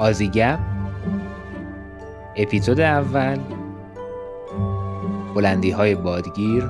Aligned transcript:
آزیگپ 0.00 0.58
اپیزود 2.36 2.80
اول 2.80 3.38
بلندی 5.34 5.70
های 5.70 5.94
بادگیر 5.94 6.64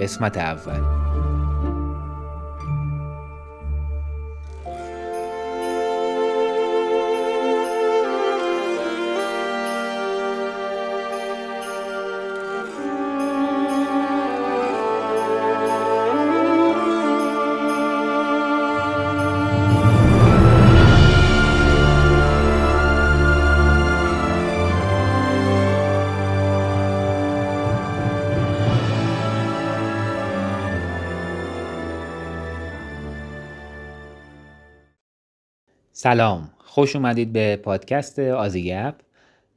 قسمت 0.00 0.38
اول. 0.38 0.99
سلام. 36.02 36.50
خوش 36.58 36.96
اومدید 36.96 37.32
به 37.32 37.56
پادکست 37.56 38.18
آزیگپ 38.18 38.94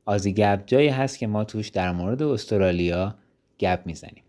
آزیگپ 0.05 0.59
جایی 0.65 0.89
هست 0.89 1.19
که 1.19 1.27
ما 1.27 1.43
توش 1.43 1.69
در 1.69 1.91
مورد 1.91 2.23
استرالیا 2.23 3.15
گپ 3.59 3.79
می‌زنیم. 3.85 4.23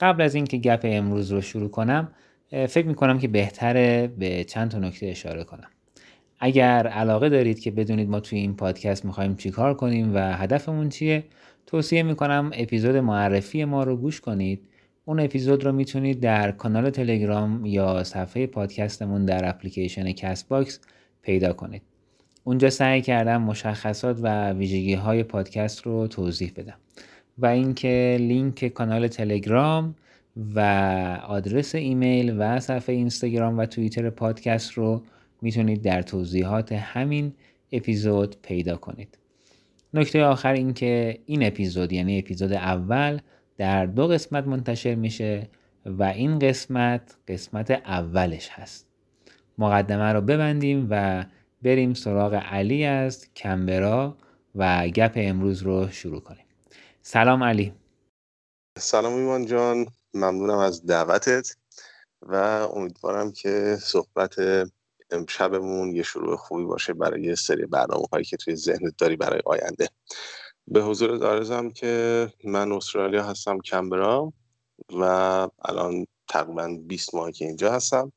قبل 0.00 0.22
از 0.22 0.34
اینکه 0.34 0.56
گپ 0.56 0.80
امروز 0.84 1.32
رو 1.32 1.40
شروع 1.40 1.70
کنم 1.70 2.08
فکر 2.50 2.86
می‌کنم 2.86 3.18
که 3.18 3.28
بهتره 3.28 4.06
به 4.18 4.44
چند 4.44 4.70
تا 4.70 4.78
نکته 4.78 5.06
اشاره 5.06 5.44
کنم. 5.44 5.70
اگر 6.40 6.86
علاقه 6.86 7.28
دارید 7.28 7.60
که 7.60 7.70
بدونید 7.70 8.08
ما 8.08 8.20
توی 8.20 8.38
این 8.38 8.56
پادکست 8.56 9.04
می‌خوایم 9.04 9.36
چیکار 9.36 9.74
کنیم 9.74 10.14
و 10.14 10.36
هدفمون 10.36 10.88
چیه 10.88 11.24
توصیه 11.66 12.02
می‌کنم 12.02 12.50
اپیزود 12.54 12.96
معرفی 12.96 13.64
ما 13.64 13.84
رو 13.84 13.96
گوش 13.96 14.20
کنید. 14.20 14.60
اون 15.04 15.20
اپیزود 15.20 15.64
رو 15.64 15.72
می‌تونید 15.72 16.20
در 16.20 16.50
کانال 16.52 16.90
تلگرام 16.90 17.66
یا 17.66 18.04
صفحه 18.04 18.46
پادکستمون 18.46 19.24
در 19.24 19.48
اپلیکیشن 19.48 20.12
Castbox 20.12 20.80
پیدا 21.24 21.52
کنید. 21.52 21.82
اونجا 22.44 22.70
سعی 22.70 23.02
کردم 23.02 23.42
مشخصات 23.42 24.18
و 24.22 24.52
ویژگی 24.52 24.94
های 24.94 25.22
پادکست 25.22 25.82
رو 25.82 26.06
توضیح 26.06 26.52
بدم 26.56 26.76
و 27.38 27.46
اینکه 27.46 28.16
لینک 28.20 28.68
کانال 28.68 29.08
تلگرام 29.08 29.94
و 30.54 30.60
آدرس 31.26 31.74
ایمیل 31.74 32.34
و 32.38 32.60
صفحه 32.60 32.94
اینستاگرام 32.94 33.58
و 33.58 33.66
توییتر 33.66 34.10
پادکست 34.10 34.72
رو 34.72 35.02
می‌تونید 35.42 35.82
در 35.82 36.02
توضیحات 36.02 36.72
همین 36.72 37.32
اپیزود 37.72 38.36
پیدا 38.42 38.76
کنید. 38.76 39.18
نکته 39.94 40.24
آخر 40.24 40.52
اینکه 40.52 41.18
این 41.26 41.46
اپیزود 41.46 41.92
یعنی 41.92 42.18
اپیزود 42.18 42.52
اول 42.52 43.20
در 43.56 43.86
دو 43.86 44.06
قسمت 44.06 44.46
منتشر 44.46 44.94
میشه 44.94 45.48
و 45.86 46.02
این 46.02 46.38
قسمت 46.38 47.16
قسمت 47.28 47.70
اولش 47.70 48.48
هست. 48.50 48.93
مقدمه 49.58 50.12
رو 50.12 50.20
ببندیم 50.20 50.86
و 50.90 51.24
بریم 51.62 51.94
سراغ 51.94 52.34
علی 52.34 52.84
از 52.84 53.32
کمبرا 53.36 54.16
و 54.54 54.88
گپ 54.88 55.12
امروز 55.16 55.62
رو 55.62 55.90
شروع 55.90 56.20
کنیم. 56.20 56.44
سلام 57.02 57.44
علی. 57.44 57.72
سلام 58.78 59.14
ایمان 59.14 59.46
جان. 59.46 59.86
ممنونم 60.14 60.58
از 60.58 60.86
دعوتت 60.86 61.56
و 62.22 62.34
امیدوارم 62.74 63.32
که 63.32 63.76
صحبت 63.80 64.34
امشبمون 65.10 65.94
یه 65.94 66.02
شروع 66.02 66.36
خوبی 66.36 66.64
باشه 66.64 66.92
برای 66.92 67.22
یه 67.22 67.34
سری 67.34 67.66
برنامه 67.66 68.04
هایی 68.12 68.24
که 68.24 68.36
توی 68.36 68.56
ذهنت 68.56 68.94
داری 68.98 69.16
برای 69.16 69.40
آینده. 69.46 69.88
به 70.66 70.82
حضور 70.82 71.16
دارزم 71.16 71.70
که 71.70 72.28
من 72.44 72.72
استرالیا 72.72 73.24
هستم 73.24 73.58
کمبرا 73.58 74.32
و 74.92 75.02
الان 75.64 76.06
تقریبا 76.28 76.78
20 76.86 77.14
ماه 77.14 77.32
که 77.32 77.44
اینجا 77.44 77.72
هستم. 77.72 78.12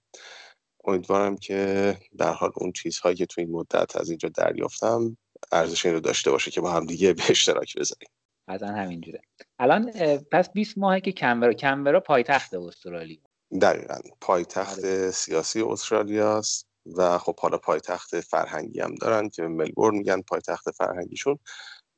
امیدوارم 0.88 1.38
که 1.38 1.98
در 2.18 2.32
حال 2.32 2.52
اون 2.56 2.72
چیزهایی 2.72 3.16
که 3.16 3.26
تو 3.26 3.42
این 3.42 3.52
مدت 3.52 3.96
از 3.96 4.10
اینجا 4.10 4.30
دریافتم 4.30 5.18
ارزش 5.52 5.86
این 5.86 5.96
رو 5.96 6.02
داشته 6.02 6.32
باشه 6.32 6.52
که 6.52 6.62
با 6.62 6.72
هم 6.72 6.86
دیگه 6.86 7.14
به 7.14 7.24
اشتراک 7.30 7.78
بذاریم. 7.78 8.10
قطعا 8.48 8.70
همینجوره. 8.70 9.22
الان 9.60 9.92
پس 10.32 10.50
20 10.50 10.78
ماهه 10.78 11.00
که 11.00 11.12
کمبرا 11.12 11.54
کمبرا 11.54 12.00
پایتخت 12.00 12.54
استرالیا 12.54 13.18
دقیقا. 13.62 13.96
پایتخت 14.22 14.80
آره. 14.80 15.12
سیاسی 15.12 15.62
استرالیاست 15.62 16.68
و 16.98 17.18
خب 17.18 17.40
حالا 17.40 17.58
پایتخت 17.58 18.22
فرهنگی 18.22 18.80
هم 18.80 18.96
دارن 18.96 19.30
که 19.30 19.44
ملبورن 19.44 19.98
میگن 19.98 20.22
پایتخت 20.22 20.72
فرهنگیشون 20.72 21.40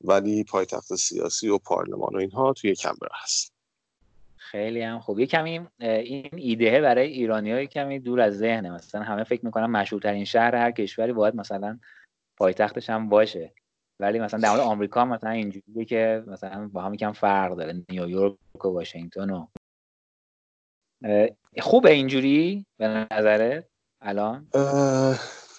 ولی 0.02 0.44
پایتخت 0.44 0.96
سیاسی 0.96 1.50
و 1.50 1.58
پارلمان 1.58 2.16
و 2.16 2.18
اینها 2.18 2.54
توی 2.54 2.76
کمبرا 2.76 3.16
هست. 3.24 3.54
خیلی 4.52 4.82
هم 4.82 5.00
خوب. 5.00 5.20
یه 5.20 5.26
کمی 5.26 5.68
این 5.80 6.30
ایده 6.36 6.82
برای 6.82 7.08
ایرانی 7.08 7.52
های 7.52 7.68
کمی 7.68 8.00
دور 8.00 8.22
از 8.22 8.38
ذهنه. 8.38 8.72
مثلا 8.72 9.04
همه 9.04 9.24
فکر 9.24 9.46
می‌کنن 9.46 9.66
مشهورترین 9.66 10.26
شهر 10.26 10.56
هر 10.56 10.72
کشوری 10.72 11.14
باید 11.14 11.36
مثلا 11.36 11.80
پایتختش 12.38 12.90
هم 12.90 13.10
باشه. 13.10 13.54
ولی 14.00 14.20
مثلا 14.20 14.40
در 14.40 14.50
مورد 14.50 14.62
آمریکا 14.62 15.06
مثلا 15.06 15.30
اینجوریه 15.30 15.86
که 15.86 16.24
مثلا 16.28 16.70
با 16.74 16.82
هم 16.82 16.94
یکم 16.94 17.12
فرق 17.12 17.56
داره. 17.56 17.84
نیویورک 17.90 18.66
و 18.66 18.68
واشنگتن 18.68 19.30
و 19.30 19.48
خوبه 21.60 21.92
اینجوری 21.92 22.66
به 22.78 22.88
نظرت 22.88 23.66
الان؟ 24.02 24.48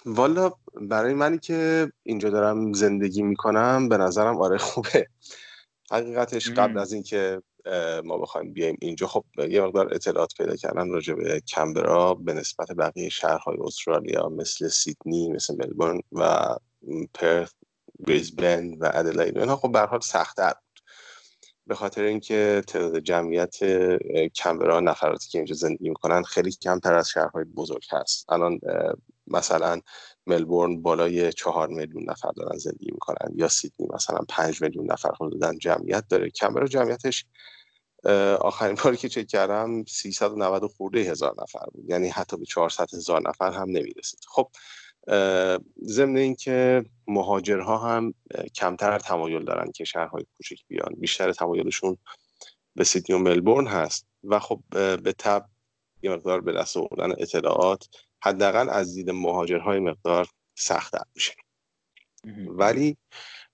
والا 0.05 0.51
برای 0.81 1.13
منی 1.13 1.37
که 1.37 1.91
اینجا 2.03 2.29
دارم 2.29 2.73
زندگی 2.73 3.21
می‌کنم 3.21 3.89
به 3.89 3.97
نظرم 3.97 4.37
آره 4.37 4.57
خوبه. 4.57 5.07
حقیقتش 5.91 6.49
قبل 6.49 6.77
از 6.77 6.93
اینکه 6.93 7.41
ما 8.03 8.17
بخوایم 8.17 8.53
بیایم 8.53 8.77
اینجا. 8.81 9.07
خب 9.07 9.25
یه 9.49 9.61
مقدار 9.61 9.93
اطلاعات 9.93 10.33
پیدا 10.37 10.55
کردن 10.55 10.89
راجع 10.89 11.13
به 11.13 11.39
کمبرا 11.39 12.13
به 12.13 12.33
نسبت 12.33 12.71
بقیه 12.71 13.09
شهرهای 13.09 13.57
استرالیا 13.61 14.29
مثل 14.29 14.67
سیدنی 14.67 15.29
مثل 15.29 15.55
ملبورن 15.55 15.99
و 16.11 16.55
پرث 17.13 17.51
بریزبن 17.99 18.73
و 18.73 18.91
ادلاید 18.93 19.37
اینها 19.37 19.55
خب 19.55 19.71
به 19.71 19.79
حال 19.79 19.99
سختتر 19.99 20.53
بود. 20.53 20.81
به 21.67 21.75
خاطر 21.75 22.03
اینکه 22.03 22.63
تعداد 22.67 22.99
جمعیت 22.99 23.57
کمبرا 24.35 24.79
نفراتی 24.79 25.29
که 25.29 25.37
اینجا 25.37 25.55
زندگی 25.55 25.89
می‌کنن 25.89 26.23
خیلی 26.23 26.51
کمتر 26.51 26.95
از 26.95 27.09
شهرهای 27.09 27.43
بزرگ 27.43 27.83
هست. 27.91 28.31
الان 28.31 28.59
مثلا 29.27 29.81
ملبورن 30.27 30.81
بالای 30.81 31.33
چهار 31.33 31.67
میلیون 31.67 32.09
نفر 32.09 32.31
دارن 32.31 32.57
زندگی 32.57 32.91
می‌کنن 32.91 33.31
یا 33.35 33.47
سیدنی 33.47 33.87
مثلا 33.93 34.19
پنج 34.29 34.61
میلیون 34.61 34.91
نفر 34.91 35.11
حدودا 35.21 35.53
جمعیت 35.53 36.03
داره. 36.09 36.29
کمبرا 36.29 36.67
جمعیتش 36.67 37.25
آخرین 38.39 38.77
باری 38.83 38.97
که 38.97 39.09
چک 39.09 39.27
کردم 39.27 39.83
390 39.85 40.65
خورده 40.65 40.99
هزار 40.99 41.35
نفر 41.41 41.65
بود. 41.73 41.89
یعنی 41.89 42.09
حتی 42.09 42.37
به 42.37 42.45
400 42.45 42.93
هزار 42.93 43.29
نفر 43.29 43.51
هم 43.51 43.69
نمی‌رسید. 43.69 44.19
خب 44.27 44.47
ضمن 45.83 46.17
اینکه 46.17 46.85
مهاجرها 47.07 47.77
هم 47.77 48.13
کمتر 48.55 48.99
تمایل 48.99 49.45
دارن 49.45 49.71
که 49.71 49.83
شهرهای 49.83 50.25
کوچک 50.37 50.59
بیان. 50.67 50.95
بیشتر 50.97 51.31
تمایلشون 51.31 51.97
به 52.75 52.83
سیدنی 52.83 53.15
و 53.15 53.19
ملبورن 53.19 53.67
هست. 53.67 54.07
و 54.23 54.39
خب 54.39 54.61
به 54.71 55.13
تب 55.17 55.45
یه 56.01 56.11
مقدار 56.11 56.41
به 56.41 56.51
دست 56.51 56.77
آوردن 56.77 57.11
اطلاعات 57.11 57.87
حداقل 58.23 58.69
از 58.69 58.95
دید 58.95 59.09
مهاجرهای 59.09 59.79
مقدار 59.79 60.27
سخت 60.55 60.95
میشه. 61.15 61.33
ولی 62.47 62.97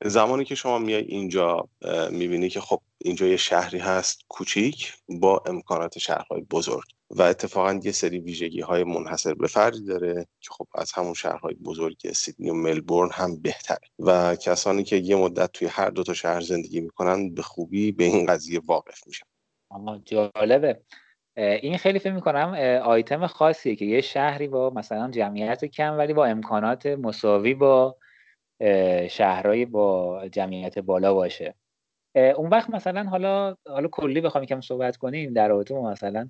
زمانی 0.06 0.46
که 0.46 0.56
شما 0.56 0.80
میای 0.80 1.04
اینجا 1.04 1.70
می‌بینی 2.12 2.50
که 2.50 2.62
خب 2.62 2.82
اینجا 2.98 3.28
یه 3.28 3.38
شهری 3.38 3.80
هست 3.80 4.22
کوچیک 4.28 4.94
با 5.10 5.44
امکانات 5.46 6.00
شهرهای 6.00 6.42
بزرگ 6.42 6.86
و 7.10 7.22
اتفاقا 7.22 7.80
یه 7.84 7.92
سری 7.92 8.20
ویژگی 8.20 8.62
های 8.62 8.84
منحصر 8.84 9.34
به 9.34 9.48
فردی 9.48 9.86
داره 9.86 10.28
که 10.42 10.50
خب 10.52 10.68
از 10.76 10.92
همون 10.92 11.14
شهرهای 11.14 11.54
بزرگ 11.54 12.12
سیدنی 12.14 12.50
و 12.50 12.54
ملبورن 12.54 13.10
هم 13.14 13.42
بهتره 13.42 13.88
و 14.00 14.36
کسانی 14.36 14.84
که 14.84 14.96
یه 14.96 15.16
مدت 15.16 15.52
توی 15.52 15.68
هر 15.68 15.90
دو 15.90 16.04
تا 16.04 16.14
شهر 16.14 16.42
زندگی 16.42 16.82
می‌کنن 16.82 17.34
به 17.34 17.42
خوبی 17.42 17.92
به 17.92 18.04
این 18.04 18.26
قضیه 18.26 18.62
واقف 18.66 19.08
میشن. 19.08 19.26
اما 19.72 19.98
جالبه. 20.06 20.82
این 21.38 21.78
خیلی 21.78 22.00
فکر 22.00 22.14
می‌کنم 22.14 22.54
آیتم 22.84 23.28
خاصیه 23.28 23.76
که 23.76 23.86
یه 23.86 24.02
شهری 24.02 24.48
با 24.48 24.70
مثلا 24.70 25.12
جمعیت 25.12 25.66
کم 25.66 25.98
ولی 25.98 26.14
با 26.14 26.26
امکانات 26.26 26.86
مساوی 26.86 27.54
با 27.54 27.96
شهرهای 29.10 29.66
با 29.66 30.22
جمعیت 30.32 30.80
بالا 30.80 31.14
باشه. 31.14 31.56
اون 32.16 32.50
وقت 32.50 32.70
مثلا 32.70 33.04
حالا 33.04 33.56
حالا 33.68 33.88
کلی 33.88 34.22
بخوام 34.22 34.44
یکم 34.44 34.62
صحبت 34.62 34.98
کنیم 34.98 35.34
در 35.34 35.48
رابطه 35.48 35.74
با 35.74 35.92
مثلا 35.92 36.30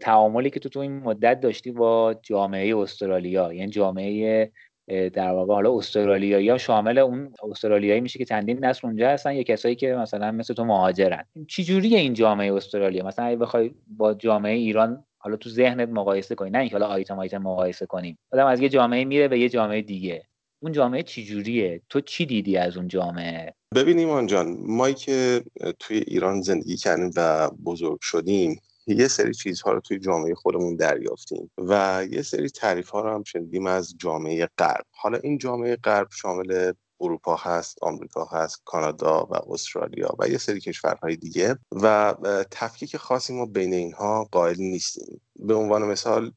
تعاملی 0.00 0.50
که 0.50 0.60
تو 0.60 0.68
تو 0.68 0.80
این 0.80 0.92
مدت 0.92 1.40
داشتی 1.40 1.70
با 1.70 2.14
جامعه 2.22 2.76
استرالیا. 2.76 3.52
یعنی 3.52 3.70
جامعه 3.70 4.52
در 4.88 5.30
واقع 5.30 5.54
حالا 5.54 5.76
استرالیایی 5.76 6.48
ها 6.48 6.58
شامل 6.58 6.98
اون 6.98 7.34
استرالیایی 7.50 8.00
میشه 8.00 8.18
که 8.18 8.24
چندین 8.24 8.64
نسل 8.64 8.86
اونجا 8.86 9.08
هستن. 9.08 9.34
یا 9.34 9.42
کسایی 9.42 9.74
که 9.74 9.94
مثلا 9.94 10.32
مثل 10.32 10.54
تو 10.54 10.64
مهاجرن. 10.64 11.24
چی 11.48 11.64
جوریه 11.64 11.98
این 11.98 12.14
جامعه 12.14 12.52
استرالیا؟ 12.52 13.04
مثلا 13.04 13.24
اگه 13.24 13.36
بخوای 13.36 13.74
با 13.86 14.14
جامعه 14.14 14.54
ایران 14.54 15.04
حالا 15.18 15.36
تو 15.36 15.50
ذهنت 15.50 15.88
مقایسه 15.88 16.34
کنی. 16.34 16.50
نه 16.50 16.58
اینکه 16.58 16.74
حالا 16.74 16.86
آیتم 16.86 17.18
آیتم 17.18 17.38
مقایسه 17.38 17.86
کنیم. 17.86 18.18
آدم 18.32 18.46
از 18.46 18.60
یه 18.60 18.68
جامعه 18.68 19.04
میره 19.04 19.28
به 19.28 19.38
یه 19.38 19.48
جامعه 19.48 19.82
دیگه. 19.82 20.22
اون 20.62 20.72
جامعه 20.72 21.02
چی 21.02 21.24
جوریه؟ 21.24 21.80
تو 21.88 22.00
چی 22.00 22.26
دیدی 22.26 22.56
از 22.56 22.76
اون 22.76 22.88
جامعه؟ 22.88 23.54
ببینیم 23.74 24.10
آن 24.10 24.26
جان 24.26 24.56
ما 24.60 24.90
که 24.90 25.44
توی 25.78 25.96
ایران 25.96 26.40
زندگی 26.40 26.76
کردیم 26.76 27.10
و 27.16 27.50
بزرگ 27.50 27.98
شدیم 28.00 28.60
یه 28.86 29.08
سری 29.08 29.34
چیزها 29.34 29.72
رو 29.72 29.80
توی 29.80 29.98
جامعه 29.98 30.34
خودمون 30.34 30.76
دریافتیم 30.76 31.50
و 31.58 32.04
یه 32.10 32.22
سری 32.22 32.48
تعریف 32.48 32.88
ها 32.88 33.00
رو 33.00 33.10
هم 33.14 33.22
شنیدیم 33.22 33.66
از 33.66 33.94
جامعه 33.98 34.48
غرب. 34.58 34.84
حالا 34.90 35.18
این 35.18 35.38
جامعه 35.38 35.76
غرب 35.76 36.08
شامل 36.10 36.72
اروپا 37.02 37.36
هست 37.36 37.78
آمریکا 37.82 38.24
هست 38.24 38.62
کانادا 38.64 39.24
و 39.30 39.52
استرالیا 39.52 40.14
و 40.18 40.28
یه 40.28 40.38
سری 40.38 40.60
کشورهای 40.60 41.16
دیگه 41.16 41.58
و 41.72 42.14
تفکیک 42.50 42.96
خاصی 42.96 43.32
ما 43.32 43.46
بین 43.46 43.74
اینها 43.74 44.28
قائل 44.32 44.56
نیستیم. 44.58 45.20
به 45.36 45.54
عنوان 45.54 45.82
مثال 45.82 46.32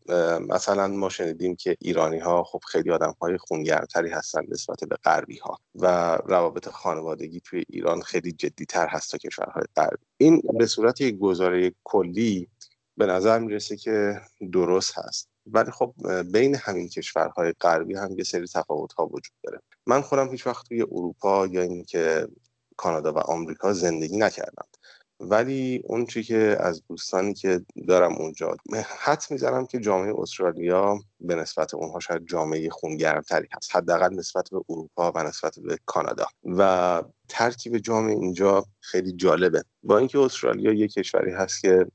مثلا 0.50 0.88
ما 0.88 1.09
شنیدیم 1.09 1.56
که 1.56 1.77
ایرانی 1.81 2.19
ها 2.19 2.44
خب 2.44 2.59
خیلی 2.67 2.91
آدم 2.91 3.15
های 3.21 3.38
خونگرمتری 3.38 4.09
هستن 4.09 4.41
نسبت 4.50 4.79
به 4.89 4.95
غربی 4.95 5.38
ها 5.38 5.57
و 5.75 6.15
روابط 6.15 6.69
خانوادگی 6.69 7.39
توی 7.39 7.63
ایران 7.69 8.01
خیلی 8.01 8.31
جدی 8.31 8.65
تر 8.65 8.88
هست 8.88 9.11
تا 9.11 9.18
کشورهای 9.18 9.63
غربی. 9.75 10.06
این 10.18 10.41
به 10.57 10.65
صورت 10.65 11.01
یک 11.01 11.18
گزاره 11.18 11.71
کلی 11.83 12.47
به 12.97 13.06
نظر 13.06 13.39
می‌رسه 13.39 13.77
که 13.77 14.21
درست 14.51 14.97
هست. 14.97 15.29
ولی 15.45 15.71
خب 15.71 15.94
بین 16.33 16.56
همین 16.56 16.89
کشورهای 16.89 17.53
غربی 17.61 17.95
هم 17.95 18.18
یه 18.18 18.23
سری 18.23 18.47
تفاوت 18.47 18.94
ها 18.94 19.06
وجود 19.06 19.33
داره. 19.44 19.59
من 19.87 20.01
خودم 20.01 20.31
هیچ 20.31 20.47
وقت 20.47 20.67
توی 20.67 20.81
اروپا 20.81 21.47
یا 21.47 21.61
اینکه 21.61 22.27
کانادا 22.77 23.13
و 23.13 23.17
آمریکا 23.17 23.73
زندگی 23.73 24.17
نکردم. 24.17 24.67
ولی 25.19 25.81
اون 25.83 26.05
چی 26.05 26.23
که 26.23 26.57
از 26.59 26.83
دوستانی 26.89 27.33
که 27.33 27.61
دارم 27.87 28.13
اونجا 28.13 28.55
حد 28.99 29.23
می‌زنم 29.29 29.65
که 29.65 29.79
جامعه 29.79 30.13
استرالیا 30.17 30.99
به 31.19 31.35
نسبت 31.35 31.73
اونها 31.73 31.99
شاید 31.99 32.27
جامعه 32.27 32.69
خونگرمتری 32.69 33.47
هست. 33.53 33.75
حداقل 33.75 34.13
نسبت 34.13 34.49
به 34.51 34.61
اروپا 34.69 35.11
و 35.11 35.23
نسبت 35.23 35.59
به 35.59 35.77
کانادا. 35.85 36.25
و 36.43 37.03
ترکیب 37.29 37.77
جامعه 37.77 38.15
اینجا 38.15 38.65
خیلی 38.79 39.13
جالبه. 39.13 39.63
با 39.83 39.97
اینکه 39.97 40.19
استرالیا 40.19 40.73
یک 40.73 40.93
کشوری 40.93 41.31
هست 41.31 41.61
که 41.61 41.85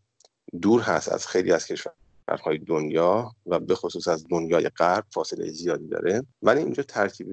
دور 0.63 0.81
هست 0.81 1.13
از 1.13 1.27
خیلی 1.27 1.53
از 1.53 1.67
کشور 1.67 1.93
کشورهای 2.31 2.59
دنیا 2.59 3.35
و 3.47 3.59
به 3.59 3.75
خصوص 3.75 4.09
از 4.09 4.27
دنیای 4.31 4.69
غرب 4.69 5.05
فاصله 5.11 5.53
زیادی 5.53 5.89
داره. 5.89 6.23
ولی 6.43 6.61
اینجا 6.61 6.83
ترکیب 6.83 7.27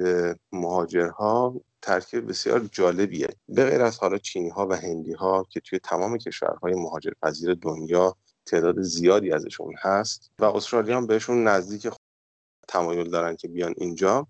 مهاجرها 0.52 1.62
ترکیب 1.82 2.30
بسیار 2.30 2.70
جالبیه. 2.72 3.28
به 3.50 3.70
غیر 3.70 3.82
از 3.82 4.00
حالا 4.00 4.18
چینی 4.18 4.50
ها 4.50 4.68
و 4.68 4.74
هندی 4.74 5.14
ها 5.14 5.46
که 5.50 5.60
توی 5.60 5.80
تمام 5.80 6.18
کشورهای 6.18 6.74
مهاجر 6.74 7.12
پذیر 7.22 7.54
دنیا 7.54 8.16
تعداد 8.46 8.82
زیادی 8.82 9.32
ازشون 9.32 9.74
هست 9.82 10.32
و 10.40 10.46
استرالیا 10.46 10.98
هم 10.98 11.08
بهشون 11.08 11.48
نزدیک 11.48 11.88
تمایل 12.68 13.10
دارن 13.10 13.36
که 13.36 13.48
بیان 13.48 13.74
اینجا. 13.78 14.28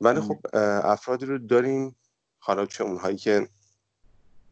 ولی 0.00 0.20
خب 0.20 0.38
افرادی 0.84 1.26
رو 1.26 1.38
داریم. 1.38 1.96
حالا 2.38 2.66
چه 2.66 2.84
اونهایی 2.84 3.16
که 3.16 3.48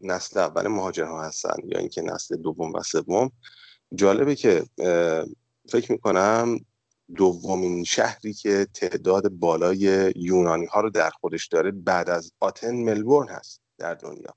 نسل 0.01 0.41
اول 0.41 0.69
مهاجرها 0.69 1.25
هستن 1.25 1.55
یا 1.65 1.79
اینکه 1.79 2.03
نسل 2.03 2.37
دوم 2.37 2.73
و 2.73 2.83
سوم. 2.83 3.31
جالبه 3.95 4.35
که 4.35 4.65
فکر 5.69 5.93
می‌کنم 5.93 6.59
دومین 7.17 7.85
شهری 7.85 8.33
که 8.33 8.67
تعداد 8.75 9.29
بالای 9.29 10.13
یونانی 10.17 10.67
ها 10.67 10.81
رو 10.81 10.91
در 10.91 11.11
خودش 11.11 11.47
داره 11.47 11.71
بعد 11.71 12.11
از 12.11 12.33
آتن 12.41 12.75
ملبورن 12.75 13.29
هست 13.29 13.61
در 13.79 13.95
دنیا. 13.95 14.35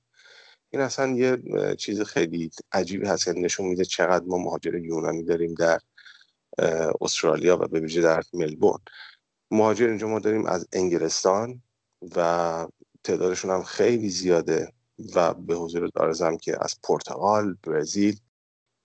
این 0.70 0.82
اصلا 0.82 1.12
یه 1.16 1.38
چیز 1.78 2.02
خیلی 2.02 2.50
عجیبی 2.72 3.06
هست 3.06 3.24
که 3.24 3.32
نشون 3.32 3.66
میده 3.66 3.84
چقدر 3.84 4.24
ما 4.24 4.38
مهاجر 4.38 4.74
یونانی 4.74 5.22
داریم 5.22 5.54
در 5.54 5.78
استرالیا 7.00 7.56
و 7.56 7.66
به 7.68 7.80
ویژه 7.80 8.02
در 8.02 8.22
ملبورن. 8.32 8.80
مهاجر 9.50 9.88
اینجا 9.88 10.08
ما 10.08 10.18
داریم 10.18 10.46
از 10.46 10.66
انگلستان 10.72 11.62
و 12.16 12.68
تعدادشون 13.04 13.50
هم 13.50 13.62
خیلی 13.62 14.08
زیاده 14.08 14.72
و 15.14 15.34
به 15.34 15.54
حضور 15.54 15.88
دارزم 15.94 16.36
که 16.36 16.56
از 16.60 16.78
پرتغال، 16.82 17.56
برزیل 17.62 18.20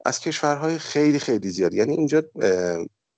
از 0.06 0.20
کشورهای 0.20 0.78
خیلی 0.78 1.20
خیلی 1.20 1.50
زیاد. 1.50 1.74
یعنی 1.74 1.94
اینجا 1.94 2.24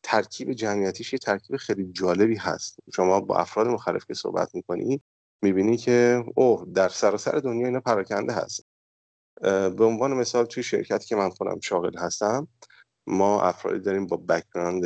ترکیب 0.03 0.53
جمعیتیش 0.53 1.13
یه 1.13 1.19
ترکیب 1.19 1.57
خیلی 1.57 1.91
جالبی 1.91 2.35
هست. 2.35 2.80
شما 2.95 3.21
با 3.21 3.38
افراد 3.38 3.68
مختلف 3.68 4.06
که 4.06 4.13
صحبت 4.13 4.56
می‌کنی 4.56 5.01
می‌بینی 5.41 5.77
که 5.77 6.24
اوه 6.35 6.68
در 6.74 6.89
سراسر 6.89 7.31
دنیا 7.31 7.68
اینا 7.68 7.80
پراکنده 7.80 8.33
هست. 8.33 8.65
به 9.41 9.85
عنوان 9.85 10.13
مثال 10.13 10.45
توی 10.45 10.63
شرکتی 10.63 11.06
که 11.06 11.15
من 11.15 11.30
خودم 11.30 11.59
شاغل 11.59 11.97
هستم 11.97 12.47
ما 13.07 13.41
افرادی 13.41 13.80
داریم 13.80 14.07
با 14.07 14.18
background 14.18 14.85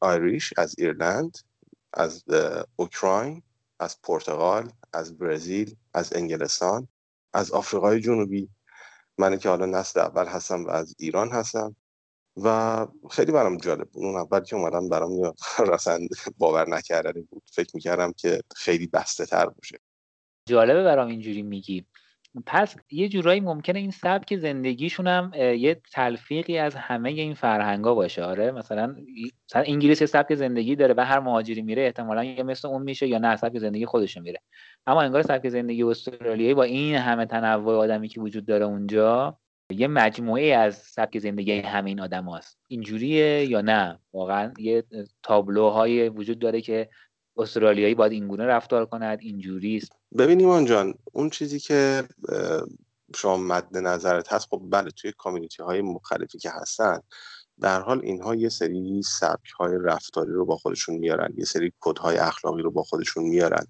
Irish 0.00 0.54
از 0.56 0.74
ایرلند 0.78 1.38
از 1.92 2.24
اوکراین 2.76 3.42
از 3.80 4.02
پرتغال 4.02 4.72
از 4.92 5.18
برزیل 5.18 5.76
از 5.94 6.12
انگلستان 6.12 6.88
از 7.32 7.50
آفریقای 7.50 8.00
جنوبی. 8.00 8.48
من 9.18 9.38
که 9.38 9.48
حالا 9.48 9.66
نسل 9.66 10.00
اول 10.00 10.26
هستم 10.26 10.64
و 10.64 10.70
از 10.70 10.94
ایران 10.98 11.30
هستم 11.30 11.76
و 12.36 12.86
خیلی 13.10 13.32
برام 13.32 13.56
جالب 13.56 13.90
بود. 13.90 14.04
اون 14.04 14.16
اول 14.16 14.40
که 14.40 14.56
اومدم 14.56 14.88
برام 14.88 15.34
رسند 15.58 16.08
باور 16.38 16.68
نکردنی 16.68 17.22
بود. 17.22 17.42
فکر 17.52 17.70
می‌کردم 17.74 18.12
که 18.12 18.40
خیلی 18.56 18.86
بسته 18.86 19.26
تر 19.26 19.46
باشه. 19.46 19.78
جالبه 20.48 20.84
برام 20.84 21.08
اینجوری 21.08 21.42
میگی. 21.42 21.86
پس 22.46 22.76
یه 22.90 23.08
جورایی 23.08 23.40
ممکنه 23.40 23.78
این 23.78 23.90
سبک 23.90 24.36
زندگیشون 24.36 25.06
هم 25.06 25.30
یه 25.34 25.80
تلفیقی 25.92 26.58
از 26.58 26.74
همه 26.74 27.10
این 27.10 27.34
فرهنگا 27.34 27.94
باشه. 27.94 28.22
آره 28.24 28.50
مثلا 28.50 28.96
مثلا 29.46 29.62
انگلیس 29.66 30.00
یه 30.00 30.06
سبک 30.06 30.34
زندگی 30.34 30.76
داره 30.76 30.94
و 30.96 31.04
هر 31.04 31.20
مهاجری 31.20 31.62
میره 31.62 31.82
احتمالا 31.82 32.24
یه 32.24 32.42
مثل 32.42 32.68
اون 32.68 32.82
میشه 32.82 33.08
یا 33.08 33.18
نه 33.18 33.36
سبک 33.36 33.58
زندگی 33.58 33.86
خودشون 33.86 34.22
میره. 34.22 34.40
اما 34.86 35.02
انگار 35.02 35.22
سبک 35.22 35.48
زندگی 35.48 35.82
استرالیایی 35.82 36.54
با 36.54 36.62
این 36.62 36.94
همه 36.96 37.26
تنوع 37.26 37.76
آدمی 37.76 38.08
که 38.08 38.20
وجود 38.20 38.46
داره 38.46 38.64
اونجا 38.64 39.38
یه 39.70 39.86
مجموعه 39.86 40.44
از 40.44 40.76
سبک 40.76 41.18
زندگی 41.18 41.52
همین 41.52 42.00
آدم 42.00 42.28
هست. 42.28 42.58
اینجوریه 42.68 43.44
یا 43.44 43.60
نه؟ 43.60 43.98
واقعا 44.12 44.52
یه 44.58 44.84
تابلوهای 45.22 46.08
وجود 46.08 46.38
داره 46.38 46.60
که 46.60 46.88
استرالیایی 47.36 47.94
باید 47.94 48.12
اینگونه 48.12 48.46
رفتار 48.46 48.86
کند 48.86 49.18
اینجوری 49.22 49.76
است. 49.76 49.92
ببینیم 50.18 50.48
آنجان 50.48 50.94
اون 51.12 51.30
چیزی 51.30 51.58
که 51.58 52.04
شما 53.16 53.36
مد 53.36 53.76
نظرت 53.76 54.32
هست 54.32 54.46
خب 54.50 54.62
بله 54.70 54.90
توی 54.90 55.12
کامیونیتی 55.18 55.62
های 55.62 55.82
مختلفی 55.82 56.38
که 56.38 56.50
هستن 56.50 57.00
در 57.60 57.80
حال 57.80 58.00
اینها 58.02 58.34
یه 58.34 58.48
سری 58.48 59.02
سبک 59.02 59.50
های 59.58 59.72
رفتاری 59.82 60.32
رو 60.32 60.44
با 60.44 60.56
خودشون 60.56 60.94
میارن 60.94 61.34
یه 61.36 61.44
سری 61.44 61.72
کد 61.80 61.98
های 61.98 62.16
اخلاقی 62.16 62.62
رو 62.62 62.70
با 62.70 62.82
خودشون 62.82 63.24
میارن 63.24 63.66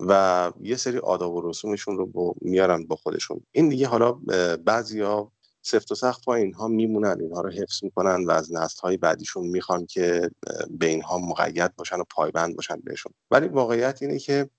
و 0.00 0.52
یه 0.60 0.76
سری 0.76 0.98
آداب 0.98 1.34
و 1.34 1.50
رسومشون 1.50 1.96
رو 1.96 2.34
میارن 2.40 2.86
با 2.86 2.96
خودشون. 2.96 3.40
این 3.52 3.68
دیگه 3.68 3.86
حالا 3.86 4.12
بعضیا 4.64 5.32
سفت 5.66 5.92
و 5.92 5.94
سخت 5.94 6.24
با 6.24 6.34
اینها 6.34 6.68
میمونن 6.68 7.16
اینها 7.20 7.40
رو 7.40 7.50
حفظ 7.50 7.84
می‌کنن 7.84 8.24
و 8.24 8.30
از 8.30 8.52
نسل 8.52 8.80
های 8.80 8.96
بعدیشون 8.96 9.46
می‌خوان 9.46 9.86
که 9.86 10.30
به 10.70 10.86
اینها 10.86 11.18
مقید 11.18 11.76
باشن 11.76 12.00
و 12.00 12.04
پایبند 12.10 12.56
باشن 12.56 12.80
بهشون. 12.84 13.12
ولی 13.30 13.48
واقعیت 13.48 13.98
اینه 14.02 14.18
که 14.18 14.50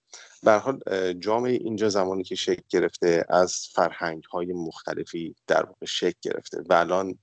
به 0.44 0.52
حال 0.52 0.80
جامعه 1.20 1.52
اینجا 1.52 1.90
زمانی 1.90 2.24
که 2.24 2.36
شکل 2.36 2.62
گرفته 2.70 3.26
از 3.30 3.68
فرهنگ 3.74 4.24
های 4.24 4.54
مختلفی 4.54 5.36
در 5.48 5.66
واقع 5.66 5.86
شکل 5.86 6.18
گرفته 6.22 6.64
و 6.70 6.74
الان 6.74 7.18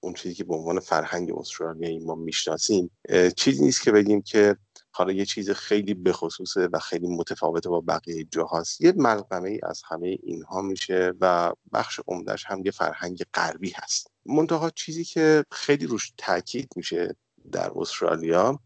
اون 0.00 0.14
چیزی 0.14 0.34
که 0.34 0.44
به 0.44 0.54
عنوان 0.54 0.80
فرهنگ 0.80 1.38
استرالیایی 1.38 1.98
ما 1.98 2.14
می‌شناسیم 2.14 2.90
چیزی 3.36 3.64
نیست 3.64 3.82
که 3.82 3.92
بگیم 3.92 4.22
که 4.22 4.56
حالا 4.90 5.12
یه 5.12 5.24
چیز 5.24 5.50
خیلی 5.50 5.94
بخصوصه 5.94 6.68
و 6.72 6.78
خیلی 6.78 7.06
متفاوته 7.06 7.68
با 7.68 7.80
بقیه 7.80 8.24
جاهاست. 8.24 8.80
یه 8.80 8.92
ملغمه 8.96 9.48
ای 9.48 9.60
از 9.62 9.82
همه 9.90 10.18
اینها 10.22 10.62
میشه 10.62 11.12
و 11.20 11.52
بخش 11.72 12.00
عمدهش 12.08 12.44
هم 12.46 12.62
یه 12.64 12.70
فرهنگ 12.70 13.22
غربی 13.34 13.72
هست. 13.76 14.10
منتها 14.26 14.70
چیزی 14.70 15.04
که 15.04 15.44
خیلی 15.52 15.86
روش 15.86 16.12
تاکید 16.16 16.68
میشه 16.76 17.16
در 17.52 17.70
استرالیا 17.76 18.58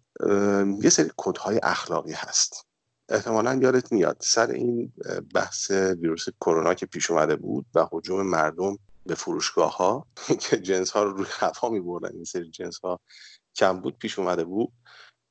یه 0.82 0.90
سری 0.90 1.10
کدهای 1.16 1.60
اخلاقی 1.62 2.12
هست. 2.12 2.66
احتمالا 3.08 3.54
یادت 3.54 3.92
میاد 3.92 4.16
سر 4.20 4.50
این 4.50 4.92
بحث 5.34 5.70
ویروس 5.70 6.26
کرونا 6.40 6.74
که 6.74 6.86
پیش 6.86 7.10
اومده 7.10 7.36
بود 7.36 7.66
و 7.74 7.86
حجوم 7.92 8.26
مردم 8.26 8.78
به 9.06 9.14
فروشگاه 9.14 9.76
ها 9.76 10.06
که 10.42 10.56
جنس 10.56 10.90
ها 10.90 11.02
رو 11.02 11.12
روی 11.12 11.26
هوا 11.30 11.68
می 11.68 11.80
بردن 11.80 12.10
این 12.14 12.24
سری 12.24 12.50
جنس 12.50 12.78
ها 12.78 13.00
کم 13.54 13.80
بود 13.80 13.98
پیش 13.98 14.18
اومده 14.18 14.44
بود. 14.44 14.72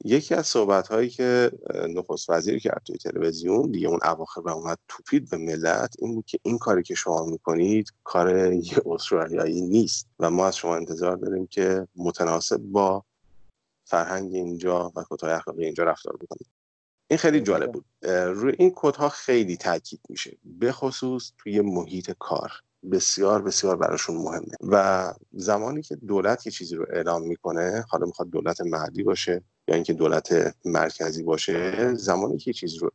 یکی 0.06 0.36
از 0.36 0.48
صحبت 0.48 0.88
هایی 0.88 1.10
که 1.10 1.52
نخست 1.90 2.30
وزیر 2.30 2.60
کرد 2.60 2.82
توی 2.86 2.98
تلویزیون 2.98 3.72
دیگه 3.72 3.88
اون 3.88 4.00
اواخر 4.04 4.50
اومد 4.50 4.78
توپید 4.88 5.30
به 5.30 5.38
ملت 5.38 5.96
این 6.00 6.16
بود 6.16 6.26
که 6.26 6.40
این 6.44 6.58
کاری 6.58 6.84
که 6.84 6.96
شما 6.96 7.26
می‌کنید 7.26 7.94
کار 8.04 8.54
یه 8.54 8.78
استرالیایی 8.86 9.62
نیست 9.62 10.08
و 10.20 10.30
ما 10.30 10.48
از 10.48 10.58
شما 10.58 10.76
انتظار 10.76 11.18
داریم 11.18 11.48
که 11.48 11.88
متناسب 11.96 12.58
با 12.58 13.04
فرهنگ 13.86 14.36
اینجا 14.36 14.92
و 14.96 15.04
کدهای 15.10 15.34
اخلاقی 15.34 15.66
اینجا 15.66 15.84
رفتار 15.84 16.18
بکنید. 16.18 16.48
این 17.08 17.18
خیلی 17.18 17.42
جالب 17.42 17.72
بود. 17.72 17.86
روی 18.10 18.54
این 18.58 18.72
کدها 18.76 19.10
خیلی 19.10 19.58
تاکید 19.58 20.00
میشه. 20.10 20.38
به 20.44 20.72
خصوص 20.72 21.32
توی 21.38 21.62
محیط 21.62 22.12
کار. 22.20 22.52
بسیار 22.92 23.42
بسیار 23.42 23.78
براشون 23.78 24.16
مهمه. 24.18 24.56
و 24.62 25.14
زمانی 25.34 25.82
که 25.82 25.96
دولت 25.96 26.46
یه 26.46 26.52
چیزی 26.52 26.76
رو 26.76 26.86
اعلام 26.90 27.22
می‌کنه 27.28 27.86
حالا 27.90 28.06
می‌خواد 28.06 28.30
دولت 28.30 28.62
محلی 28.62 29.04
باشه 29.04 29.44
یا 29.68 29.76
اینکه 29.76 29.94
دولت 29.94 30.56
مرکزی 30.66 31.24
باشه 31.24 31.96
زمانی 31.96 32.38
که 32.38 32.50
یه 32.50 32.54
چیز 32.54 32.76
رو 32.76 32.92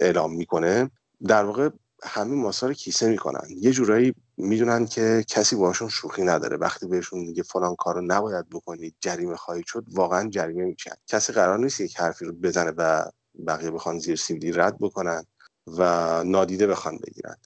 اعلام 0.00 0.34
می‌کنه 0.36 0.90
در 1.26 1.44
واقع 1.44 1.68
همین 2.02 2.38
ماسا 2.38 2.66
رو 2.66 2.72
کیسه 2.72 3.08
می‌کنن. 3.08 3.48
یه 3.50 3.70
جورایی 3.70 4.14
می‌دونن 4.36 4.86
که 4.86 5.24
کسی 5.28 5.56
باشون 5.56 5.88
شوخی 5.88 6.22
نداره. 6.22 6.56
وقتی 6.56 6.86
بهشون 6.86 7.20
میگه 7.20 7.42
فلان 7.42 7.76
کارو 7.76 8.00
نباید 8.00 8.48
بکنید 8.48 8.94
جریمه 9.00 9.36
خواهید 9.36 9.66
شد 9.66 9.84
واقعا 9.92 10.28
جریمه 10.28 10.64
میشن 10.64 10.94
کسی 11.06 11.32
قرار 11.32 11.58
نیست 11.58 11.80
یک 11.80 12.00
حرفی 12.00 12.24
رو 12.24 12.32
بزنه 12.32 12.72
و 12.76 13.04
بقیه 13.46 13.70
بخوان 13.70 13.98
زیر 13.98 14.16
سیبیلی 14.16 14.52
رد 14.52 14.78
بکنن 14.78 15.24
و 15.66 16.24
نادیده 16.24 16.66
بخوان 16.66 16.98
بگیرن. 17.06 17.36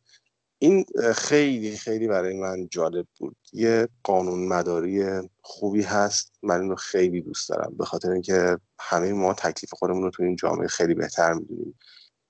این 0.59 0.85
خیلی 1.15 1.77
خیلی 1.77 2.09
برای 2.09 2.37
من 2.41 2.69
جالب 2.71 3.07
بود. 3.19 3.37
یه 3.53 3.89
قانون 4.03 4.49
مداری 4.49 5.05
خوبی 5.41 5.83
هست. 5.83 6.33
من 6.43 6.61
اینو 6.61 6.75
خیلی 6.75 7.21
دوست 7.21 7.49
دارم. 7.49 7.75
به 7.79 7.85
خاطر 7.85 8.11
اینکه 8.11 8.59
همه 8.79 9.13
ما 9.13 9.35
تکلیف 9.35 9.75
خودمون 9.75 10.03
رو 10.03 10.11
تو 10.11 10.23
این 10.23 10.37
جامعه 10.37 10.69
خیلی 10.69 10.95
بهتر 10.95 11.33
می‌دونیم. 11.33 11.79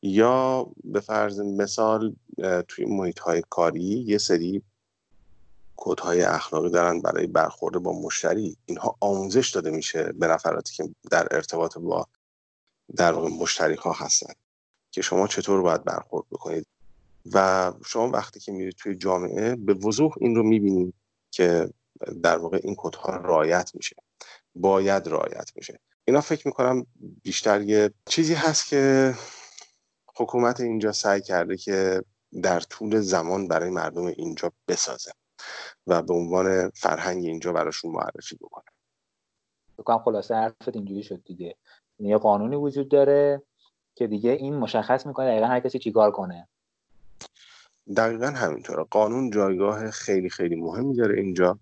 یا 0.02 0.66
به 0.84 1.00
فرض 1.00 1.40
مثال 1.40 2.16
توی 2.68 2.84
محیط 2.84 3.18
های 3.18 3.42
کاری 3.50 4.04
یه 4.06 4.18
سری 4.18 4.62
های 5.98 6.22
اخلاقی 6.22 6.70
دارن 6.70 7.00
برای 7.00 7.26
برخورد 7.26 7.78
با 7.78 8.00
مشتری. 8.02 8.56
اینها 8.66 8.96
آموزش 9.00 9.50
داده 9.50 9.70
میشه 9.70 10.12
به 10.12 10.26
نفراتی 10.26 10.74
که 10.74 10.88
در 11.10 11.28
ارتباط 11.30 11.78
با 11.78 12.06
در 12.96 13.12
واقع 13.12 13.28
مشتری 13.28 13.74
ها 13.74 13.92
هستن. 13.92 14.32
که 14.90 15.02
شما 15.02 15.26
چطور 15.26 15.62
باید 15.62 15.84
برخورد 15.84 16.26
بکنید؟ 16.30 16.66
و 17.32 17.72
شما 17.86 18.08
وقتی 18.10 18.40
که 18.40 18.52
میرید 18.52 18.74
توی 18.74 18.94
جامعه 18.94 19.56
به 19.56 19.74
وضوح 19.74 20.12
این 20.20 20.36
رو 20.36 20.42
می‌بینید 20.42 20.94
که 21.30 21.70
در 22.22 22.38
واقع 22.38 22.60
این 22.62 22.74
کدها 22.78 23.16
رعایت 23.16 23.70
میشه. 23.74 23.96
باید 24.54 25.08
رعایت 25.08 25.50
میشه. 25.56 25.80
اینا 26.04 26.20
فکر 26.20 26.48
می‌کنم 26.48 26.86
بیشتر 27.22 27.62
یه 27.62 27.90
چیزی 28.06 28.34
هست 28.34 28.68
که 28.68 29.14
حکومت 30.16 30.60
اینجا 30.60 30.92
سعی 30.92 31.20
کرده 31.20 31.56
که 31.56 32.04
در 32.42 32.60
طول 32.60 33.00
زمان 33.00 33.48
برای 33.48 33.70
مردم 33.70 34.06
اینجا 34.06 34.52
بسازه 34.68 35.12
و 35.86 36.02
به 36.02 36.14
عنوان 36.14 36.70
فرهنگ 36.70 37.24
اینجا 37.24 37.52
براشون 37.52 37.92
معرفی 37.92 38.36
بکنه. 38.36 38.64
بکنم 39.78 39.98
خلاصه 39.98 40.34
حرفت 40.34 40.76
اینجوری 40.76 41.02
شد 41.02 41.22
دیگه. 41.24 41.56
یعنی 41.98 42.10
یه 42.10 42.18
قانونی 42.18 42.56
وجود 42.56 42.88
داره 42.88 43.42
که 43.94 44.06
دیگه 44.06 44.30
این 44.30 44.54
مشخص 44.54 45.06
می‌کنه 45.06 45.26
دقیقا 45.26 45.46
هر 45.46 45.60
کسی 45.60 45.78
چیکار 45.78 46.10
کنه. 46.10 46.48
دقیقا 47.96 48.26
همینطوره. 48.26 48.84
قانون 48.84 49.30
جایگاه 49.30 49.90
خیلی 49.90 50.30
خیلی 50.30 50.56
مهمی 50.56 50.96
داره 50.96 51.20
اینجا 51.20 51.58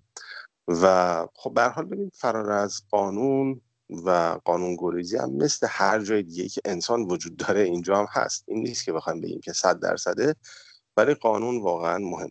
و 0.68 1.26
خب 1.34 1.54
به 1.54 1.62
حال 1.62 1.84
ببین 1.84 2.10
فرار 2.14 2.50
از 2.50 2.82
قانون 2.90 3.60
و 4.04 4.38
قانون 4.44 4.76
گریزی 4.78 5.16
هم 5.16 5.30
مثل 5.30 5.66
هر 5.70 5.98
جای 5.98 6.22
دیگه 6.22 6.48
که 6.48 6.60
انسان 6.64 7.02
وجود 7.02 7.36
داره 7.36 7.60
اینجا 7.60 7.96
هم 7.96 8.06
هست. 8.10 8.44
این 8.48 8.58
نیست 8.58 8.84
که 8.84 8.92
بخوایم 8.92 9.20
بگیم 9.20 9.40
که 9.40 9.52
صد 9.52 9.80
درصده 9.80 10.34
ولی 10.96 11.14
قانون 11.14 11.62
واقعا 11.62 11.98
مهمه. 11.98 12.30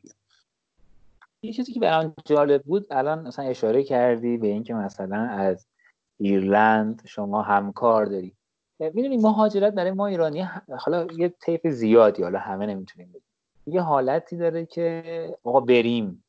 یه 1.41 1.53
چیزی 1.53 1.73
که 1.73 1.79
برام 1.79 2.13
جالب 2.25 2.63
بود 2.63 2.87
الان 2.91 3.27
مثلا 3.27 3.45
اشاره 3.45 3.83
کردی 3.83 4.37
به 4.37 4.47
اینکه 4.47 4.73
مثلا 4.73 5.17
از 5.17 5.67
ایرلند 6.19 7.01
شما 7.05 7.41
همکار 7.41 8.05
داری. 8.05 8.35
می‌دونی 8.79 9.17
مهاجرت 9.17 9.73
برای 9.73 9.91
ما 9.91 10.07
ایرانی 10.07 10.41
حالا 10.79 11.07
یه 11.17 11.29
طیف 11.29 11.67
زیادی 11.67 12.23
حالا 12.23 12.39
همه 12.39 12.65
نمی‌تونیم 12.65 13.09
بگیم. 13.09 13.24
یه 13.67 13.81
حالتی 13.81 14.37
داره 14.37 14.65
که 14.65 15.37
آقا 15.43 15.59
بریم. 15.59 16.23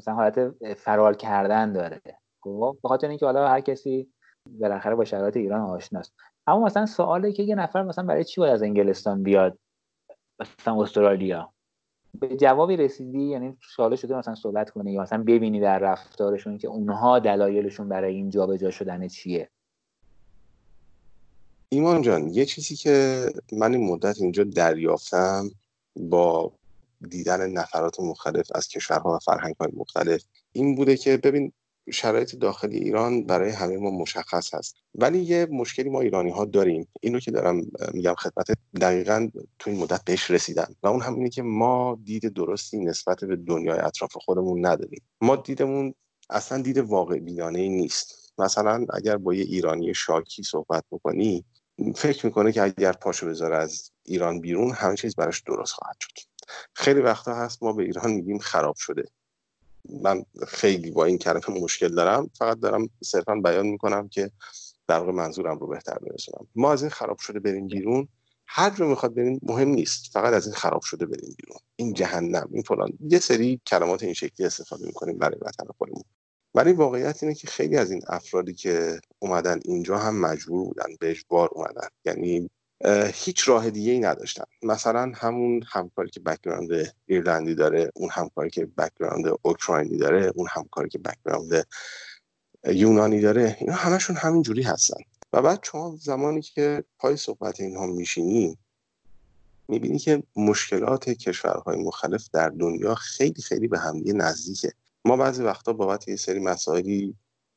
مثلا 0.00 0.14
حالت 0.14 0.74
فرار 0.74 1.14
کردن 1.14 1.72
داره. 1.72 2.00
خب 2.40 2.76
به 2.82 2.88
خاطر 2.88 3.08
اینکه 3.08 3.26
حالا 3.26 3.48
هر 3.48 3.60
کسی 3.60 4.08
بالاخره 4.46 4.94
با 4.94 5.04
شرایط 5.04 5.36
ایران 5.36 5.60
آشناست. 5.60 6.14
اما 6.46 6.64
مثلا 6.64 6.86
سوالی 6.86 7.32
که 7.32 7.42
یه 7.42 7.54
نفر 7.54 7.82
مثلا 7.82 8.04
برای 8.04 8.24
چی 8.24 8.40
باید 8.40 8.52
از 8.52 8.62
انگلستان 8.62 9.22
بیاد؟ 9.22 9.58
مثلا 10.40 10.82
استرالیا. 10.82 11.52
به 12.20 12.36
جوابی 12.36 12.76
رسیدی؟ 12.76 13.22
یعنی 13.22 13.56
سوال 13.76 13.96
شده 13.96 14.14
مثلا 14.16 14.34
صحبت 14.34 14.70
کنی 14.70 14.92
یا 14.92 15.02
مثلا 15.02 15.22
ببینی 15.22 15.60
در 15.60 15.78
رفتارشون 15.78 16.58
که 16.58 16.68
اونها 16.68 17.18
دلایلشون 17.18 17.88
برای 17.88 18.14
این 18.14 18.30
جابجا 18.30 18.70
شدن 18.70 19.08
چیه؟ 19.08 19.48
ایمان 21.68 22.02
جان 22.02 22.28
یه 22.28 22.44
چیزی 22.44 22.76
که 22.76 23.26
من 23.52 23.74
این 23.74 23.90
مدت 23.90 24.20
اینجا 24.20 24.44
دریافتم 24.44 25.50
با 25.96 26.52
دیدن 27.04 27.50
نفرات 27.50 28.00
مختلف 28.00 28.48
از 28.54 28.68
کشورها 28.68 29.14
و 29.14 29.18
فرهنگ 29.18 29.54
های 29.60 29.70
مختلف. 29.76 30.24
این 30.52 30.74
بوده 30.74 30.96
که 30.96 31.16
ببین 31.16 31.52
شرایط 31.92 32.36
داخلی 32.36 32.76
ایران 32.78 33.26
برای 33.26 33.50
همه 33.50 33.76
ما 33.76 33.90
مشخص 33.90 34.54
هست. 34.54 34.76
ولی 34.94 35.18
یه 35.18 35.46
مشکلی 35.50 35.88
ما 35.88 36.00
ایرانی 36.00 36.30
ها 36.30 36.44
داریم. 36.44 36.88
اینو 37.00 37.20
که 37.20 37.30
دارم 37.30 37.60
میگم 37.94 38.14
خدمت 38.14 38.46
دقیقا 38.80 39.28
تو 39.58 39.70
این 39.70 39.80
مدت 39.80 40.04
بهش 40.04 40.30
رسیدم. 40.30 40.74
و 40.82 40.88
اون 40.88 41.02
هم 41.02 41.14
اینه 41.14 41.28
که 41.28 41.42
ما 41.42 41.98
دید 42.04 42.32
درستی 42.32 42.78
نسبت 42.78 43.24
به 43.24 43.36
دنیای 43.36 43.78
اطراف 43.78 44.12
خودمون 44.16 44.66
نداریم. 44.66 45.02
ما 45.20 45.36
دیدمون 45.36 45.94
اصلا 46.30 46.62
دید 46.62 46.78
واقع 46.78 47.18
بینانه 47.18 47.58
ای 47.58 47.68
نیست. 47.68 48.32
مثلا 48.38 48.86
اگر 48.94 49.16
با 49.16 49.34
یه 49.34 49.44
ایرانی 49.44 49.94
شاکی 49.94 50.42
صحبت 50.42 50.84
بکنی 50.90 51.44
فکر 51.96 52.26
می‌کنه 52.26 52.52
که 52.52 52.62
اگر 52.62 52.92
پاشو 52.92 53.26
بذاره 53.26 53.56
از 53.56 53.90
ایران 54.04 54.40
بیرون 54.40 54.72
همه 54.72 54.96
چیز 54.96 55.16
براش 55.16 55.42
درست 55.42 55.72
خواهد 55.72 55.96
شد. 56.00 56.33
خیلی 56.74 57.00
وقتا 57.00 57.34
هست 57.34 57.62
ما 57.62 57.72
به 57.72 57.82
ایران 57.82 58.10
میگیم 58.10 58.38
خراب 58.38 58.76
شده. 58.76 59.04
من 60.02 60.24
خیلی 60.48 60.90
با 60.90 61.04
این 61.04 61.18
کلمه 61.18 61.60
مشکل 61.60 61.94
دارم. 61.94 62.30
فقط 62.38 62.60
دارم 62.60 62.88
صرفا 63.04 63.34
بیان 63.34 63.66
می‌کنم 63.66 64.08
که 64.08 64.30
در 64.88 65.02
منظورم 65.02 65.58
رو 65.58 65.66
بهتر 65.66 65.98
برسونم. 65.98 66.46
ما 66.54 66.72
از 66.72 66.82
این 66.82 66.90
خراب 66.90 67.18
شده 67.18 67.40
بریم 67.40 67.66
بیرون. 67.66 68.08
هر 68.46 68.70
جا 68.70 68.86
می‌خواد 68.86 69.14
بریم 69.14 69.40
مهم 69.42 69.68
نیست. 69.68 70.12
فقط 70.12 70.32
از 70.32 70.46
این 70.46 70.54
خراب 70.54 70.82
شده 70.82 71.06
بریم 71.06 71.34
بیرون. 71.38 71.58
این 71.76 71.92
جهنم 71.92 72.48
این 72.52 72.62
فلان. 72.62 72.92
یه 73.00 73.18
سری 73.18 73.60
کلمات 73.66 74.02
این 74.02 74.14
شکلی 74.14 74.46
استفاده 74.46 74.86
می‌کنیم 74.86 75.18
برای 75.18 75.38
وطن 75.42 75.66
خودمون. 75.78 76.04
ولی 76.54 76.72
واقعیت 76.72 77.22
اینه 77.22 77.34
که 77.34 77.46
خیلی 77.46 77.76
از 77.76 77.90
این 77.90 78.02
افرادی 78.08 78.54
که 78.54 79.00
اومدن 79.18 79.60
اینجا 79.64 79.98
هم 79.98 80.20
مجبور 80.20 80.64
بودن 80.64 80.96
به 81.00 81.10
اجبار 81.10 81.48
اومدن. 81.52 81.88
یعنی 82.04 82.50
هیچ 83.14 83.48
راه 83.48 83.70
دیگه 83.70 83.92
ای 83.92 83.98
نداشتن 83.98 84.44
مثلا 84.62 85.12
همون 85.14 85.62
همکاری 85.72 86.10
که 86.10 86.20
background 86.20 86.94
ایرلندی 87.06 87.54
داره 87.54 87.92
اون 87.94 88.10
همکاری 88.12 88.50
که 88.50 88.66
background 88.66 89.38
اوکراینی 89.42 89.96
داره 89.96 90.32
اون 90.34 90.46
همکاری 90.50 90.88
که 90.88 90.98
background 90.98 91.66
یونانی 92.66 93.20
داره 93.20 93.56
اینا 93.60 93.72
همشون 93.72 94.16
همین 94.16 94.42
جوری 94.42 94.62
هستن. 94.62 94.96
و 95.32 95.42
بعد 95.42 95.60
شما 95.62 95.96
زمانی 96.00 96.42
که 96.42 96.84
پای 96.98 97.16
صحبت 97.16 97.60
اینها 97.60 97.86
میشینی 97.86 98.58
می‌بینی 99.68 99.98
که 99.98 100.22
مشکلات 100.36 101.10
کشورهای 101.10 101.76
مختلف 101.76 102.28
در 102.32 102.48
دنیا 102.48 102.94
خیلی 102.94 103.42
خیلی 103.42 103.68
به 103.68 103.78
همدیگه 103.78 104.12
نزدیکه. 104.12 104.72
ما 105.04 105.16
بعضی 105.16 105.42
وقتا 105.42 105.72
بابت 105.72 106.08
یه 106.08 106.16
سری 106.16 106.40
مسائلی 106.40 107.14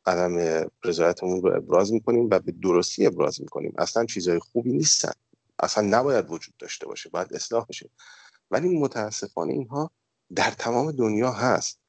عدم 0.08 0.66
رضایتمون 0.84 1.42
رو 1.42 1.56
ابراز 1.56 1.94
می‌کنیم 1.94 2.28
و 2.32 2.40
به 2.40 2.52
درستی 2.52 3.06
ابراز 3.06 3.42
می‌کنیم. 3.42 3.74
اصلا 3.78 4.06
چیزهای 4.06 4.40
خوبی 4.40 4.74
نیستن. 4.74 5.12
اصلا 5.60 5.88
نباید 6.00 6.32
وجود 6.32 6.58
داشته 6.60 6.88
باشه 6.88 7.10
باید 7.10 7.34
اصلاح 7.34 7.66
بشه. 7.70 7.90
ولی 8.52 8.80
متاسفانه 8.80 9.54
اینها 9.54 9.92
در 10.36 10.52
تمام 10.52 10.92
دنیا 10.92 11.32
هست. 11.32 11.80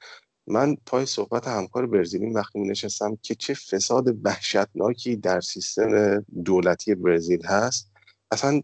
من 0.46 0.76
پای 0.86 1.06
صحبت 1.06 1.48
همکار 1.48 1.86
برزیلیم 1.86 2.34
وقتی 2.34 2.60
نشستم 2.60 3.16
که 3.22 3.34
چه 3.34 3.54
فساد 3.54 4.06
وحشتناکی 4.24 5.16
در 5.16 5.40
سیستم 5.40 6.20
دولتی 6.44 6.94
برزیل 6.94 7.46
هست. 7.46 7.90
اصلا 8.30 8.60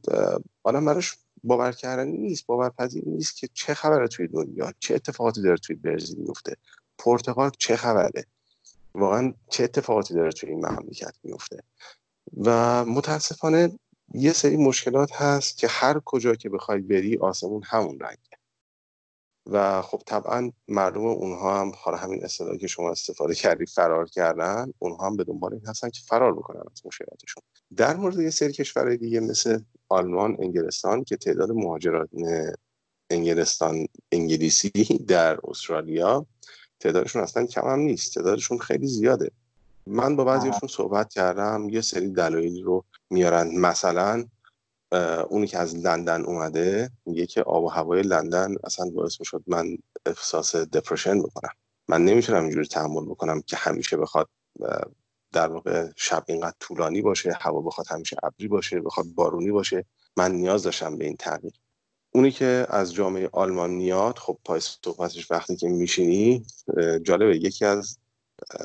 آدم 0.63 0.85
براش 0.85 1.17
باور 1.45 1.73
کردن 1.73 2.09
نیست 2.09 2.47
باورپذیر 2.47 3.05
نیست 3.07 3.37
که 3.37 3.49
چه 3.55 3.75
خبره 3.75 4.09
توی 4.09 4.29
دنیا 4.29 4.73
چه 4.79 4.95
اتفاقاتی 4.95 5.43
داره 5.43 5.57
توی 5.57 5.77
برزیل 5.77 6.19
میفته 6.19 6.57
پرتغال 6.99 7.51
چه 7.59 7.77
خبره؟ 7.77 8.25
واقعا 8.95 9.35
چه 9.51 9.65
اتفاقاتی 9.65 10.15
داره 10.15 10.33
توی 10.33 10.49
این 10.49 10.67
مملکت 10.67 11.15
میفته. 11.23 11.63
و 12.37 12.85
متاسفانه 12.85 13.79
یه 14.15 14.33
سری 14.33 14.57
مشکلات 14.57 15.13
هست 15.13 15.59
که 15.59 15.69
هر 15.69 16.01
کجا 16.05 16.35
که 16.35 16.49
بخوای 16.49 16.81
بری 16.81 17.19
آسمون 17.19 17.63
همون 17.65 18.01
رنگه. 18.01 18.39
و 19.47 19.83
خب 19.83 20.03
طبعا 20.07 20.53
مردم 20.69 21.01
اونها 21.01 21.61
هم 21.61 21.73
حالا 21.77 21.97
همین 21.97 22.25
اصطلاحی 22.25 22.59
که 22.59 22.67
شما 22.67 22.91
استفاده 22.91 23.35
کردی 23.35 23.67
فرار 23.67 24.09
کردن 24.09 24.73
اونها 24.79 25.07
هم 25.07 25.17
به 25.17 25.25
دنبال 25.25 25.55
این 25.55 25.67
هستن 25.67 25.91
که 25.91 26.01
فرار 26.07 26.35
بکنن 26.35 26.63
از 26.73 26.87
مشکلاتشون. 26.87 27.43
در 27.77 27.97
مورد 27.97 28.19
یه 28.19 28.31
سری 28.31 28.53
کشورهای 28.53 28.97
دیگه 28.97 29.21
مثل 29.21 29.59
آلمان 29.89 30.37
انگلستان 30.41 31.05
که 31.05 31.17
تعداد 31.17 31.51
مهاجران 31.51 32.09
انگلستان 33.11 33.87
انگلیسی 34.13 34.71
در 35.09 35.39
استرالیا 35.45 36.27
تعدادشون 36.85 37.23
اصلا 37.23 37.47
کم 37.47 37.69
هم 37.69 37.79
نیست 37.79 38.15
تعدادشون 38.15 38.59
خیلی 38.59 38.87
زیاده. 38.87 39.31
من 39.87 40.17
با 40.17 40.25
بعضیشون 40.25 40.69
صحبت 40.69 41.09
کردم 41.09 41.69
یه 41.69 41.81
سری 41.81 42.09
دلایلی 42.09 42.63
رو 42.63 42.85
میارن. 43.11 43.57
مثلا 43.57 44.25
اونی 45.29 45.47
که 45.47 45.59
از 45.59 45.77
لندن 45.77 46.25
اومده 46.25 46.91
میگه 47.07 47.27
که 47.27 47.43
آب 47.43 47.65
و 47.65 47.69
هوای 47.69 48.03
لندن 48.03 48.55
اصلا 48.65 48.91
باعث 48.91 49.21
می‌شد 49.21 49.43
من 49.47 49.79
احساس 50.07 50.57
دپرشن 50.57 51.19
بکنم. 51.19 51.51
من 51.89 52.05
نمی‌تونم 52.05 52.43
اینجوری 52.43 52.67
تحمل 52.67 53.05
بکنم 53.07 53.41
که 53.41 53.57
همیشه 53.57 53.97
بخواد 53.97 54.29
در 55.33 55.49
واقع 55.49 55.89
شب 55.97 56.25
اینقدر 56.29 56.57
طولانی 56.61 57.03
باشه 57.03 57.39
هوا 57.41 57.61
بخواد 57.61 57.87
همیشه 57.91 58.17
ابری 58.23 58.49
باشه 58.49 58.81
بخواد 58.81 59.07
بارونی 59.07 59.51
باشه. 59.51 59.85
من 60.17 60.33
نیاز 60.33 60.63
داشتم 60.63 60.99
به 60.99 61.05
این 61.05 61.17
تغییر. 61.17 61.53
اونی 62.15 62.31
که 62.31 62.67
از 62.69 62.95
جامعه 62.95 63.29
آلمان 63.33 63.71
میاد 63.71 64.19
خب 64.19 64.39
پای 64.45 64.61
صحبتش 64.61 65.31
وقتی 65.31 65.57
که 65.57 65.69
میشینی 65.69 66.47
جالبه. 67.03 67.37
یکی 67.37 67.65
از 67.65 67.99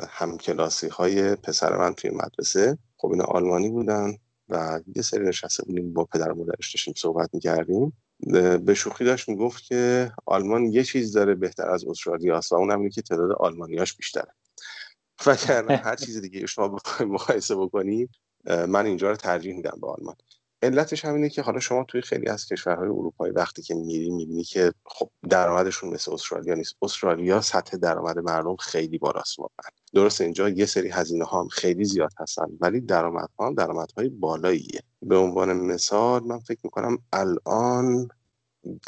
همکلاسی 0.10 0.88
های 0.88 1.36
پسر 1.36 1.78
من 1.78 1.94
توی 1.94 2.10
مدرسه 2.10 2.78
خب 2.98 3.12
این 3.12 3.22
آلمانی 3.22 3.70
بودن 3.70 4.18
و 4.50 4.80
یه 4.96 5.02
سری 5.02 5.26
نشسته 5.26 5.64
بودیم 5.64 5.94
با 5.94 6.06
پدر 6.06 6.32
مادرش 6.32 6.74
داشتیم 6.74 6.94
صحبت 6.98 7.30
می‌کردیم. 7.34 7.94
به 8.66 8.74
شوخی 8.74 9.06
داشت 9.06 9.30
می‌گفت 9.30 9.64
که 9.64 10.12
آلمان 10.26 10.66
یه 10.66 10.84
چیز 10.84 11.14
داره 11.14 11.36
بهتر 11.36 11.70
از 11.70 11.86
استرالیا 11.86 12.38
است 12.38 12.52
و 12.52 12.56
اون 12.56 12.90
که 12.90 13.02
تعداد 13.02 13.32
آلمانیاش 13.32 13.94
بیشتره. 13.96 14.34
و 15.26 15.36
هر 15.86 15.96
چیز 15.96 16.22
دیگه 16.22 16.46
شما 16.46 16.68
بخواید 16.68 17.12
مقایسه 17.12 17.56
بکنید 17.56 18.10
من 18.46 18.86
اینجا 18.86 19.10
رو 19.10 19.16
ترجیح 19.16 19.56
میدم 19.56 19.78
به 19.82 19.88
آلمان. 19.88 20.16
علتش 20.64 21.06
همینه 21.06 21.30
که 21.30 21.42
حالا 21.42 21.60
شما 21.60 21.84
توی 21.84 22.02
خیلی 22.02 22.28
از 22.28 22.46
کشورهای 22.46 22.88
اروپایی 22.88 23.34
وقتی 23.34 23.62
که 23.62 23.76
میری 23.76 24.10
می‌بینی 24.10 24.44
که 24.44 24.74
خب 24.86 25.10
درآمدشون 25.30 25.90
مثل 25.90 26.14
استرالیا 26.14 26.56
نیست. 26.56 26.76
استرالیا 26.82 27.42
سطح 27.42 27.78
درآمد 27.78 28.20
مردم 28.20 28.56
خیلی 28.56 28.98
بالاست 28.98 29.40
واقعا. 29.40 29.70
درسته 29.94 30.24
اینجا 30.24 30.50
یه 30.50 30.66
سری 30.66 30.90
هزینه 30.90 31.26
ها 31.26 31.42
هم 31.42 31.48
خیلی 31.48 31.86
زیاد 31.86 32.12
هستن 32.20 32.48
ولی 32.62 32.82
درآمد 32.82 33.30
ها 33.40 33.48
هم 33.48 33.56
درآمدهای 33.56 34.10
بالاییه. 34.10 34.82
به 35.02 35.18
عنوان 35.18 35.54
مثال 35.54 36.24
من 36.24 36.40
فکر 36.40 36.60
می‌کنم 36.64 36.98
الان 37.14 38.08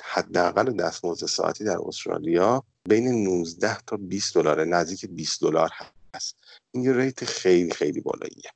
حداقل 0.04 0.72
دستمزد 0.72 1.26
ساعتی 1.26 1.64
در 1.64 1.78
استرالیا 1.86 2.64
بین 2.90 3.24
19 3.24 3.78
تا 3.88 3.98
20 3.98 4.36
دلار 4.36 4.66
نزدیک 4.66 5.06
20 5.06 5.42
دلار 5.42 5.70
هست. 6.14 6.38
این 6.72 6.84
یه 6.84 6.94
ریت 6.94 7.26
خیلی 7.26 7.72
خیلی 7.72 8.02
بالاییه. 8.02 8.52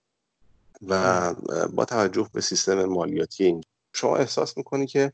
و 0.90 1.34
با 1.74 1.86
توجه 1.86 2.30
به 2.34 2.42
سیستم 2.42 2.86
مالیاتی 2.86 3.44
این. 3.44 3.62
شما 3.94 4.18
احساس 4.18 4.58
می‌کنی 4.58 4.88
که 4.88 5.14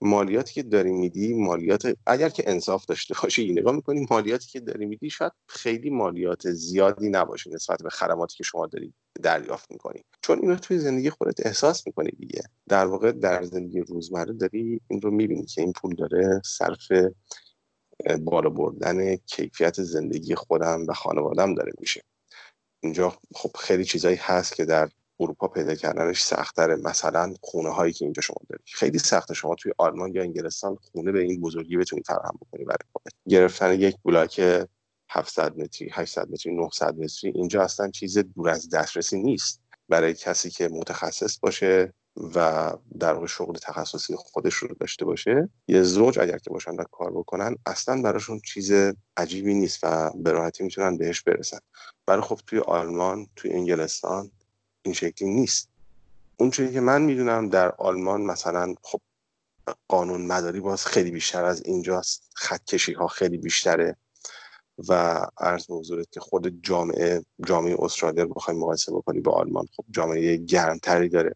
مالیاتی 0.00 0.54
که 0.54 0.62
داری 0.62 0.92
میدی 0.92 1.34
مالیات 1.34 1.96
اگر 2.06 2.28
که 2.28 2.50
انصاف 2.50 2.86
داشته 2.86 3.14
باشی 3.22 3.52
نگاه 3.52 3.74
می‌کنی 3.74 4.06
مالیاتی 4.10 4.48
که 4.48 4.60
داری 4.60 4.86
میدی 4.86 5.10
شاید 5.10 5.32
خیلی 5.48 5.90
مالیات 5.90 6.50
زیادی 6.50 7.10
نباشه 7.10 7.50
نسبت 7.50 7.82
به 7.82 7.90
خدماتی 7.90 8.36
که 8.36 8.44
شما 8.44 8.66
داری 8.66 8.94
دریافت 9.22 9.70
می‌کنی. 9.72 10.04
چون 10.22 10.38
اینو 10.38 10.56
توی 10.56 10.78
زندگی 10.78 11.10
خودت 11.10 11.46
احساس 11.46 11.86
می‌کنی 11.86 12.10
دیگه. 12.10 12.42
در 12.68 12.86
واقع 12.86 13.12
در 13.12 13.42
زندگی 13.42 13.80
روزمره 13.80 14.32
داری 14.32 14.80
این 14.88 15.00
رو 15.00 15.10
می‌بینی 15.10 15.46
که 15.46 15.60
این 15.60 15.72
پول 15.72 15.94
داره 15.94 16.40
صرف 16.44 16.92
بالا 18.20 18.50
بردن 18.50 19.16
کیفیت 19.16 19.82
زندگی 19.82 20.34
خودم 20.34 20.86
و 20.88 20.92
خانوادم 20.92 21.54
داره 21.54 21.72
میشه. 21.80 22.02
اینجا 22.80 23.16
خب 23.34 23.50
خیلی 23.56 23.84
چیزایی 23.84 24.16
هست 24.16 24.54
که 24.56 24.64
در 24.64 24.88
اروپا 25.22 25.48
پیدا 25.48 25.74
کردنش 25.74 26.22
سختره. 26.22 26.76
مثلا 26.76 27.34
خونه 27.40 27.70
هایی 27.70 27.92
که 27.92 28.04
اینجا 28.04 28.22
شما 28.22 28.36
دارید 28.48 28.66
خیلی 28.66 28.98
سخته. 28.98 29.34
شما 29.34 29.54
توی 29.54 29.72
آلمان 29.78 30.14
یا 30.14 30.22
انگلستان 30.22 30.76
خونه 30.92 31.12
به 31.12 31.20
این 31.20 31.40
بزرگی 31.40 31.76
بتونید 31.76 32.06
فراهم 32.06 32.38
بکنید 32.40 32.66
برای 32.66 32.78
خودت. 32.92 33.12
گرفتن 33.28 33.80
یک 33.80 33.96
بلاک 34.04 34.40
700 35.10 35.58
متری 35.58 35.90
800 35.92 36.30
متری 36.30 36.54
900 36.54 36.98
متری 36.98 37.30
اینجا 37.30 37.62
اصلا 37.62 37.90
چیز 37.90 38.18
دور 38.18 38.48
از 38.48 38.70
دسترسی 38.70 39.22
نیست. 39.22 39.62
برای 39.88 40.14
کسی 40.14 40.50
که 40.50 40.68
متخصص 40.68 41.38
باشه 41.38 41.92
و 42.34 42.72
در 43.00 43.12
واقع 43.12 43.26
شغل 43.26 43.54
تخصصی 43.54 44.14
خودش 44.16 44.54
رو 44.54 44.74
داشته 44.80 45.04
باشه 45.04 45.48
یه 45.68 45.82
زوج 45.82 46.18
اگر 46.18 46.38
که 46.38 46.50
باشن 46.50 46.74
و 46.74 46.84
کار 46.90 47.12
بکنن 47.12 47.56
اصلا 47.66 48.02
براشون 48.02 48.40
چیز 48.40 48.72
عجیبی 49.16 49.54
نیست 49.54 49.78
و 49.82 50.10
به 50.16 50.32
راحتی 50.32 50.64
می‌تونن 50.64 50.96
بهش 50.96 51.22
برسن. 51.22 51.58
برای 52.06 52.22
خب 52.22 52.40
توی 52.46 52.58
آلمان 52.58 53.26
توی 53.36 53.52
انگلستان 53.52 54.30
این 54.82 54.94
شکلی 54.94 55.28
نیست. 55.28 55.68
اون 56.36 56.50
چیزی 56.50 56.72
که 56.72 56.80
من 56.80 57.02
می‌دونم 57.02 57.48
در 57.48 57.72
آلمان 57.72 58.22
مثلا 58.22 58.74
خب 58.82 59.00
قانون 59.88 60.26
مداری 60.26 60.60
باز 60.60 60.86
خیلی 60.86 61.10
بیشتر 61.10 61.44
از 61.44 61.62
اینجاست. 61.64 62.30
خط 62.34 62.74
ها 62.96 63.06
خیلی 63.06 63.38
بیشتره 63.38 63.96
و 64.88 65.20
عرض 65.38 65.66
به 65.66 66.04
که 66.10 66.20
خود 66.20 66.62
جامعه 66.62 67.24
جامعه 67.46 67.76
استرالیا 67.78 68.24
رو 68.24 68.34
بخوایم 68.34 68.60
مقایسه 68.60 68.92
بکنی 68.92 69.20
با 69.20 69.32
آلمان 69.32 69.66
خب 69.76 69.84
جامعه 69.90 70.36
گرمتری 70.36 71.08
داره. 71.08 71.34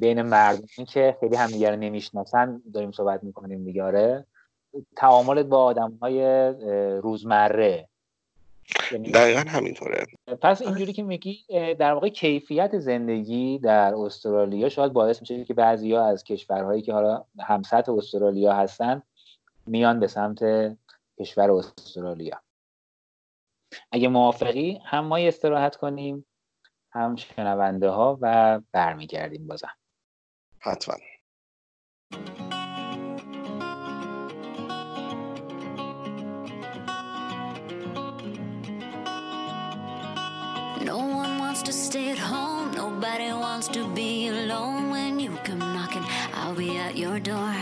بین 0.00 0.22
مردمی 0.22 0.86
که 0.86 1.16
خیلی 1.20 1.36
همدیگه 1.36 1.70
رو 1.70 1.76
نمی‌شناسن 1.76 2.62
داریم 2.74 2.92
صحبت 2.92 3.24
می‌کنیم 3.24 3.64
دیگه 3.64 3.82
آره. 3.82 4.26
تعاملت 4.96 5.46
با 5.46 5.64
آدم 5.64 5.98
های 6.02 6.22
روزمره. 7.02 7.88
دقیقا 9.14 9.44
همینطوره. 9.48 10.06
پس 10.42 10.62
اینجوری 10.62 10.92
که 10.92 11.02
میگی 11.02 11.44
در 11.78 11.92
واقع 11.92 12.08
کیفیت 12.08 12.78
زندگی 12.78 13.58
در 13.58 13.94
استرالیا 13.94 14.68
شاید 14.68 14.92
باعث 14.92 15.20
میشه 15.20 15.44
که 15.44 15.54
بعضی 15.54 15.92
ها 15.92 16.06
از 16.06 16.24
کشورهایی 16.24 16.82
که 16.82 16.92
حالا 16.92 17.24
همسط 17.40 17.88
استرالیا 17.88 18.52
هستن 18.52 19.02
میان 19.66 20.00
به 20.00 20.06
سمت 20.06 20.40
کشور 21.20 21.50
استرالیا. 21.50 22.40
اگه 23.92 24.08
موافقی 24.08 24.80
هم 24.84 25.04
ما 25.04 25.16
استراحت 25.16 25.76
کنیم 25.76 26.26
هم 26.90 27.16
شنونده 27.16 27.88
ها 27.88 28.18
و 28.20 28.60
برمیگردیم 28.72 29.46
بازم. 29.46 29.76
حتما. 30.60 30.96
Nobody 42.88 43.32
wants 43.32 43.66
to 43.68 43.82
be 43.96 44.28
alone. 44.28 44.90
When 44.90 45.18
you 45.18 45.30
come 45.42 45.58
knocking, 45.58 46.04
I'll 46.32 46.54
be 46.54 46.78
at 46.78 46.96
your 46.96 47.18
door. 47.18 47.54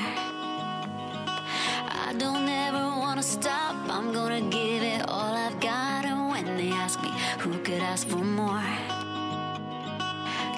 I 2.04 2.14
don't 2.18 2.46
ever 2.46 2.84
want 3.02 3.16
to 3.22 3.26
stop. 3.26 3.74
I'm 3.88 4.12
gonna 4.12 4.42
give 4.42 4.82
it 4.82 5.00
all 5.08 5.34
I've 5.34 5.58
got. 5.60 6.04
And 6.04 6.28
when 6.28 6.44
they 6.58 6.70
ask 6.72 7.02
me 7.02 7.10
who 7.38 7.58
could 7.62 7.82
ask 7.82 8.06
for 8.06 8.24
more 8.40 8.68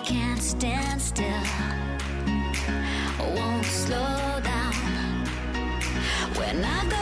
can't 0.05 0.43
stand 0.43 1.01
still, 1.01 1.47
won't 3.37 3.67
slow 3.67 4.41
down. 4.43 4.75
When 6.39 6.65
I 6.65 6.81
go 6.91 6.96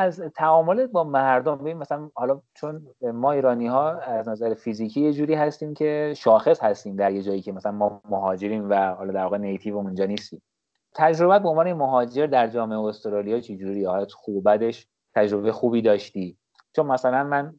از 0.00 0.20
تعامل 0.20 0.86
با 0.86 1.04
مردم 1.04 1.56
ببین 1.56 1.76
مثلا 1.76 2.10
حالا 2.14 2.40
چون 2.54 2.86
ما 3.02 3.32
ایرانی 3.32 3.66
ها 3.66 3.90
از 3.90 4.28
نظر 4.28 4.54
فیزیکی 4.54 5.00
یه 5.00 5.12
جوری 5.12 5.34
هستیم 5.34 5.74
که 5.74 6.14
شاخص 6.16 6.60
هستیم 6.60 6.96
در 6.96 7.12
یه 7.12 7.22
جایی 7.22 7.42
که 7.42 7.52
مثلا 7.52 7.72
ما 7.72 8.00
مهاجریم 8.10 8.70
و 8.70 8.94
حالا 8.94 9.12
در 9.12 9.22
واقع 9.22 9.38
نیتیو 9.38 9.76
اونجا 9.76 10.04
نیستیم. 10.04 10.42
تجربه 10.94 11.38
به 11.38 11.48
عنوان 11.48 11.72
مهاجر 11.72 12.26
در 12.26 12.46
جامعه 12.46 12.78
استرالیا 12.78 13.40
چه 13.40 13.56
جوری 13.56 13.84
حالت 13.84 14.12
خوب 14.12 14.48
بدش 14.48 14.86
تجربه 15.14 15.52
خوبی 15.52 15.82
داشتی؟ 15.82 16.36
چون 16.76 16.86
مثلا 16.86 17.24
من 17.24 17.54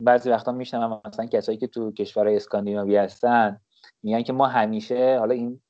بعضی 0.00 0.30
وقتا 0.30 0.52
میشنم 0.52 1.00
مثلا 1.04 1.26
کسایی 1.26 1.58
که 1.58 1.66
تو 1.66 1.92
کشورهای 1.92 2.36
اسکاندیناوی 2.36 2.96
هستن 2.96 3.60
میگن 4.02 4.22
که 4.22 4.32
ما 4.32 4.46
همیشه 4.46 5.16
حالا 5.18 5.34
این 5.34 5.60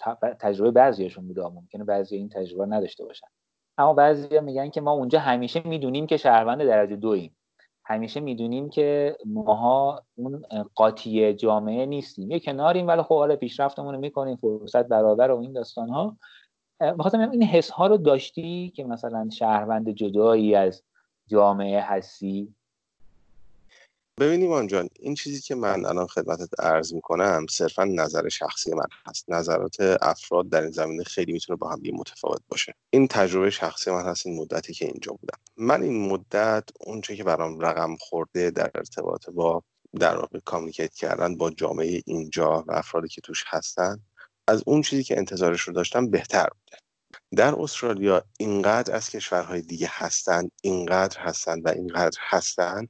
تجربه 0.41 0.71
بعضیاشون 0.71 1.27
بوده 1.27 1.43
ممکنه 1.43 1.85
بعضی 1.85 2.17
این 2.17 2.29
تجربه 2.29 2.67
نداشته 2.67 3.05
باشن. 3.05 3.27
اما 3.79 3.95
بعضی 3.95 4.41
میگن 4.41 4.71
که 4.71 4.81
ما 4.81 4.93
اونجا 4.93 5.19
همیشه 5.19 5.63
می‌دونیم 5.65 6.07
که 6.07 6.17
شهروند 6.17 6.65
درجه 6.65 6.97
دویم 6.97 7.37
همیشه 7.85 8.21
می‌دونیم 8.21 8.71
که 8.71 9.17
ماها 9.27 10.03
اون 10.15 10.43
قاطی 10.75 11.35
جامعه 11.35 11.87
نیستیم. 11.87 12.31
یه 12.31 12.41
کناریم 12.41 12.87
ولی 12.87 13.03
خب 13.03 13.15
حالا 13.15 13.37
پیشرفتمون 13.37 13.95
رو 13.95 14.01
می‌کنیم 14.01 14.37
فرصت 14.37 14.89
برابر 14.89 15.31
و 15.31 15.39
این 15.39 15.53
داستان 15.53 15.89
ها 15.89 16.17
بخاطر 16.81 17.31
این 17.31 17.43
حس 17.43 17.71
ها 17.71 17.87
رو 17.87 17.97
داشتی 17.97 18.73
که 18.77 18.85
مثلا 18.85 19.29
شهروند 19.31 19.91
جدایی 19.91 20.55
از 20.55 20.83
جامعه 21.27 21.81
هستی؟ 21.81 22.55
ببینیم 24.21 24.53
آنجان 24.53 24.89
این 25.01 25.15
چیزی 25.15 25.41
که 25.41 25.55
من 25.55 25.87
الان 25.87 26.07
خدمتت 26.07 26.61
عرض 26.61 26.95
می‌کنم 26.95 27.47
صرفا 27.51 27.85
نظر 27.85 28.29
شخصی 28.29 28.75
من 28.75 28.87
هست. 29.07 29.31
نظرات 29.31 29.77
افراد 30.03 30.49
در 30.49 30.63
این 30.63 30.71
زمینه 30.71 31.05
خیلی 31.05 31.33
می‌تونه 31.33 31.57
با 31.57 31.69
هم 31.69 31.81
متفاوت 31.95 32.41
باشه. 32.49 32.75
این 32.91 33.09
تجربه 33.09 33.51
شخصی 33.51 33.91
من 33.91 34.05
هست 34.05 34.27
این 34.27 34.41
مدتی 34.41 34.75
که 34.75 34.85
اینجا 34.85 35.13
بودم. 35.13 35.39
من 35.57 35.83
این 35.83 36.09
مدت 36.09 36.65
اونچه 36.81 37.17
که 37.17 37.25
برام 37.25 37.61
رقم 37.61 37.97
خورده 37.97 38.51
در 38.51 38.71
ارتباط 38.75 39.31
با 39.31 39.63
در 40.01 40.17
واقع 40.17 40.39
کامیکیت 40.45 40.95
کردن 40.95 41.37
با 41.37 41.51
جامعه 41.51 42.03
اینجا 42.07 42.65
و 42.69 42.73
افرادی 42.73 43.09
که 43.09 43.21
توش 43.21 43.45
هستن 43.47 44.01
از 44.49 44.63
اون 44.67 44.83
چیزی 44.83 45.05
که 45.05 45.19
انتظارش 45.19 45.61
رو 45.61 45.73
داشتم 45.73 46.11
بهتر 46.11 46.49
بوده. 46.49 46.79
در 47.37 47.55
استرالیا 47.55 48.23
اینقدر 48.39 48.95
از 48.97 49.11
کشورهای 49.11 49.63
دیگه 49.63 49.89
هستن 49.91 50.49
اینقدر 50.63 51.21
هستن 51.21 51.61
و 51.61 51.69
اینقدر 51.69 52.19
هستن 52.21 52.87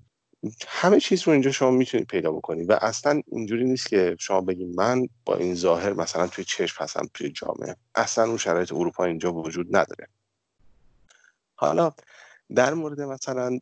همه 0.68 1.00
چیز 1.00 1.22
رو 1.22 1.32
اینجا 1.32 1.52
شما 1.52 1.70
می‌تونید 1.70 2.06
پیدا 2.06 2.32
بکنید 2.32 2.70
و 2.70 2.72
اصلا 2.72 3.20
اینجوری 3.26 3.64
نیست 3.64 3.86
که 3.88 4.16
شما 4.18 4.40
بگید 4.40 4.76
من 4.76 5.08
با 5.24 5.36
این 5.36 5.54
ظاهر 5.54 5.92
مثلا 5.92 6.26
توی 6.26 6.44
چشم 6.44 6.84
هستم 6.84 7.08
توی 7.14 7.30
جامعه. 7.30 7.76
اصلا 7.94 8.24
اون 8.24 8.36
شرایط 8.36 8.72
اروپا 8.72 9.04
اینجا 9.04 9.32
وجود 9.32 9.76
نداره. 9.76 10.08
حالا 11.54 11.92
در 12.54 12.74
مورد 12.74 13.00
مثلا 13.00 13.58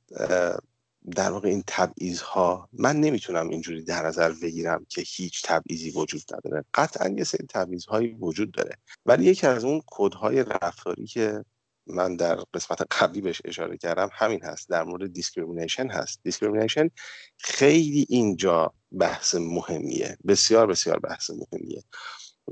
در 1.10 1.30
واقع 1.30 1.48
این 1.48 1.64
تبعیض 1.66 2.20
ها 2.20 2.68
من 2.72 3.00
نمی‌تونم 3.00 3.48
اینجوری 3.48 3.84
در 3.84 4.06
نظر 4.06 4.32
بگیرم 4.42 4.86
که 4.88 5.02
هیچ 5.06 5.42
تبعیضی 5.44 5.90
وجود 5.90 6.22
نداره. 6.34 6.64
قطعا 6.74 7.08
یه 7.08 7.24
سری 7.24 7.46
تبعیض 7.46 7.84
هایی 7.84 8.08
وجود 8.08 8.52
داره. 8.52 8.76
ولی 9.06 9.24
یکی 9.24 9.46
از 9.46 9.64
اون 9.64 9.82
کدهای 9.86 10.44
رفتاری 10.44 11.06
که 11.06 11.44
من 11.86 12.16
در 12.16 12.34
قسمت 12.54 12.82
قبلی 13.00 13.20
بهش 13.20 13.42
اشاره 13.44 13.76
کردم 13.76 14.08
همین 14.12 14.42
هست 14.42 14.68
در 14.68 14.82
مورد 14.84 15.12
discrimination 15.12 15.90
هست. 15.90 16.20
discrimination 16.24 16.90
خیلی 17.38 18.06
اینجا 18.08 18.72
بحث 18.98 19.34
مهمیه 19.34 20.16
بسیار 20.28 20.66
بسیار 20.66 20.98
بحث 20.98 21.30
مهمیه. 21.30 21.82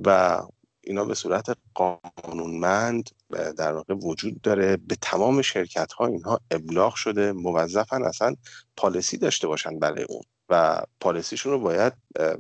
و 0.07 0.41
اینا 0.85 1.05
به 1.05 1.15
صورت 1.15 1.59
قانونمند 1.75 3.11
در 3.59 3.73
واقع 3.73 3.95
وجود 3.95 4.41
داره. 4.41 4.77
به 4.77 4.97
تمام 5.03 5.43
شرکت 5.43 5.93
ها 5.93 6.07
اینها 6.07 6.41
ابلاغ 6.51 6.95
شده 6.95 7.33
موظفن 7.33 8.03
اصلا 8.05 8.35
پالیسی 8.77 9.19
داشته 9.19 9.47
باشن 9.49 9.79
برای 9.79 10.07
اون. 10.09 10.23
و 10.51 10.83
پالیسیشون 11.01 11.53
رو 11.53 11.59
باید 11.59 11.93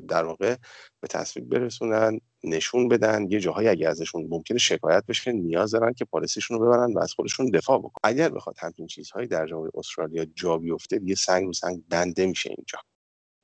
در 0.08 0.24
واقع 0.24 0.56
به 1.00 1.08
تصویب 1.08 1.48
برسونن 1.48 2.20
نشون 2.44 2.88
بدن. 2.88 3.26
یه 3.30 3.40
جاهایی 3.40 3.68
اگه 3.68 3.88
ازشون 3.88 4.26
ممکنه 4.30 4.58
شکایت 4.58 5.06
بشه 5.08 5.32
نیاز 5.32 5.70
دارن 5.70 5.92
که 5.92 6.04
پالیسیشون 6.04 6.58
رو 6.58 6.66
ببرن 6.66 6.92
و 6.92 6.98
از 6.98 7.12
خودشون 7.12 7.50
دفاع 7.50 7.78
بکنن. 7.78 8.00
اگر 8.02 8.28
بخواد 8.28 8.56
همچین 8.58 8.86
چیزهایی 8.86 9.28
در 9.28 9.46
جامعه 9.46 9.70
استرالیا 9.74 10.24
جا 10.24 10.58
بیفته 10.58 10.98
دیگه 10.98 11.14
سنگ 11.14 11.46
رو 11.46 11.52
سنگ 11.52 11.82
بنده 11.88 12.26
میشه 12.26 12.50
اینجا. 12.50 12.78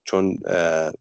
چون 0.04 0.38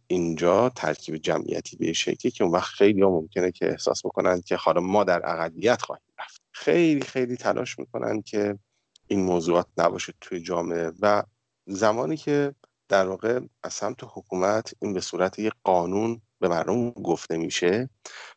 اینجا 0.08 0.70
ترکیب 0.70 1.18
جمعیتی 1.18 1.78
به 1.78 1.94
شکلی 1.94 2.32
که 2.32 2.44
اون 2.44 2.54
وقت 2.54 2.74
خیلی 2.74 3.02
ها 3.02 3.10
ممکنه 3.10 3.52
که 3.52 3.70
احساس 3.70 4.06
بکنن 4.06 4.42
که 4.42 4.56
حالا 4.56 4.82
ما 4.82 5.04
در 5.04 5.22
اقلیت 5.24 5.82
خواهیم 5.82 6.06
رفت. 6.20 6.42
خیلی 6.52 7.02
خیلی 7.02 7.38
تلاش 7.38 7.80
می‌کنن 7.80 8.22
که 8.22 8.60
این 9.08 9.24
موضوعات 9.24 9.68
نباشه 9.78 10.14
توی 10.22 10.40
جامعه. 10.40 10.92
و 11.00 11.24
زمانی 11.68 12.18
که 12.18 12.56
در 12.90 13.08
واقع 13.08 13.40
از 13.64 13.74
سمت 13.74 14.04
حکومت 14.04 14.74
این 14.82 14.94
به 14.94 15.02
صورت 15.02 15.40
یک 15.40 15.54
قانون 15.64 16.22
به 16.40 16.48
مردم 16.48 16.92
گفته 16.92 17.38
میشه. 17.38 17.90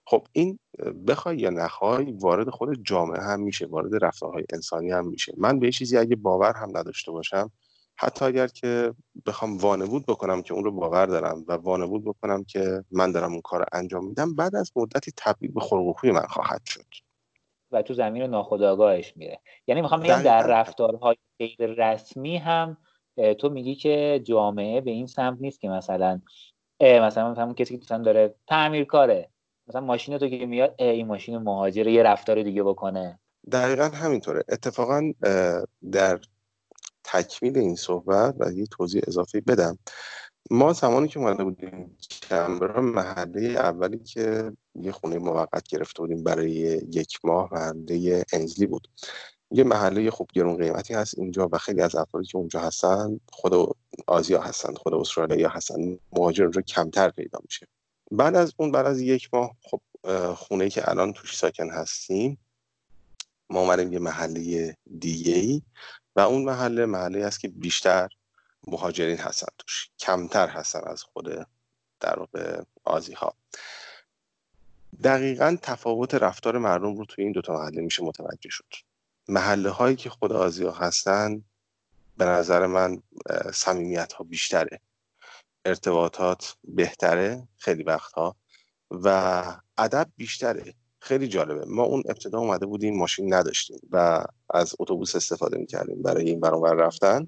خب 0.07 0.27
این 0.33 0.59
بخوای 1.07 1.39
یا 1.39 1.51
نخوای 1.51 2.13
وارد 2.13 2.51
خود 2.51 2.85
جامعه 2.85 3.23
هم 3.23 3.41
میشه 3.41 3.67
وارد 3.67 4.05
رفتارهای 4.05 4.45
انسانی 4.53 4.91
هم 4.91 5.07
میشه. 5.07 5.33
من 5.37 5.59
به 5.59 5.71
چیزی 5.71 5.97
اگه 5.97 6.17
باور 6.17 6.53
هم 6.57 6.79
نداشته 6.79 7.13
باشم 7.13 7.51
حتی 7.97 8.25
اگر 8.25 8.47
که 8.47 8.95
بخوام 9.27 9.59
وانمود 9.59 10.07
بکنم 10.07 10.43
که 10.43 10.55
اون 10.55 10.65
رو 10.65 10.73
باور 10.73 11.07
دارم 11.07 11.45
و 11.49 11.53
وانمود 11.53 12.05
بکنم 12.05 12.45
که 12.45 12.85
من 12.91 13.13
دارم 13.13 13.33
اون 13.33 13.41
کار 13.41 13.61
رو 13.61 13.67
انجام 13.73 14.05
میدم 14.05 14.35
بعد 14.35 14.57
از 14.57 14.73
مدتی 14.77 15.13
تبدیل 15.17 15.53
به 15.53 15.61
خلق 15.61 16.07
من 16.07 16.27
خواهد 16.27 16.63
شد. 16.65 16.87
و 17.73 17.83
تو 17.83 17.95
زمین 17.95 18.23
ناخودآگاهش 18.23 19.13
میره. 19.17 19.41
یعنی 19.67 19.83
می‌خوام 19.83 20.01
بگم 20.01 20.23
در 20.23 20.47
رفتارهای 20.47 21.17
غیر 21.39 21.67
رسمی 21.67 22.37
هم 22.37 22.77
تو 23.39 23.49
میگی 23.49 23.75
که 23.75 24.21
جامعه 24.25 24.81
به 24.81 24.91
این 24.91 25.07
سمت 25.07 25.39
نیست 25.41 25.61
که 25.61 25.69
مثلا 25.69 26.21
مثلا 26.81 27.31
مثلا 27.31 27.53
کسی 27.53 27.79
که 27.79 27.85
مثلا 27.85 28.03
داره 28.03 28.35
تعمیر 28.47 28.85
کاره 28.85 29.29
مثلا 29.69 29.81
ماشین 29.81 30.19
تو 30.19 30.29
که 30.29 30.47
میاد 30.47 30.75
این 30.79 31.07
ماشین 31.07 31.39
مهاجر 31.39 31.87
یه 31.87 32.03
رفتار 32.03 32.43
دیگه 32.43 32.63
بکنه. 32.63 33.19
دقیقا 33.53 33.85
همینطوره. 33.85 34.45
اتفاقا 34.49 35.13
در 35.93 36.21
تکمیل 37.05 37.59
این 37.59 37.75
صحبت 37.75 38.35
و 38.39 38.53
یه 38.53 38.67
توضیح 38.67 39.03
اضافه 39.07 39.41
بدم. 39.41 39.79
ما 40.51 40.73
زمانی 40.73 41.09
که 41.09 41.19
اومده 41.19 41.45
بودیم 41.45 41.97
کمبرا 42.29 42.81
محله 42.81 43.43
اولی 43.43 43.99
که 43.99 44.53
یه 44.75 44.93
خونه 44.93 45.19
موقت 45.19 45.69
گرفته 45.69 46.03
بودیم 46.03 46.23
برای 46.23 46.53
یک 46.93 47.19
ماه 47.25 47.51
محله 47.53 48.25
انزلی 48.33 48.67
بود. 48.67 48.89
یه 49.51 49.65
محله 49.65 50.11
خوب 50.11 50.29
گرون 50.33 50.57
قیمتی 50.57 50.95
هست 50.95 51.19
اینجا 51.19 51.49
و 51.53 51.59
خیلی 51.59 51.83
از 51.83 51.97
افرادی 51.97 52.27
که 52.27 52.39
اونجا 52.39 52.61
هستن 52.61 53.21
خود 53.33 53.77
آزیا 54.07 54.41
هستن 54.41 54.75
خود 54.75 54.95
استرالیا 54.95 55.49
هستن 55.49 55.99
مهاجر 56.13 56.43
اونجا 56.43 56.61
کمتر 56.61 57.11
پیدا 57.11 57.39
میشه. 57.45 57.67
بعد 58.11 58.37
از 58.37 58.55
اون 58.57 58.73
بعد 58.73 58.87
از 58.87 59.01
یک 59.01 59.29
ماه 59.33 59.57
خب 59.63 59.81
خونه 60.35 60.71
که 60.71 60.91
الان 60.91 61.13
توش 61.13 61.37
ساکن 61.37 61.71
هستیم 61.71 62.39
ما 63.51 63.61
اومدیم 63.61 63.93
یه 63.93 63.99
محله 63.99 64.77
دیگه 64.99 65.35
ای 65.35 65.63
و 66.17 66.21
اون 66.21 66.45
محله 66.45 66.87
محله 66.87 67.25
است 67.25 67.41
که 67.41 67.49
بیشتر 67.49 68.09
مهاجرین 68.67 69.19
هستن 69.19 69.47
توش 69.59 69.91
کمتر 69.99 70.49
هستن 70.49 70.81
از 70.87 71.03
خود 71.03 71.47
در 72.01 72.19
واقع 72.19 72.63
آزی 72.85 73.13
ها 73.13 73.35
دقیقا 75.05 75.57
تفاوت 75.63 76.15
رفتار 76.15 76.59
مردم 76.59 76.97
رو 76.97 77.05
توی 77.05 77.25
این 77.25 77.33
دوتا 77.33 77.53
محله 77.53 77.83
میشه 77.83 78.05
متوجه 78.05 78.51
شد. 78.51 78.88
محله 79.29 79.71
هایی 79.71 79.97
که 79.97 80.11
خود 80.11 80.33
آزی 80.33 80.65
ها 80.65 80.73
هستن 80.73 81.45
به 82.17 82.25
نظر 82.25 82.67
من 82.67 83.03
سمیمیت 83.55 84.13
ها 84.13 84.25
بیشتره. 84.25 84.81
ارتباطات 85.65 86.57
بهتره 86.65 87.49
خیلی 87.57 87.83
وقتها 87.83 88.37
و 88.91 89.45
ادب 89.79 90.09
بیشتره. 90.17 90.75
خیلی 91.01 91.29
جالبه. 91.29 91.65
ما 91.65 91.83
اون 91.83 92.03
ابتدا 92.09 92.39
اومده 92.39 92.67
بودیم 92.67 92.97
ماشین 92.97 93.35
نداشتیم 93.35 93.81
و 93.91 94.25
از 94.51 94.75
اتوبوس 94.79 95.17
استفاده 95.17 95.59
می‌کردیم 95.59 96.03
برای 96.03 96.31
این 96.31 96.41
برانور 96.41 96.75
رفتن. 96.75 97.27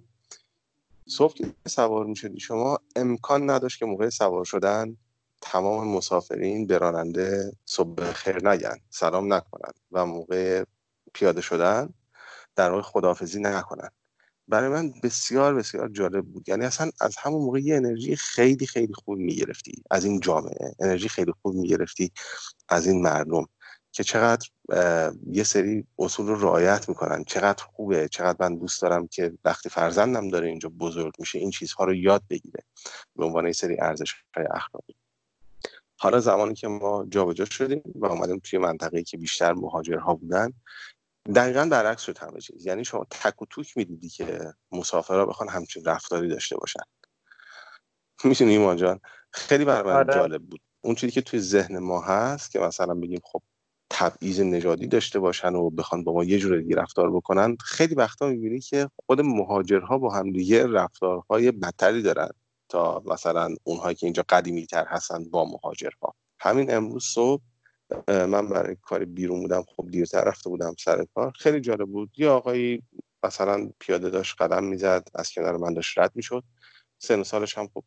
صبح 1.08 1.34
که 1.34 1.54
سوار 1.68 2.06
می‌شدی 2.06 2.40
شما 2.40 2.78
امکان 2.96 3.50
نداشت 3.50 3.78
که 3.78 3.86
موقع 3.86 4.08
سوار 4.08 4.44
شدن 4.44 4.96
تمام 5.40 5.88
مسافرین 5.88 6.66
به 6.66 6.78
راننده 6.78 7.52
صبح 7.64 8.12
خیر 8.12 8.48
نگن 8.48 8.78
سلام 8.90 9.32
نکنن 9.32 9.72
و 9.92 10.06
موقع 10.06 10.64
پیاده 11.14 11.40
شدن 11.40 11.94
در 12.56 12.70
واقع 12.70 12.82
خداحافظی 12.82 13.40
نکنن. 13.40 13.88
برای 14.48 14.68
من 14.68 14.92
بسیار 15.02 15.54
بسیار 15.54 15.88
جالب 15.88 16.26
بود. 16.26 16.48
یعنی 16.48 16.64
اصلا 16.64 16.90
از 17.00 17.16
همون 17.16 17.42
موقع 17.42 17.60
یه 17.60 17.76
انرژی 17.76 18.16
خیلی 18.16 18.66
خیلی 18.66 18.94
خوب 18.94 19.18
می‌گرفتی. 19.18 19.82
از 19.90 20.04
این 20.04 20.20
جامعه 20.20 20.74
انرژی 20.80 21.08
خیلی 21.08 21.32
خوب 21.42 21.54
می‌گرفتی 21.54 22.12
از 22.68 22.86
این 22.86 23.02
مردم 23.02 23.46
که 23.92 24.04
چقدر 24.04 24.48
یه 25.26 25.44
سری 25.44 25.86
اصول 25.98 26.26
رو 26.26 26.40
رعایت 26.40 26.88
می‌کنن. 26.88 27.24
چقدر 27.24 27.64
خوبه 27.64 28.08
چقدر 28.08 28.36
من 28.40 28.58
دوست 28.58 28.82
دارم 28.82 29.06
که 29.06 29.32
وقتی 29.44 29.68
فرزندم 29.68 30.28
داره 30.28 30.48
اینجا 30.48 30.68
بزرگ 30.68 31.12
میشه 31.18 31.38
این 31.38 31.50
چیزها 31.50 31.84
رو 31.84 31.94
یاد 31.94 32.22
بگیره 32.30 32.64
به 33.16 33.24
عنوان 33.24 33.46
یه 33.46 33.52
سری 33.52 33.80
ارزش 33.80 34.14
های 34.36 34.46
اخلاقی. 34.50 34.94
حالا 35.98 36.20
زمانی 36.20 36.54
که 36.54 36.68
ما 36.68 37.06
جابجا 37.08 37.44
شدیم 37.44 37.82
و 37.94 38.06
اومدیم 38.06 38.40
توی 38.44 38.58
منطقه 38.58 39.02
که 39.02 39.16
بیشتر 39.16 39.52
مهاجرها 39.52 40.14
بودن 40.14 40.52
دقیقا 41.26 41.68
برعکس 41.70 42.02
شد 42.02 42.18
همه 42.18 42.40
چیز. 42.40 42.66
یعنی 42.66 42.84
شما 42.84 43.06
تک 43.10 43.42
و 43.42 43.46
توک 43.50 43.76
می‌دیدی 43.76 44.08
که 44.08 44.54
مسافرها 44.72 45.26
بخوان 45.26 45.48
همچین 45.48 45.84
رفتاری 45.84 46.28
داشته 46.28 46.56
باشن. 46.56 46.82
می‌تونی 48.24 48.50
ایمان 48.50 48.76
جان؟ 48.76 49.00
خیلی 49.32 49.64
برای 49.64 49.82
من 49.82 49.96
آره. 49.96 50.14
جالب 50.14 50.42
بود. 50.42 50.60
اون 50.80 50.94
چیزی 50.94 51.12
که 51.12 51.20
توی 51.20 51.40
ذهن 51.40 51.78
ما 51.78 52.00
هست 52.00 52.50
که 52.50 52.58
مثلا 52.58 52.94
بگیم 52.94 53.20
خب 53.24 53.42
تبعیض 53.90 54.40
نژادی 54.40 54.86
داشته 54.86 55.18
باشن 55.18 55.54
و 55.54 55.70
بخوان 55.70 56.04
با 56.04 56.12
ما 56.12 56.24
یه 56.24 56.38
جور 56.38 56.58
دیگه 56.60 56.76
رفتار 56.76 57.10
بکنن 57.10 57.56
خیلی 57.56 57.94
وقتا 57.94 58.28
می‌بینی 58.28 58.60
که 58.60 58.88
خود 59.06 59.20
مهاجرها 59.20 59.98
با 59.98 60.14
هم 60.14 60.32
دیگه 60.32 60.66
رفتارهای 60.66 61.52
بدتری 61.52 62.02
دارن 62.02 62.28
تا 62.68 63.02
مثلا 63.06 63.54
اونهایی 63.64 63.94
که 63.94 64.06
اینجا 64.06 64.24
قدیمی 64.28 64.66
تر 64.66 64.86
هستن 64.86 65.24
با 65.24 65.44
مهاجرها. 65.44 66.14
همین 66.40 66.74
امروز 66.74 67.04
صبح 67.04 67.42
من 68.08 68.48
برای 68.48 68.76
کار 68.82 69.04
بیرون 69.04 69.40
بودم 69.40 69.62
خب 69.76 69.86
دیرتر 69.90 70.24
رفته 70.24 70.50
بودم 70.50 70.74
سر 70.78 71.06
کار. 71.14 71.32
خیلی 71.36 71.60
جالب 71.60 71.88
بود. 71.88 72.10
یه 72.16 72.28
آقایی 72.28 72.82
مثلا 73.24 73.70
پیاده 73.78 74.10
داشت 74.10 74.42
قدم 74.42 74.64
می‌زد 74.64 75.08
از 75.14 75.32
کنار 75.32 75.56
من 75.56 75.74
داشت 75.74 75.98
رد 75.98 76.12
می‌شد. 76.14 76.44
سن 76.98 77.22
سالش 77.22 77.58
هم 77.58 77.68
خب 77.74 77.84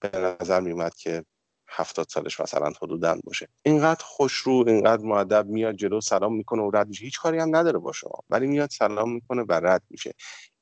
به 0.00 0.36
نظر 0.40 0.60
میومد 0.60 0.94
که 0.94 1.24
هفتاد 1.68 2.06
سالش 2.08 2.40
مثلا 2.40 2.72
حدودا 2.82 3.18
باشه. 3.24 3.48
اینقدر 3.62 4.04
خوشرو 4.04 4.64
اینقدر 4.66 5.02
معدب 5.02 5.46
میاد 5.46 5.74
جلو 5.74 6.00
سلام 6.00 6.36
می‌کنه 6.36 6.62
و 6.62 6.70
رد 6.74 6.88
میشه. 6.88 7.04
هیچ 7.04 7.20
کاری 7.20 7.38
هم 7.38 7.56
نداره 7.56 7.78
با 7.78 7.92
شما 7.92 8.18
ولی 8.30 8.46
میاد 8.46 8.70
سلام 8.70 9.12
می‌کنه 9.12 9.42
و 9.42 9.52
رد 9.52 9.82
میشه. 9.90 10.14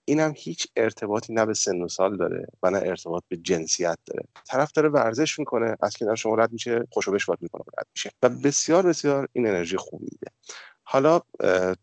اینم 0.04 0.32
هیچ 0.36 0.66
ارتباطی 0.76 1.32
نه 1.32 1.46
به 1.46 1.54
سن 1.54 1.82
و 1.82 1.88
سال 1.88 2.16
داره 2.16 2.46
و 2.62 2.70
نه 2.70 2.78
ارتباط 2.78 3.22
به 3.28 3.36
جنسیت 3.36 3.98
داره. 4.06 4.24
طرف 4.46 4.72
داره 4.72 4.88
ورزش 4.88 5.38
می‌کنه 5.38 5.76
از 5.80 5.96
کنار 5.96 6.16
شما 6.16 6.34
رد 6.34 6.52
میشه 6.52 6.86
خوشو 6.90 7.12
بشوات 7.12 7.38
می‌کنه 7.42 7.62
رد 7.78 7.86
میشه. 7.94 8.10
و 8.22 8.28
بسیار 8.28 8.86
بسیار 8.86 9.28
این 9.32 9.46
انرژی 9.46 9.76
خوبی 9.76 10.06
میده. 10.12 10.32
حالا 10.84 11.20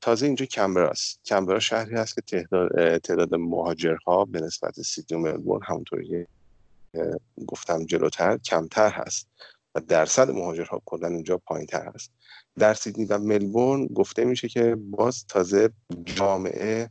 تازه 0.02 0.26
اینجا 0.26 0.46
کمبراست. 0.46 1.20
کمبرا 1.26 1.60
شهری 1.60 1.96
هست 1.96 2.16
که 2.16 2.22
تعداد, 3.04 3.36
مهاجرها 3.36 4.26
به 4.26 4.42
نسبت 4.42 4.82
سیدنی 4.82 5.20
و 5.20 5.22
ملبورن 5.22 5.62
همونطوری 5.64 6.26
گفتم 7.48 7.86
جلوتر 7.86 8.38
کمتر 8.38 8.90
هست 8.90 9.28
و 9.76 9.80
درصد 9.80 10.32
مهاجرها 10.32 10.82
کلا 10.86 11.08
اینجا 11.08 11.38
پایین 11.38 11.68
تر 11.68 11.92
هست. 11.96 12.12
در 12.58 12.74
سیدنی 12.74 13.06
و 13.06 13.18
ملبورن 13.18 13.86
گفته 13.86 14.26
میشه 14.26 14.48
که 14.48 14.76
باز 14.76 15.26
تازه 15.28 15.70
جامعه 16.06 16.90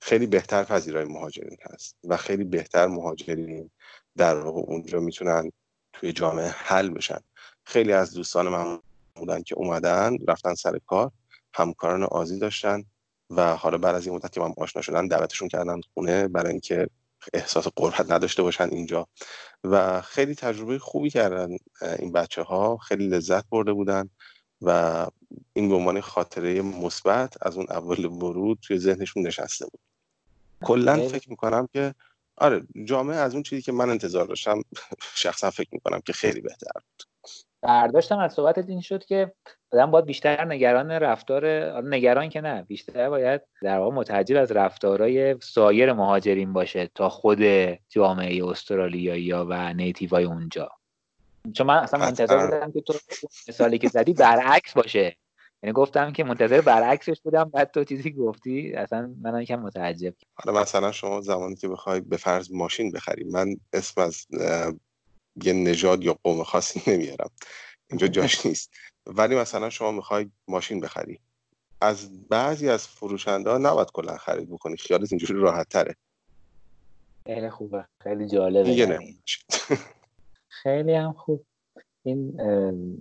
خیلی 0.00 0.26
بهتر 0.26 0.64
پذیرای 0.64 1.04
مهاجرین 1.04 1.56
هست 1.72 1.96
و 2.04 2.16
خیلی 2.16 2.44
بهتر 2.44 2.86
مهاجرین 2.86 3.70
در 4.16 4.38
واقع 4.38 4.60
اونجا 4.60 5.00
می‌تونن 5.00 5.52
توی 5.92 6.12
جامعه 6.12 6.48
حل 6.48 6.88
بشن. 6.88 7.20
خیلی 7.64 7.92
از 7.92 8.14
دوستان 8.14 8.48
من 8.48 8.78
بودن 9.14 9.42
که 9.42 9.54
اومدن 9.54 10.16
رفتن 10.28 10.54
سر 10.54 10.78
کار 10.86 11.10
همکاران 11.54 12.02
آزی 12.02 12.38
داشتن 12.38 12.84
و 13.30 13.56
حالا 13.56 13.78
بعد 13.78 13.94
از 13.94 14.06
این 14.06 14.16
مدت 14.16 14.32
که 14.32 14.40
من 14.40 14.54
آشنا 14.56 14.82
شدن 14.82 15.06
دعوتشون 15.06 15.48
کردن 15.48 15.80
خونه 15.94 16.28
برای 16.28 16.50
اینکه 16.50 16.88
احساس 17.32 17.66
قربت 17.76 18.10
نداشته 18.10 18.42
باشن 18.42 18.68
اینجا. 18.68 19.08
و 19.64 20.00
خیلی 20.00 20.34
تجربه 20.34 20.78
خوبی 20.78 21.10
کردن 21.10 21.48
این 21.98 22.12
بچه 22.12 22.42
ها 22.42 22.76
خیلی 22.76 23.08
لذت 23.08 23.44
برده 23.48 23.72
بودن. 23.72 24.10
و 24.62 25.06
این 25.52 25.68
به 25.68 25.74
عنوان 25.74 26.00
خاطره 26.00 26.62
مثبت 26.62 27.46
از 27.46 27.56
اون 27.56 27.66
اول 27.70 28.04
ورود 28.04 28.58
توی 28.62 28.78
ذهنشون 28.78 29.26
نشسته 29.26 29.66
بود. 29.66 29.80
کلا 30.62 31.08
فکر 31.08 31.30
می‌کنم 31.30 31.68
که 31.72 31.94
آره 32.36 32.62
جامعه 32.84 33.16
از 33.16 33.34
اون 33.34 33.42
چیزی 33.42 33.62
که 33.62 33.72
من 33.72 33.90
انتظار 33.90 34.26
داشتم 34.26 34.62
شخصا 35.14 35.50
فکر 35.50 35.68
می‌کنم 35.72 36.00
که 36.00 36.12
خیلی 36.12 36.40
بهتر 36.40 36.72
بود. 36.74 37.02
برداشتم 37.62 38.18
از 38.18 38.32
صحبتت 38.32 38.68
این 38.68 38.80
شد 38.80 39.04
که 39.04 39.32
آدم 39.72 39.90
باید 39.90 40.04
بیشتر 40.04 40.44
نگران 40.44 40.90
رفتار 40.90 41.46
نگران 41.82 42.28
که 42.28 42.40
نه 42.40 42.62
بیشتر 42.62 43.10
باید 43.10 43.40
در 43.62 43.78
واقع 43.78 43.96
متعجب 43.96 44.36
از 44.36 44.52
رفتارهای 44.52 45.36
سایر 45.40 45.92
مهاجرین 45.92 46.52
باشه 46.52 46.90
تا 46.94 47.08
خود 47.08 47.38
جامعه 47.88 48.46
استرالیایی 48.46 49.32
و 49.32 49.72
نیتیوای 49.72 50.24
اونجا. 50.24 50.70
چون 51.52 51.66
من 51.66 51.76
اصلا 51.76 52.00
منتظر 52.00 52.46
بودم 52.46 52.72
که 52.72 52.80
تو 52.80 52.94
مثالی 53.48 53.78
که 53.78 53.88
زدی 53.88 54.12
برعکس 54.12 54.72
باشه. 54.72 55.16
یعنی 55.62 55.72
گفتم 55.72 56.12
که 56.12 56.24
منتظر 56.24 56.60
برعکسش 56.60 57.20
بودم 57.20 57.44
بعد 57.44 57.70
تو 57.70 57.84
چیزی 57.84 58.10
گفتی 58.12 58.72
اصلا 58.72 59.14
من 59.22 59.42
یکم 59.42 59.56
متعجب. 59.56 60.14
حالا 60.34 60.60
مثلا 60.60 60.92
شما 60.92 61.20
زمانی 61.20 61.56
که 61.56 61.68
بخوای 61.68 62.00
به 62.00 62.16
فرض 62.16 62.52
ماشین 62.52 62.92
بخری 62.92 63.24
من 63.24 63.56
اسم 63.72 64.00
از 64.00 64.26
یه 65.42 65.52
نژاد 65.52 66.04
یا 66.04 66.18
قوم 66.24 66.42
خاصی 66.44 66.82
نمیارم. 66.90 67.30
اینجا 67.90 68.06
جاش 68.06 68.34
نیست. 68.46 68.70
ولی 69.06 69.36
مثلا 69.36 69.70
شما 69.70 69.92
می‌خوای 69.92 70.30
ماشین 70.48 70.80
بخری. 70.80 71.20
از 71.80 72.28
بعضی 72.28 72.68
از 72.68 72.88
فروشنده 72.88 73.50
ها 73.50 73.58
نباید 73.58 73.90
کلا 73.92 74.16
خرید 74.16 74.50
بکنی. 74.50 74.76
خیالت 74.76 75.12
اینجوری 75.12 75.40
راحت 75.40 75.68
تره. 75.68 75.96
خیلی 77.26 77.50
خوبه. 77.50 77.84
خیلی 78.02 78.28
جالبه 78.28 78.68
یعنی. 78.68 79.22
خیلی 80.62 80.94
هم 80.94 81.12
خوب. 81.12 81.44
این 82.02 82.30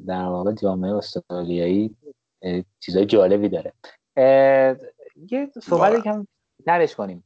در 0.07 0.23
واقع 0.23 0.53
جامعه 0.53 0.95
استرالیایی 0.95 1.95
چیزای 2.79 3.05
جالبی 3.05 3.49
داره. 3.49 3.73
یه 5.31 5.49
صحبت 5.61 6.03
کم 6.03 6.27
ترش 6.65 6.95
کنیم. 6.95 7.23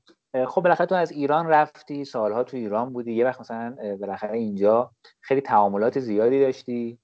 خب 0.48 0.62
بالاخره 0.62 0.88
تو 0.88 0.96
از 0.96 1.12
ایران 1.12 1.48
رفتی 1.48 2.06
سالها 2.06 2.44
تو 2.44 2.58
ایران 2.58 2.94
بودی 2.94 3.14
یه 3.14 3.26
وقت 3.26 3.40
مثلا 3.40 3.76
بالاخره 4.00 4.38
اینجا 4.38 4.92
خیلی 5.22 5.42
تعاملات 5.42 6.00
زیادی 6.00 6.40
داشتی 6.40 6.98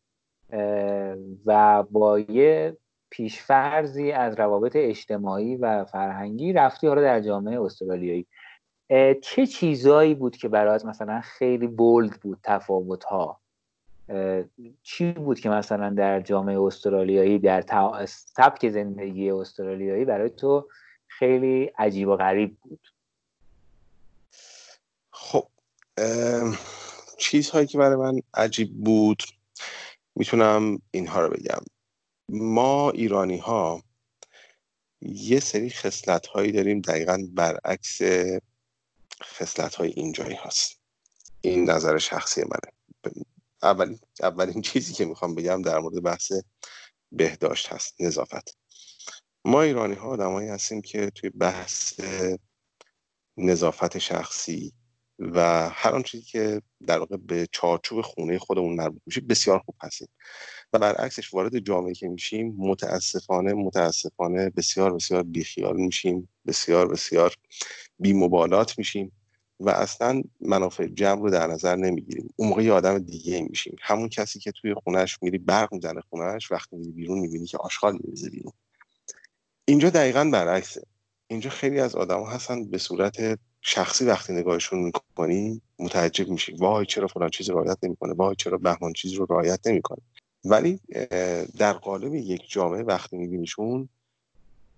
و 1.46 1.84
با 1.84 2.20
یه 2.20 2.78
پیشفرزی 3.10 4.12
از 4.12 4.40
روابط 4.40 4.72
اجتماعی 4.76 5.56
و 5.56 5.86
فرهنگی 5.86 6.54
رفتی 6.54 6.88
حالا 6.88 7.02
در 7.02 7.20
جامعه 7.20 7.62
استرالیایی 7.62 8.28
چه 9.21 9.47
چیزایی 9.47 10.15
بود 10.15 10.38
که 10.38 10.47
برات 10.47 10.86
مثلا 10.86 11.21
خیلی 11.21 11.67
بولد 11.67 12.21
بود 12.21 12.39
تفاوت 12.43 13.04
ها 13.04 13.41
چی 14.84 15.12
بود 15.12 15.39
که 15.39 15.50
مثلا 15.50 15.89
در 15.89 16.21
جامعه 16.21 16.62
استرالیایی 16.62 17.39
در 17.39 17.65
سبک 18.08 18.69
زندگی 18.69 19.32
استرالیایی 19.32 20.06
برای 20.06 20.30
تو 20.30 20.69
خیلی 21.08 21.71
عجیب 21.78 22.08
و 22.08 22.15
غریب 22.15 22.58
بود؟ 22.62 22.88
خب 25.12 25.47
چیزهایی 27.17 27.67
که 27.67 27.78
برای 27.78 27.95
من 27.95 28.21
عجیب 28.34 28.73
بود 28.84 29.23
می‌تونم 30.15 30.82
اینها 30.91 31.21
رو 31.21 31.30
بگم. 31.30 31.62
ما 32.30 32.91
ایرانی 32.91 33.38
ها 33.38 33.84
یه 35.02 35.39
سری 35.39 35.69
خصلت 35.69 36.28
هایی 36.28 36.52
داریم 36.52 36.82
دقیقا 36.82 37.19
برعکس 37.34 38.02
خصلت 39.24 39.76
های 39.76 39.90
اینجایی 39.90 40.36
هست. 40.36 40.82
این 41.42 41.70
نظر 41.70 41.98
شخصی 41.98 42.42
منه. 42.42 42.74
اولین 43.64 44.00
اولین 44.22 44.62
چیزی 44.62 44.94
که 44.94 45.06
می‌خوام 45.06 45.36
بگم 45.36 45.62
در 45.62 45.80
مورد 45.80 46.04
بحث 46.04 46.32
بهداشت 47.12 47.68
هست 47.68 47.96
نظافت. 48.02 48.58
ما 49.46 49.62
ایرانی 49.62 49.96
ها 49.96 50.08
آدمایی 50.08 50.50
هستیم 50.50 50.82
که 50.82 51.10
توی 51.10 51.30
بحث 51.30 52.00
نظافت 53.38 53.98
شخصی 53.98 54.74
و 55.20 55.70
هر 55.70 55.92
آن 55.92 56.04
چیزی 56.04 56.24
که 56.24 56.62
در 56.88 57.00
واقع 57.00 57.18
به 57.18 57.48
چارچوب 57.52 58.02
خونه 58.02 58.40
خودمون 58.40 58.76
مربوط 58.76 59.02
میشه 59.06 59.22
بسیار 59.22 59.60
خوب 59.60 59.76
هستیم. 59.82 60.08
و 60.74 60.80
برعکسش 60.80 61.34
وارد 61.34 61.60
جامعه 61.60 61.94
که 61.94 62.08
میشیم 62.08 62.56
متاسفانه 62.58 63.54
متاسفانه 63.54 64.50
بسیار 64.50 64.94
بسیار 64.94 65.24
بیخیال 65.24 65.78
میشیم 65.78 66.30
بسیار 66.48 66.88
بسیار 66.88 67.34
بیمبالات 68.00 68.78
میشیم 68.78 69.12
و 69.60 69.70
اصلا 69.70 70.22
منافع 70.40 70.88
جمع 70.88 71.22
رو 71.22 71.30
در 71.30 71.48
نظر 71.48 71.76
نمی‌گیریم. 71.76 72.34
اون 72.36 72.50
موقع 72.50 72.70
آدم 72.70 73.00
دیگه 73.00 73.42
میشیم. 73.42 73.76
همون 73.82 74.10
کسی 74.10 74.40
که 74.40 74.52
توی 74.52 74.74
خونهش 74.74 75.18
میری 75.22 75.38
برق 75.38 75.74
می‌زنه 75.74 76.02
خونهش 76.10 76.52
وقتی 76.52 76.76
میری 76.76 76.92
بیرون 76.92 77.20
می‌بینی 77.20 77.46
که 77.46 77.58
آشغال 77.58 77.98
میریزه 78.04 78.30
بیرون. 78.30 78.54
اینجا 79.66 79.90
دقیقا 79.90 80.30
برعکسه. 80.34 80.82
اینجا 81.28 81.50
خیلی 81.50 81.80
از 81.80 81.96
آدم 81.96 82.24
هستن 82.24 82.70
به 82.70 82.78
صورت 82.78 83.40
شخصی 83.70 84.06
وقتی 84.06 84.34
نگاهشون 84.34 84.80
می‌کنی 84.80 85.62
متعجب 85.80 86.30
میشی. 86.30 86.56
وای 86.56 86.86
چرا 86.86 87.08
فلان 87.08 87.30
چیز 87.30 87.50
رعایت 87.50 87.78
نمی‌کنه؟ 87.84 88.14
وای 88.14 88.36
چرا 88.36 88.58
بهمان 88.58 88.94
چیز 88.94 89.14
رو 89.14 89.26
رعایت 89.30 89.68
نمی‌کنه؟ 89.68 89.98
ولی 90.46 90.80
در 91.58 91.74
قالب 91.74 92.16
یک 92.16 92.50
جامعه 92.50 92.84
وقتی 92.84 93.18
میبینیشون 93.18 93.90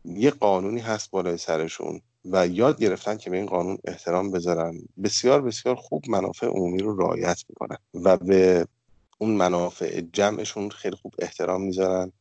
یه 0.06 0.32
قانونی 0.32 0.80
هست 0.80 1.12
بالای 1.12 1.38
سرشون 1.38 2.02
و 2.26 2.48
یاد 2.48 2.80
گرفتن 2.80 3.18
که 3.18 3.30
به 3.30 3.38
این 3.38 3.46
قانون 3.46 3.78
احترام 3.86 4.32
بذارن. 4.32 4.82
بسیار 5.04 5.42
بسیار 5.42 5.76
خوب 5.76 6.04
منافع 6.10 6.48
عمومی 6.48 6.80
رو 6.80 6.98
رعایت 6.98 7.44
می‌کنن 7.50 7.78
و 7.94 8.18
به 8.18 8.68
اون 9.18 9.32
منافع 9.32 10.02
جمعشون 10.02 10.70
خیلی 10.70 10.96
خوب 10.96 11.14
احترام 11.20 11.62
می‌ذارن 11.62 12.12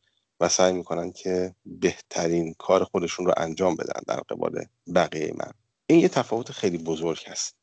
و 0.41 0.49
سعی 0.49 0.73
می‌کنن 0.73 1.13
که 1.13 1.55
بهترین 1.67 2.55
کار 2.59 2.85
خودشون 2.85 3.27
رو 3.27 3.33
انجام 3.37 3.77
بدن 3.77 4.01
در 4.07 4.21
قبال 4.21 4.65
بقیه 4.95 5.33
من. 5.37 5.53
این 5.91 6.01
یه 6.01 6.09
تفاوت 6.09 6.53
خیلی 6.53 6.79
بزرگ 6.79 7.25
هست. 7.27 7.57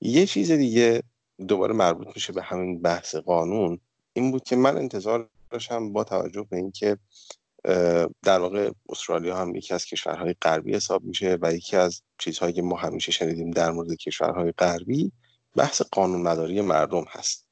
یه 0.00 0.26
چیز 0.26 0.50
دیگه 0.50 1.02
دوباره 1.48 1.74
مربوط 1.74 2.06
میشه 2.14 2.32
به 2.32 2.42
همین 2.42 2.82
بحث 2.82 3.14
قانون 3.14 3.80
این 4.12 4.30
بود 4.30 4.44
که 4.44 4.56
من 4.56 4.76
انتظار 4.76 5.28
داشتم 5.50 5.92
با 5.92 6.04
توجه 6.04 6.46
به 6.50 6.56
اینکه 6.56 6.98
در 8.22 8.38
واقع 8.38 8.70
استرالیا 8.88 9.36
هم 9.36 9.54
یکی 9.54 9.74
از 9.74 9.84
کشورهای 9.84 10.34
غربی 10.42 10.74
حساب 10.74 11.04
میشه 11.04 11.38
و 11.42 11.54
یکی 11.54 11.76
از 11.76 12.02
چیزهایی 12.18 12.52
که 12.52 12.62
ما 12.62 12.76
همیشه 12.76 13.12
شنیدیم 13.12 13.50
در 13.50 13.70
مورد 13.70 13.94
کشورهای 13.94 14.52
غربی 14.52 15.12
بحث 15.56 15.82
قانون 15.82 16.22
مداری 16.22 16.60
مردم 16.60 17.04
هست 17.08 17.46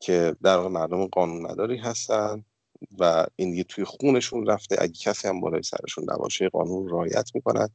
که 0.00 0.36
در 0.42 0.56
واقع 0.56 0.68
مردم 0.68 1.06
قانون 1.06 1.42
مداری 1.42 1.76
هستن 1.76 2.44
و 2.98 3.26
این 3.36 3.50
دیگه 3.50 3.64
توی 3.64 3.84
خونشون 3.84 4.46
رفته. 4.46 4.76
اگه 4.78 4.92
کسی 4.92 5.28
هم 5.28 5.40
بالای 5.40 5.62
سرشون 5.62 6.04
نباشه 6.10 6.48
قانون 6.48 6.88
رعایت 6.88 7.30
می‌کنن 7.34 7.68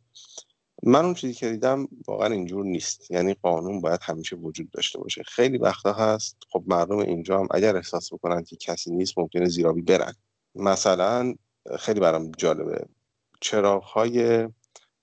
من 0.84 1.06
اون 1.06 1.14
چیزی 1.14 1.34
که 1.34 1.50
دیدم 1.50 1.88
واقعا 2.08 2.28
اینجور 2.34 2.66
نیست. 2.66 3.12
یعنی 3.12 3.34
قانون 3.34 3.82
باید 3.82 4.00
همیشه 4.04 4.36
وجود 4.36 4.72
داشته 4.72 5.00
باشه. 5.00 5.24
خیلی 5.24 5.58
وقتا 5.58 5.94
هست. 5.94 6.38
خب 6.50 6.64
مردم 6.68 6.98
اینجا 6.98 7.40
هم 7.40 7.48
اگر 7.52 7.76
احساس 7.76 8.14
بکنن 8.14 8.44
که 8.44 8.56
کسی 8.56 8.92
نیست 8.92 9.18
ممکنه 9.18 9.46
زیرابی 9.46 9.82
برن. 9.82 10.14
مثلا 10.56 11.34
خیلی 11.80 12.00
برام 12.00 12.32
جالبه. 12.38 12.86
چراغ 13.42 13.84
های 13.84 14.48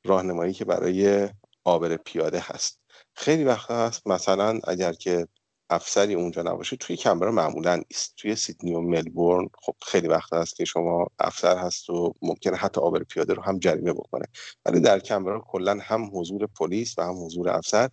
راهنمایی 0.04 0.52
که 0.52 0.64
برای 0.64 1.28
آبر 1.64 1.96
پیاده 1.96 2.40
هست. 2.42 2.80
خیلی 3.14 3.44
وقتا 3.44 3.86
هست. 3.86 4.06
مثلا 4.06 4.60
اگر 4.64 4.92
که 4.92 5.28
افسری 5.70 6.14
اونجا 6.14 6.42
نباشه 6.42 6.76
توی 6.76 6.96
کمبرا 6.96 7.32
معمولا 7.32 7.76
نیست. 7.76 8.14
توی 8.16 8.36
سیدنی 8.36 8.74
و 8.74 8.80
ملبورن 8.80 9.48
خب 9.62 9.74
خیلی 9.86 10.08
وقت 10.08 10.32
هست 10.32 10.56
که 10.56 10.64
شما 10.64 11.06
افسر 11.18 11.58
هست 11.58 11.90
و 11.90 12.14
ممکنه 12.22 12.56
حتی 12.56 12.80
آبر 12.80 13.02
پیاده 13.02 13.34
رو 13.34 13.42
هم 13.42 13.58
جریمه 13.58 13.92
بکنه. 13.92 14.26
ولی 14.66 14.80
در 14.80 14.98
کمبرا 14.98 15.40
کلا 15.40 15.78
هم 15.82 16.10
حضور 16.12 16.46
پلیس 16.46 16.98
و 16.98 17.02
هم 17.02 17.24
حضور 17.24 17.48
افسر 17.48 17.90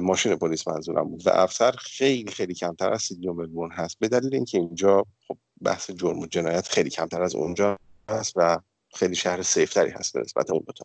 ماشین 0.00 0.36
پلیس 0.36 0.68
منظورم 0.68 1.08
بود. 1.08 1.26
و 1.26 1.30
افسر 1.30 1.72
خیلی 1.72 2.30
خیلی 2.30 2.54
کمتر 2.54 2.92
از 2.92 3.02
سیدنی 3.02 3.28
و 3.28 3.32
ملبورن 3.32 3.72
هست. 3.72 3.96
به 3.98 4.08
دلیل 4.08 4.34
اینکه 4.34 4.58
اینجا 4.58 5.04
خب 5.28 5.38
بحث 5.62 5.90
جرم 5.90 6.18
و 6.18 6.26
جنایت 6.26 6.68
خیلی 6.68 6.90
کمتر 6.90 7.22
از 7.22 7.34
اونجا 7.34 7.78
هست 8.08 8.32
و 8.36 8.60
خیلی 8.94 9.14
شهر 9.14 9.42
سیفتری 9.42 9.90
هست 9.90 10.12
به 10.12 10.20
نسبت 10.20 10.50
اون 10.50 10.62
دوتا. 10.66 10.84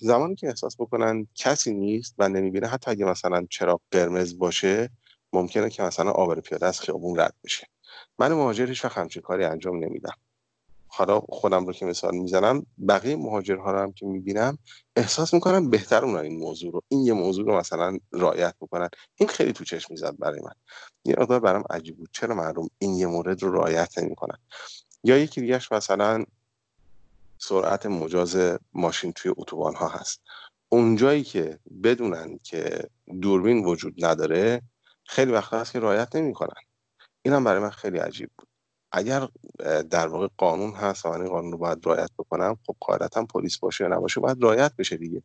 زمانی 0.00 0.34
که 0.34 0.48
احساس 0.48 0.76
بکنن 0.80 1.26
کسی 1.34 1.74
نیست 1.74 2.14
و 2.18 2.28
نمی‌بینه 2.28 2.66
حتی 2.66 2.90
اگه 2.90 3.04
مثلا 3.04 3.46
چراغ 3.50 3.80
قرمز 3.90 4.38
باشه 4.38 4.90
ممکنه 5.32 5.70
که 5.70 5.82
مثلا 5.82 6.10
آبر 6.10 6.40
پیاده 6.40 6.66
از 6.66 6.80
خیابون 6.80 7.20
رد 7.20 7.34
بشه. 7.44 7.66
من 8.18 8.32
مهاجر 8.32 8.66
هیچ 8.68 8.84
وقت 8.84 8.98
همچین 8.98 9.22
کاری 9.22 9.44
انجام 9.44 9.84
نمیدم. 9.84 10.14
حالا 10.86 11.20
خودم 11.20 11.66
رو 11.66 11.72
که 11.72 11.86
مثال 11.86 12.16
می‌زنم 12.16 12.66
بقیه 12.88 13.16
مهاجرها 13.16 13.72
رو 13.72 13.78
هم 13.78 13.92
که 13.92 14.06
می‌بینم 14.06 14.58
احساس 14.96 15.34
می‌کنم 15.34 15.70
بهتر 15.70 16.04
اونن 16.04 16.18
این 16.18 16.38
موضوع 16.38 16.72
رو. 16.72 16.82
این 16.88 17.00
یه 17.00 17.12
موضوع 17.12 17.46
رو 17.46 17.56
مثلا 17.56 17.98
رعایت 18.12 18.54
می‌کنن 18.60 18.88
این 19.16 19.28
خیلی 19.28 19.52
تو 19.52 19.64
چشم 19.64 19.86
می‌زد 19.90 20.18
برای 20.18 20.40
من. 20.40 20.54
یه 21.04 21.14
مقدار 21.18 21.40
برام 21.40 21.64
عجیب 21.70 21.96
بود. 21.96 22.08
چرا 22.12 22.34
مردم 22.34 22.68
این 22.78 22.94
یه 22.94 23.06
مورد 23.06 23.42
رو 23.42 23.52
رعایت 23.52 23.98
نمی‌کنن؟ 23.98 24.38
یا 25.04 25.18
یکی 25.18 25.40
دیگهش 25.40 25.72
مثلا 25.72 26.24
سرعت 27.42 27.86
مجاز 27.86 28.58
ماشین 28.72 29.12
توی 29.12 29.32
اتوبان 29.36 29.74
ها 29.74 29.88
هست. 29.88 30.22
اونجایی 30.68 31.22
که 31.24 31.58
بدونن 31.82 32.38
که 32.42 32.90
دوربین 33.20 33.64
وجود 33.64 34.04
نداره 34.04 34.62
خیلی 35.04 35.32
وقت 35.32 35.54
هست 35.54 35.72
که 35.72 35.80
رعایت 35.80 36.16
نمی‌کنن. 36.16 36.60
این 37.22 37.34
هم 37.34 37.44
برای 37.44 37.62
من 37.62 37.70
خیلی 37.70 37.98
عجیب 37.98 38.30
بود. 38.38 38.48
اگر 38.92 39.28
در 39.90 40.06
واقع 40.06 40.28
قانون 40.36 40.72
هست 40.72 41.06
و 41.06 41.08
قانون 41.08 41.52
رو 41.52 41.58
باید 41.58 41.86
رعایت 41.86 42.10
بکنم 42.18 42.56
خب 42.66 42.76
قاعدتا 42.80 43.24
پلیس 43.24 43.58
باشه 43.58 43.84
یا 43.84 43.90
نباشه 43.90 44.20
باید 44.20 44.44
رعایت 44.44 44.76
بشه 44.76 44.96
دیگه. 44.96 45.22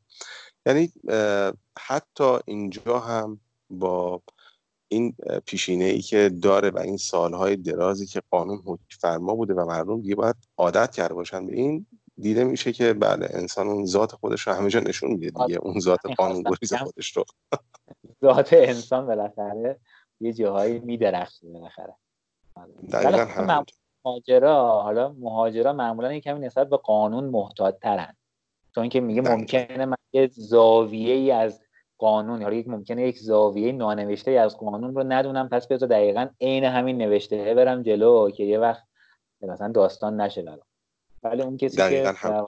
یعنی 0.66 0.92
حتی 1.80 2.38
اینجا 2.46 3.00
هم 3.00 3.40
با 3.70 4.22
این 4.88 5.16
پیشینه 5.46 5.86
ای 5.86 6.02
که 6.02 6.30
داره 6.42 6.70
و 6.70 6.80
این 6.80 6.98
سالهای 6.98 7.56
درازی 7.56 8.06
که 8.06 8.22
قانون 8.32 8.62
حکم 8.66 8.84
فرما 9.00 9.36
بوده 9.36 9.54
و 9.54 9.66
مردم 9.66 10.02
دیگه 10.02 10.16
باید 10.16 10.36
عادت 10.58 10.92
کرده 10.92 11.14
باشن 11.14 11.46
به 11.46 11.56
این 11.56 11.86
دیده 12.18 12.44
میشه 12.44 12.72
که 12.72 12.94
بله 12.94 13.28
انسان 13.30 13.68
اون 13.68 13.86
ذات 13.86 14.12
خودش 14.12 14.48
رو 14.48 14.54
همه 14.54 14.70
جا 14.70 14.80
نشون 14.80 15.12
میده 15.12 15.46
دیگه. 15.46 15.60
اون 15.60 15.80
ذات 15.80 16.00
قانون 16.18 16.44
گریز 16.44 16.74
خودش 16.74 17.18
رو. 17.18 17.26
ذات 18.26 18.54
انسان 18.54 19.06
بالاخره 19.06 19.80
یه 20.20 20.34
جاهایی 20.34 20.80
میدرخشه 20.80 21.48
بالاخره. 21.48 21.94
دقیقا 22.92 23.26
خب 23.26 23.66
مهاجرا 24.06 24.82
حالا 24.82 25.14
مهاجرا 25.20 25.74
معمولا 25.74 26.14
یه 26.14 26.22
کمی 26.22 26.40
نسبت 26.40 26.70
به 26.70 26.78
قانون 26.78 27.24
محتاط 27.26 27.80
ترن 27.80 28.16
چون 28.76 28.90
که 28.90 29.00
میگه 29.00 29.22
ممکنه 29.22 29.86
من 29.86 29.98
یه 30.14 30.28
زاویه 30.28 31.14
ای 31.14 31.32
از 31.32 31.62
قانون 31.98 32.42
حالا 32.44 32.56
یک 32.56 32.68
ممکنه 32.68 33.08
یک 33.08 33.20
زاویه 33.20 33.72
نانوشته 33.72 34.32
از 34.32 34.58
قانون 34.58 34.96
رو 34.96 35.04
ندونم 35.04 35.50
پس 35.50 35.68
بذار 35.68 35.90
دقیقا 35.90 36.28
عین 36.42 36.64
همین 36.64 36.98
نوشته 36.98 37.54
برم 37.54 37.84
جلو 37.84 38.32
که 38.32 38.44
یه 38.44 38.60
وقت 38.60 38.84
مثلا 39.42 39.72
داستان 39.72 40.22
نشه 40.22 40.42
برام. 40.42 40.65
ولی 41.26 41.42
اون 41.42 41.58
کسی 41.58 41.78
که 41.78 42.14
هم. 42.18 42.48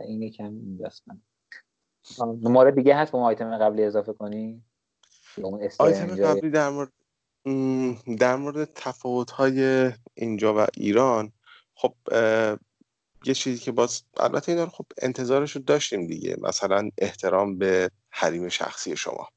این 0.00 0.22
یکم 0.22 0.44
اینجاست 0.44 1.02
مورد 2.42 2.74
دیگه 2.74 2.96
هست 2.96 3.12
با 3.12 3.24
آیتم 3.24 3.58
قبلی 3.58 3.84
اضافه 3.84 4.12
کنی؟ 4.12 4.62
آیتم 5.78 6.06
قبلی 6.06 6.50
در 6.50 6.68
مورد 6.68 6.92
در 8.18 8.36
مورد 8.36 8.64
تفاوت 8.74 9.30
های 9.30 9.92
اینجا 10.14 10.54
و 10.54 10.66
ایران 10.76 11.32
خب 11.74 11.94
یه 13.26 13.34
چیزی 13.34 13.58
که 13.58 13.72
باز 13.72 14.02
البته 14.16 14.52
اینا 14.52 14.66
خب 14.66 14.86
انتظارش 14.98 15.56
رو 15.56 15.62
داشتیم 15.62 16.06
دیگه. 16.06 16.36
مثلا 16.40 16.90
احترام 16.98 17.58
به 17.58 17.90
حریم 18.10 18.48
شخصی 18.48 18.96
شما. 18.96 19.28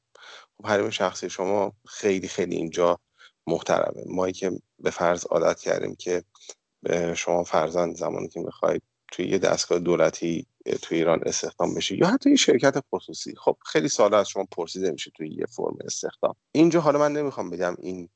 خب 0.58 0.66
حریم 0.66 0.90
شخصی 0.90 1.30
شما 1.30 1.72
خیلی 1.86 2.28
خیلی 2.28 2.56
اینجا 2.56 3.00
محترمه. 3.46 4.04
ما 4.06 4.30
که 4.30 4.50
به 4.78 4.90
فرض 4.90 5.26
عادت 5.26 5.60
کردیم 5.60 5.94
که 5.94 6.24
شما 7.14 7.44
فرزند 7.44 7.96
زمانی 7.96 8.28
که 8.28 8.40
می‌خواید 8.40 8.82
توی 9.12 9.26
یه 9.26 9.38
دستگاه 9.38 9.78
دولتی 9.78 10.46
توی 10.82 10.98
ایران 10.98 11.20
استخدام 11.26 11.74
بشی 11.74 11.96
یا 11.96 12.06
حتی 12.06 12.30
یه 12.30 12.36
شرکت 12.36 12.84
خصوصی. 12.94 13.34
خب 13.36 13.56
خیلی 13.66 13.88
سال 13.88 14.14
از 14.14 14.28
شما 14.28 14.44
پرسیده 14.50 14.90
میشه 14.90 15.10
توی 15.10 15.28
یه 15.28 15.46
فرم 15.46 15.76
استخدام. 15.84 16.34
اینجا 16.52 16.80
حالا 16.80 16.98
من 16.98 17.12
نمی‌خوام 17.12 17.50
بگم 17.50 17.74
این 17.78 18.08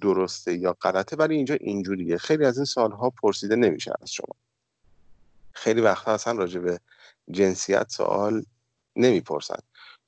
درسته 0.00 0.54
یا 0.54 0.72
غلطه 0.72 1.16
ولی 1.16 1.34
اینجا 1.34 1.54
اینجوریه 1.54 2.16
خیلی 2.18 2.44
از 2.44 2.58
این 2.58 2.64
سالها 2.64 3.10
پرسیده 3.10 3.56
نمیشه 3.56 3.92
از 4.02 4.12
شما. 4.12 4.34
خیلی 5.52 5.80
وقتا 5.80 6.12
اصلا 6.12 6.32
راجع 6.32 6.60
به 6.60 6.80
جنسیت 7.30 7.86
سوال 7.88 8.44
نمی‌پرسن. 8.96 9.58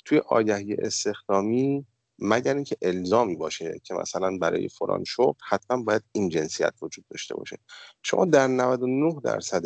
توی 0.05 0.19
آگهی 0.19 0.75
استخدامی 0.75 1.87
مگر 2.23 2.55
اینکه 2.55 2.77
الزامی 2.83 3.37
باشه 3.37 3.81
که 3.85 3.95
مثلا 3.95 4.39
برای 4.39 4.69
فلان 4.69 5.05
شغل 5.05 5.39
حتما 5.49 5.83
باید 5.83 6.03
این 6.13 6.29
جنسیت 6.29 6.75
وجود 6.83 7.05
داشته 7.11 7.35
باشه. 7.35 7.59
شما 8.03 8.25
در 8.25 8.47
99 8.47 9.21
درصد 9.25 9.63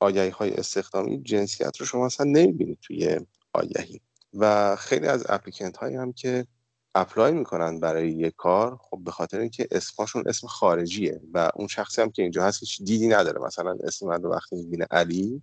آگهی 0.00 0.28
های 0.28 0.54
استخدامی 0.54 1.22
جنسیت 1.22 1.76
رو 1.76 1.86
شما 1.86 2.06
اصلا 2.06 2.26
نمی‌بینید 2.26 2.78
توی 2.82 3.20
آگهی. 3.52 4.00
و 4.34 4.76
خیلی 4.76 5.06
از 5.06 5.26
اپلیکنت 5.28 5.76
هایی 5.76 5.96
هم 5.96 6.12
که 6.12 6.46
اپلای 6.94 7.32
می‌کنن 7.32 7.80
برای 7.80 8.12
یه 8.12 8.30
کار 8.30 8.76
خب 8.80 9.00
به 9.04 9.10
خاطر 9.10 9.40
اینکه 9.40 9.68
اسمشون 9.70 10.24
اسم 10.26 10.46
خارجیه 10.46 11.20
و 11.32 11.50
اون 11.54 11.66
شخصی 11.66 12.02
هم 12.02 12.10
که 12.10 12.22
اینجا 12.22 12.44
هست 12.44 12.60
هیچ 12.60 12.82
دیدی 12.82 13.08
نداره. 13.08 13.40
مثلا 13.40 13.76
اسم 13.84 14.06
من 14.06 14.22
رو 14.22 14.30
وقتی 14.30 14.56
می‌بینه 14.56 14.86
علی 14.90 15.42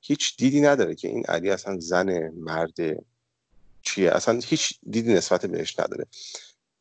هیچ 0.00 0.36
دیدی 0.36 0.60
نداره 0.60 0.94
که 0.94 1.08
این 1.08 1.26
علی 1.26 1.50
اصلا 1.50 1.78
زن 1.80 2.28
مرد 2.28 2.74
چیه؟ 3.84 4.10
اصلا 4.10 4.40
هیچ 4.44 4.78
دیدی 4.90 5.14
نسبت 5.14 5.46
بهش 5.46 5.80
نداره. 5.80 6.06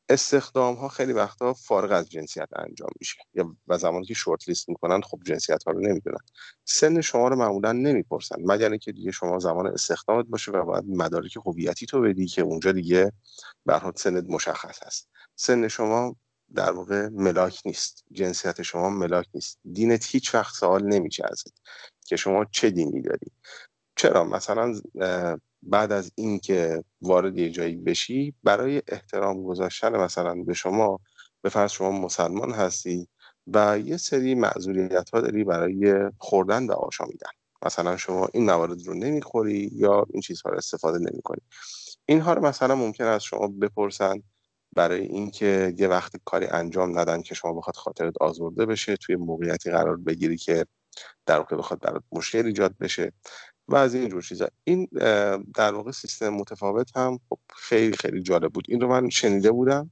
استخدام 0.09 0.75
ها 0.75 0.87
خیلی 0.87 1.13
وقتا 1.13 1.53
فارغ 1.53 1.91
از 1.91 2.09
جنسیت 2.09 2.49
انجام 2.55 2.89
میشه. 2.99 3.17
یا 3.33 3.55
و 3.67 3.77
زمانی 3.77 4.05
که 4.05 4.13
شورت 4.13 4.49
لیست 4.49 4.69
می‌کنن 4.69 5.01
خب 5.01 5.19
جنسیت 5.25 5.63
ها 5.63 5.71
رو 5.71 5.79
نمی‌دونن. 5.81 6.17
سن 6.65 7.01
شما 7.01 7.27
رو 7.27 7.35
معمولا 7.35 7.71
نمی‌پرسن. 7.71 8.35
مگر 8.39 8.69
اینکه 8.69 8.91
دیگه 8.91 9.11
شما 9.11 9.39
زمان 9.39 9.67
استخدامت 9.67 10.25
باشه 10.25 10.51
و 10.51 10.65
باید 10.65 10.83
مدارک 10.87 11.37
هویتی 11.45 11.85
تو 11.85 12.01
بدی 12.01 12.27
که 12.27 12.41
اونجا 12.41 12.71
دیگه 12.71 13.11
برات 13.65 13.99
سنت 13.99 14.25
مشخص 14.29 14.83
هست. 14.83 15.09
سن 15.35 15.67
شما 15.67 16.15
در 16.55 16.71
واقع 16.71 17.07
ملاک 17.07 17.61
نیست. 17.65 18.03
جنسیت 18.11 18.61
شما 18.61 18.89
ملاک 18.89 19.27
نیست. 19.33 19.59
دینت 19.71 20.05
هیچ 20.11 20.35
وقت 20.35 20.55
سوال 20.55 20.83
نمیشه 20.83 21.23
که 22.05 22.15
شما 22.15 22.45
چه 22.45 22.69
دینی 22.69 23.01
داری. 23.01 23.31
چرا؟ 23.95 24.23
مثلا 24.23 24.81
بعد 25.67 25.91
از 25.91 26.11
اینکه 26.15 26.83
وارد 27.01 27.37
یه 27.37 27.49
جایی 27.49 27.75
بشی 27.75 28.33
برای 28.43 28.81
احترام 28.87 29.43
گذاشتن 29.43 29.97
مثلا 29.97 30.35
به 30.35 30.53
شما 30.53 30.99
به 31.41 31.49
فرض 31.49 31.71
شما 31.71 31.91
مسلمان 31.91 32.51
هستی 32.51 33.07
و 33.47 33.79
یه 33.79 33.97
سری 33.97 34.35
معذوریت 34.35 35.09
ها 35.09 35.21
داری 35.21 35.43
برای 35.43 36.09
خوردن 36.17 36.67
و 36.67 36.71
آشامیدن 36.73 37.29
مثلا 37.65 37.97
شما 37.97 38.29
این 38.33 38.45
موارد 38.45 38.87
رو 38.87 38.93
نمی‌خوری 38.93 39.71
یا 39.75 40.05
این 40.09 40.21
چیزها 40.21 40.51
رو 40.51 40.57
استفاده 40.57 40.99
نمی‌کنی. 40.99 41.41
اینها 42.05 42.33
رو 42.33 42.45
مثلا 42.45 42.75
ممکن 42.75 43.03
است 43.03 43.25
شما 43.25 43.47
بپرسن 43.47 44.23
برای 44.75 45.01
اینکه 45.01 45.73
یه 45.77 45.87
وقت 45.87 46.13
کاری 46.25 46.45
انجام 46.47 46.99
ندن 46.99 47.21
که 47.21 47.35
شما 47.35 47.53
بخواد 47.53 47.75
خاطرت 47.75 48.13
آزرده 48.21 48.65
بشه 48.65 48.95
توی 48.97 49.15
موقعیتی 49.15 49.71
قرار 49.71 49.97
بگیری 49.97 50.37
که 50.37 50.65
در 51.25 51.37
واقع 51.37 51.57
بخواد 51.57 51.79
برات 51.81 52.03
مشکل 52.11 52.45
ایجاد 52.45 52.75
بشه. 52.79 53.13
و 53.73 53.75
از 53.75 53.95
این 53.95 54.09
جور 54.09 54.21
چیزا. 54.21 54.47
این 54.63 54.87
در 55.55 55.73
واقع 55.73 55.91
سیستم 55.91 56.29
متفاوت 56.29 56.97
هم 56.97 57.19
خب 57.29 57.39
خیلی 57.55 57.97
خیلی 57.97 58.21
جالب 58.21 58.51
بود. 58.53 58.65
این 58.69 58.81
رو 58.81 58.87
من 58.87 59.09
شنیده 59.09 59.51
بودم. 59.51 59.91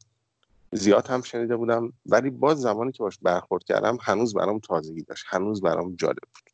زیاد 0.71 1.07
هم 1.07 1.21
شنیده 1.21 1.55
بودم. 1.55 1.93
ولی 2.05 2.29
باز 2.29 2.59
زمانی 2.59 2.91
که 2.91 3.03
باش 3.03 3.17
برخورد 3.21 3.63
کردم 3.63 3.97
هنوز 4.01 4.33
برام 4.33 4.59
تازگی 4.59 5.03
داشت. 5.03 5.25
هنوز 5.27 5.61
برام 5.61 5.95
جالب 5.95 6.17
بود. 6.33 6.49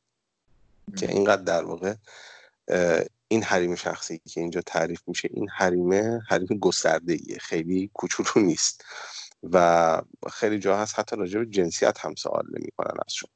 که 0.95 1.11
اینقدر 1.11 1.41
در 1.41 1.63
واقع 1.63 1.95
این 3.27 3.43
حریم 3.43 3.75
شخصی 3.75 4.21
که 4.25 4.41
اینجا 4.41 4.61
تعریف 4.61 5.01
میشه 5.07 5.29
این 5.33 5.49
حریمه 5.49 6.19
حریم 6.29 6.47
گسترده 6.47 7.13
ایه 7.13 7.37
خیلی 7.37 7.91
کوچولو 7.93 8.45
نیست. 8.47 8.85
و 9.51 10.01
خیلی 10.31 10.59
جا 10.59 10.77
هست. 10.77 10.99
حتی 10.99 11.15
راجع 11.15 11.39
به 11.39 11.45
جنسیت 11.45 12.05
هم 12.05 12.15
سوال 12.15 12.45
نمی‌کنن 12.59 12.97
از 13.07 13.13
شما 13.13 13.29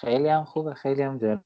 خیلی 0.00 0.28
هم 0.28 0.44
خوبه 0.44 0.74
خیلی 0.74 1.02
هم 1.02 1.18
جالب 1.18 1.42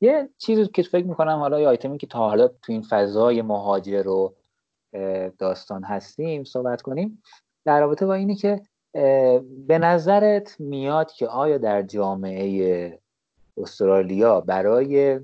یه 0.00 0.28
چیزی 0.38 0.66
که 0.66 0.82
فکر 0.82 1.06
می‌کنم 1.06 1.38
حالا 1.38 1.60
یه 1.60 1.68
آیتمی 1.68 1.98
که 1.98 2.06
تا 2.06 2.18
حالا 2.18 2.48
تو 2.48 2.72
این 2.72 2.82
فضای 2.82 3.42
مهاجر 3.42 4.08
و 4.08 4.34
داستان 5.38 5.84
هستیم 5.84 6.44
صحبت 6.44 6.82
کنیم 6.82 7.22
در 7.64 7.80
رابطه 7.80 8.06
با 8.06 8.14
اینه 8.14 8.34
که 8.34 8.62
به 9.66 9.78
نظرت 9.78 10.60
میاد 10.60 11.12
که 11.12 11.28
آیا 11.28 11.58
در 11.58 11.82
جامعه 11.82 13.00
استرالیا 13.56 14.40
برای 14.40 15.20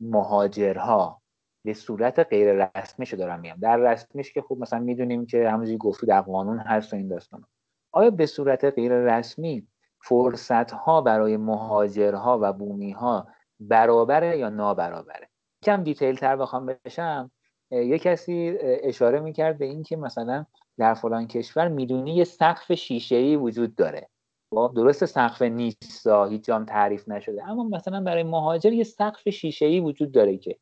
مهاجرها 0.00 1.22
به 1.64 1.74
صورت 1.74 2.18
غیر 2.18 2.68
رسمیش 2.76 3.14
دارم 3.14 3.40
میگم 3.40 3.56
در 3.60 3.76
رسمیش 3.76 4.32
که 4.32 4.42
خوب 4.42 4.60
مثلا 4.60 4.78
می‌دونیم 4.78 5.26
که 5.26 5.50
همونجوری 5.50 5.78
گفتی 5.78 6.06
در 6.06 6.20
قانون 6.20 6.58
هست 6.58 6.92
و 6.92 6.96
این 6.96 7.08
داستان 7.08 7.44
آیا 7.92 8.10
به 8.10 8.26
صورت 8.26 8.64
غیر 8.64 8.92
رسمی 8.92 9.66
فرصت 10.04 10.70
ها 10.70 11.00
برای 11.00 11.36
مهاجرها 11.36 12.38
و 12.42 12.52
بومی 12.52 12.90
ها 12.90 13.26
برابره 13.60 14.38
یا 14.38 14.48
نابرابره 14.48 15.28
کم 15.64 15.82
دیتیل 15.82 16.16
تر 16.16 16.36
بخوام 16.36 16.76
بشم. 16.84 17.30
یه 17.70 17.98
کسی 17.98 18.56
اشاره 18.60 19.20
می‌کرد 19.20 19.58
به 19.58 19.64
اینکه 19.64 19.96
مثلا 19.96 20.46
در 20.78 20.94
فلان 20.94 21.26
کشور 21.26 21.68
می‌دونی 21.68 22.14
یه 22.14 22.24
سقف 22.24 22.72
شیشه 22.72 23.16
ای 23.16 23.36
وجود 23.36 23.74
داره. 23.74 24.08
خب، 24.54 24.72
درست 24.76 25.04
سقف 25.04 25.42
نیست 25.42 26.06
هیچ 26.06 26.44
جام 26.44 26.64
تعریف 26.64 27.08
نشده 27.08 27.48
اما 27.48 27.64
مثلا 27.64 28.00
برای 28.00 28.22
مهاجر 28.22 28.72
یه 28.72 28.84
سقف 28.84 29.28
شیشه 29.28 29.66
ای 29.66 29.80
وجود 29.80 30.12
داره 30.12 30.36
که 30.38 30.58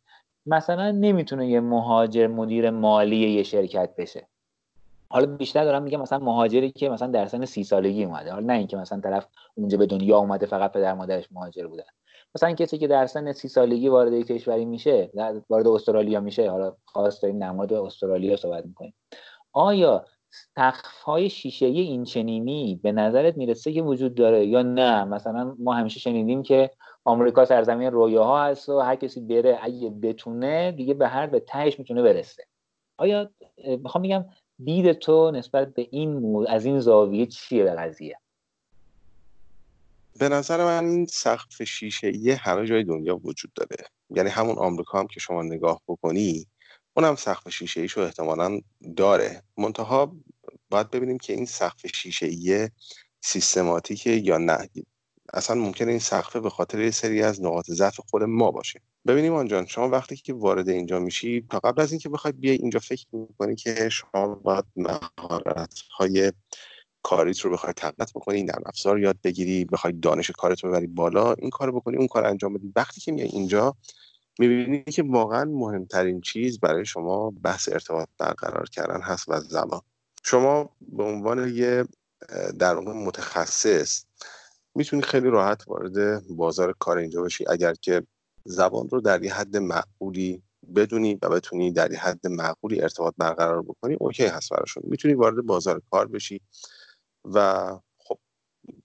مثلا 0.47 0.91
نمی‌تونه 0.91 1.49
یه 1.49 1.61
مهاجر 1.61 2.27
مدیر 2.27 2.71
مالی 2.71 3.31
یه 3.31 3.43
شرکت 3.43 3.91
بشه. 3.99 4.29
حالا 5.13 5.27
بیشتر 5.27 5.65
دارم 5.65 5.83
میگم 5.83 6.01
مثلا 6.01 6.19
مهاجری 6.19 6.71
که 6.71 6.89
مثلا 6.89 7.09
در 7.09 7.27
سن 7.27 7.45
سی 7.45 7.65
سالگی 7.65 8.05
اومده. 8.05 8.33
حالا 8.33 8.47
نه 8.47 8.53
اینکه 8.53 8.77
مثلا 8.77 9.01
طرف 9.01 9.27
اونجا 9.55 9.79
به 9.79 9.87
دنیا 9.87 10.19
اومده 10.19 10.47
فقط 10.47 10.73
پدر 10.73 10.95
مادرش 10.95 11.33
مهاجر 11.33 11.67
بودن. 11.67 11.85
مثلا 12.35 12.53
کسی 12.53 12.79
که 12.79 12.87
در 12.87 13.07
سن 13.07 13.33
سی 13.33 13.49
سالگی 13.49 13.89
وارد 13.89 14.13
کشوری 14.13 14.65
میشه 14.65 15.11
وارد 15.51 15.69
استرالیا 15.69 16.21
میشه. 16.21 16.51
حالا 16.51 16.77
خاص 16.85 17.23
داریم 17.23 17.51
مورد 17.51 17.73
استرالیا 17.73 18.37
صحبت 18.37 18.67
می‌کنیم. 18.67 18.95
آیا 19.53 20.05
سقف 20.31 21.03
های 21.03 21.31
شیشه 21.31 21.67
این 21.67 22.05
چنینی 22.05 22.81
به 22.83 22.93
نظرت 22.93 23.37
می‌رسه 23.37 23.73
که 23.73 23.83
وجود 23.83 24.15
داره 24.15 24.47
یا 24.47 24.63
نه؟ 24.63 25.05
مثلا 25.05 25.57
ما 25.59 25.75
همیشه 25.75 26.01
شنیدیم 26.01 26.43
که 26.43 26.71
آمریکا 27.05 27.45
سرزمین 27.45 27.91
رویاها 27.91 28.45
هست 28.45 28.69
و 28.69 28.79
هر 28.79 28.97
کسی 28.97 29.21
بره 29.21 29.59
اگه 29.63 29.91
بتونه 29.91 30.73
دیگه 30.73 30.95
به 30.95 31.09
هر 31.09 31.27
به 31.27 31.41
تهش 31.41 31.79
می‌تونه 31.79 32.03
برسه. 32.03 32.45
آیا 32.99 33.31
می‌خوام 33.83 34.03
میگم 34.03 34.25
دید 34.65 34.93
تو 34.93 35.31
نسبت 35.31 35.75
به 35.75 35.89
این 35.91 36.13
مو... 36.13 36.47
از 36.49 36.65
این 36.65 36.81
زاویه 36.81 37.27
چیه 37.27 37.65
به 37.65 37.71
قضیه؟ 37.71 38.19
به 40.19 40.29
نظر 40.29 40.65
من 40.65 40.85
این 40.89 41.07
سقف 41.07 41.63
شیشه 41.63 42.17
یه 42.17 42.37
همه 42.37 42.67
جای 42.67 42.85
دنیا 42.85 43.17
وجود 43.17 43.53
داره. 43.53 43.85
یعنی 44.11 44.31
همون 44.31 44.59
آمریکا 44.59 44.99
هم 44.99 45.07
که 45.07 45.21
شما 45.21 45.43
نگاه 45.43 45.83
بکنی 45.89 46.47
اونم 46.95 47.15
سقف 47.15 47.49
شیشه 47.49 47.81
ایشو 47.81 48.01
احتمالا 48.01 48.61
داره. 48.97 49.43
منتها 49.59 50.17
باید 50.71 50.91
ببینیم 50.91 51.19
که 51.19 51.33
این 51.33 51.47
سقف 51.47 51.87
شیشه 51.95 52.27
ایه 52.27 52.71
سیستماتیکه 53.21 54.11
یا 54.11 54.39
نه. 54.39 54.69
اصلا 55.35 55.57
ممکنه 55.57 55.91
این 55.91 55.99
سقفه 55.99 56.41
به 56.41 56.51
خاطر 56.51 56.81
یه 56.81 56.91
سری 56.91 57.23
از 57.23 57.43
نقاط 57.43 57.71
ضعف 57.71 58.01
خود 58.11 58.23
ما 58.23 58.51
باشه. 58.51 58.81
ببینیم 59.07 59.35
آنجان 59.35 59.67
شما 59.67 59.89
وقتی 59.89 60.17
که 60.17 60.35
وارد 60.35 60.69
اینجا 60.69 60.99
میشی 61.01 61.47
تا 61.51 61.59
قبل 61.59 61.83
از 61.83 61.93
اینکه 61.93 62.09
بخواید 62.09 62.41
بیای 62.41 62.57
اینجا 62.57 62.79
فکر 62.79 63.07
می‌کنی 63.13 63.55
که 63.55 63.89
شما 63.89 64.35
باید 64.35 64.65
مهارت 64.77 65.75
های 65.99 66.33
کاریت 67.03 67.41
رو 67.41 67.51
بخوای 67.51 67.73
تقویت 67.73 68.11
بکنی 68.15 68.43
نرم 68.43 68.63
افزار 68.67 68.99
یاد 69.01 69.17
بگیری 69.25 69.65
بخوای 69.65 69.93
دانش 69.93 70.31
کارت 70.31 70.65
رو 70.65 70.71
ببری 70.71 70.87
بالا 70.87 71.33
این 71.33 71.51
کار 71.51 71.73
بکنی 71.73 71.97
اون 71.97 72.07
کار 72.07 72.27
انجام 72.27 72.55
بدی. 72.55 72.73
وقتی 72.77 73.01
که 73.01 73.13
میای 73.13 73.29
اینجا 73.29 73.77
می‌بینی 74.39 74.85
که 74.85 75.03
واقعا 75.03 75.45
مهمترین 75.45 76.21
چیز 76.21 76.61
برای 76.61 76.85
شما 76.85 77.31
بحث 77.31 77.69
ارتباط 77.69 78.09
برقرار 78.19 78.69
کردن 78.69 79.01
هست 79.01 79.29
و 79.29 79.41
زمان. 79.41 79.81
شما 80.25 80.71
به 80.81 81.03
عنوان 81.03 81.55
یه 81.55 81.85
در 82.59 82.75
واقع 82.75 82.93
متخصص 82.93 84.05
می‌تونی 84.75 85.03
خیلی 85.03 85.29
راحت 85.29 85.69
وارد 85.69 86.27
بازار 86.29 86.75
کار 86.79 86.99
اینجا 86.99 87.23
بشی. 87.23 87.45
اگر 87.49 87.75
که 87.75 88.03
زبان 88.45 88.89
رو 88.89 89.01
در 89.01 89.23
یه 89.25 89.35
حد 89.35 89.57
معقولی 89.57 90.43
بدونی 90.77 91.19
و 91.23 91.29
بتونی 91.29 91.73
در 91.73 91.93
یه 91.93 91.99
حد 91.99 92.27
معقولی 92.27 92.83
ارتباط 92.83 93.15
برقرار 93.19 93.63
بکنی 93.63 93.97
OK 94.01 94.27
هست 94.27 94.51
براشون. 94.51 94.83
می‌تونی 94.87 95.15
وارد 95.15 95.47
بازار 95.47 95.83
کار 95.91 96.09
بشی 96.09 96.41
و 97.25 97.67
خب 97.99 98.19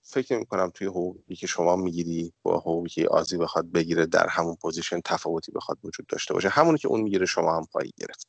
فکر 0.02 0.36
نمی 0.36 0.46
کنم 0.46 0.70
توی 0.74 0.86
حقوقی 0.86 1.34
که 1.36 1.46
شما 1.46 1.76
می‌گیری 1.76 2.32
با 2.42 2.58
حقوقی 2.58 2.88
که 2.88 3.08
Aussie 3.08 3.36
بخواد 3.36 3.72
بگیره 3.72 4.06
در 4.06 4.28
همون 4.28 4.56
position 4.62 5.00
تفاوتی 5.04 5.52
بخواد 5.52 5.78
وجود 5.84 6.06
داشته 6.06 6.34
باشه. 6.34 6.48
همونی 6.48 6.78
که 6.78 6.88
اون 6.88 7.00
می‌گیره 7.00 7.26
شما 7.26 7.56
هم 7.56 7.66
خواهی 7.72 7.92
گرفت. 7.98 8.28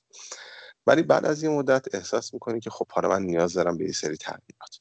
ولی 0.88 1.04
بعد 1.04 1.26
از 1.26 1.44
این 1.44 1.58
مدت 1.58 1.96
احساس 1.96 2.34
می‌کنی 2.34 2.60
که 2.60 2.70
خب 2.70 2.88
حالا 2.92 3.10
من 3.10 3.24
نیاز 3.24 3.54
دارم 3.54 3.78
به 3.78 3.86
یه 3.86 3.92
سری 3.92 4.18
تغییرات. 4.18 4.80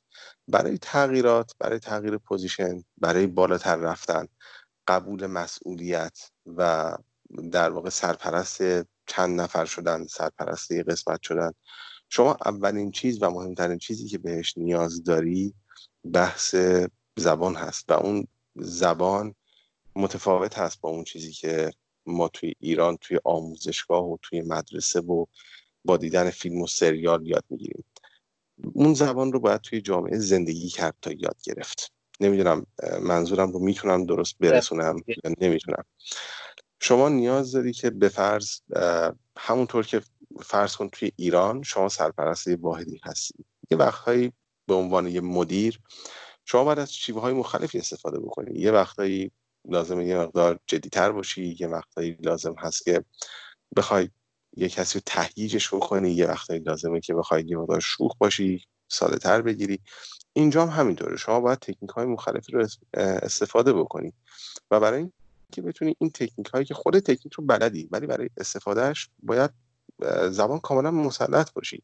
برای 0.48 0.78
تغییرات 0.78 1.52
برای 1.60 1.78
تغییر 1.78 2.18
پوزیشن 2.18 2.84
برای 2.98 3.26
بالاتر 3.26 3.76
رفتن 3.76 4.26
قبول 4.88 5.26
مسئولیت 5.26 6.18
و 6.56 6.96
در 7.52 7.70
واقع 7.70 7.90
سرپرست 7.90 8.62
چند 9.06 9.40
نفر 9.40 9.64
شدن 9.64 10.06
سرپرست 10.06 10.70
یه 10.70 10.82
قسمت 10.82 11.22
شدن. 11.22 11.52
شما 12.08 12.36
اولین 12.46 12.90
چیز 12.90 13.22
و 13.22 13.30
مهمترین 13.30 13.78
چیزی 13.78 14.08
که 14.08 14.18
بهش 14.18 14.54
نیاز 14.58 15.04
داری 15.04 15.54
بحث 16.12 16.54
زبان 17.16 17.54
هست 17.54 17.90
و 17.90 17.94
اون 17.94 18.26
زبان 18.56 19.34
متفاوت 19.96 20.58
هست 20.58 20.80
با 20.80 20.90
اون 20.90 21.04
چیزی 21.04 21.32
که 21.32 21.70
ما 22.06 22.28
توی 22.28 22.54
ایران 22.60 22.96
توی 22.96 23.18
آموزشگاه 23.24 24.04
و 24.04 24.16
توی 24.22 24.40
مدرسه 24.40 25.00
و 25.00 25.24
با 25.84 25.96
دیدن 25.96 26.30
فیلم 26.30 26.60
و 26.60 26.66
سریال 26.66 27.26
یاد 27.26 27.44
می‌گیریم. 27.50 27.84
اون 28.72 28.94
زبان 28.94 29.32
رو 29.32 29.40
باید 29.40 29.60
توی 29.60 29.80
جامعه 29.80 30.18
زندگی 30.18 30.68
کرد 30.68 30.94
تا 31.02 31.12
یاد 31.12 31.36
گرفت. 31.42 31.92
نمی‌دونم 32.20 32.66
منظورم 33.00 33.52
رو 33.52 33.58
می‌تونم 33.58 34.06
درست 34.06 34.34
برسونم 34.40 34.96
یا 35.06 35.32
نمی‌تونم. 35.40 35.84
شما 36.80 37.08
نیاز 37.08 37.52
داری 37.52 37.72
که 37.72 37.90
به 37.90 38.08
فرض 38.08 38.60
همونطور 39.38 39.86
که 39.86 40.02
فرض 40.42 40.76
کن 40.76 40.88
توی 40.88 41.12
ایران 41.16 41.62
شما 41.62 41.88
سرپرست 41.88 42.46
یه 42.46 42.56
واحدی 42.60 43.00
هستی. 43.04 43.44
یه 43.70 43.78
وقتهایی 43.78 44.32
به 44.66 44.74
عنوان 44.74 45.06
یه 45.06 45.20
مدیر 45.20 45.80
شما 46.44 46.64
باید 46.64 46.78
از 46.78 46.94
شیوه 46.94 47.20
های 47.20 47.34
مختلفی 47.34 47.78
استفاده 47.78 48.18
بکنی. 48.18 48.60
یه 48.60 48.70
وقتهایی 48.70 49.30
لازمه 49.68 50.06
یه 50.06 50.18
مقدار 50.18 50.58
جدیتر 50.66 51.12
باشی 51.12 51.56
یه 51.60 51.66
وقتهایی 51.66 52.16
لازم 52.20 52.54
هست 52.58 52.84
که 52.84 53.04
بخوای 53.76 54.10
یه 54.56 54.68
کسی 54.68 54.98
رو 54.98 55.02
تهییجش 55.06 55.74
بکنی 55.74 56.10
یه 56.10 56.26
وقتایی 56.26 56.60
لازمه 56.60 57.00
که 57.00 57.14
بخوای 57.14 57.44
یه 57.46 57.56
مقدار 57.56 57.80
شوخ 57.80 58.16
باشی 58.18 58.64
ساده 58.88 59.18
تر 59.18 59.42
بگیری. 59.42 59.80
اینجا 60.38 60.66
هم 60.66 60.80
همینطوره 60.80 61.16
شما 61.16 61.40
باید 61.40 61.58
تکنیک 61.58 61.90
های 61.90 62.06
مختلفی 62.06 62.52
رو 62.52 62.66
استفاده 62.94 63.72
بکنی. 63.72 64.12
و 64.70 64.80
برای 64.80 64.98
اینکه 64.98 65.62
بتونی 65.62 65.96
این 65.98 66.10
تکنیک 66.10 66.46
هایی 66.46 66.64
که 66.64 66.74
خود 66.74 66.98
تکنیک 66.98 67.32
رو 67.34 67.44
بلدی 67.44 67.88
ولی 67.90 68.06
برای 68.06 68.30
استفادهش 68.36 69.10
باید 69.22 69.50
زبان 70.30 70.58
کاملا 70.58 70.90
مسلط 70.90 71.52
باشی. 71.52 71.82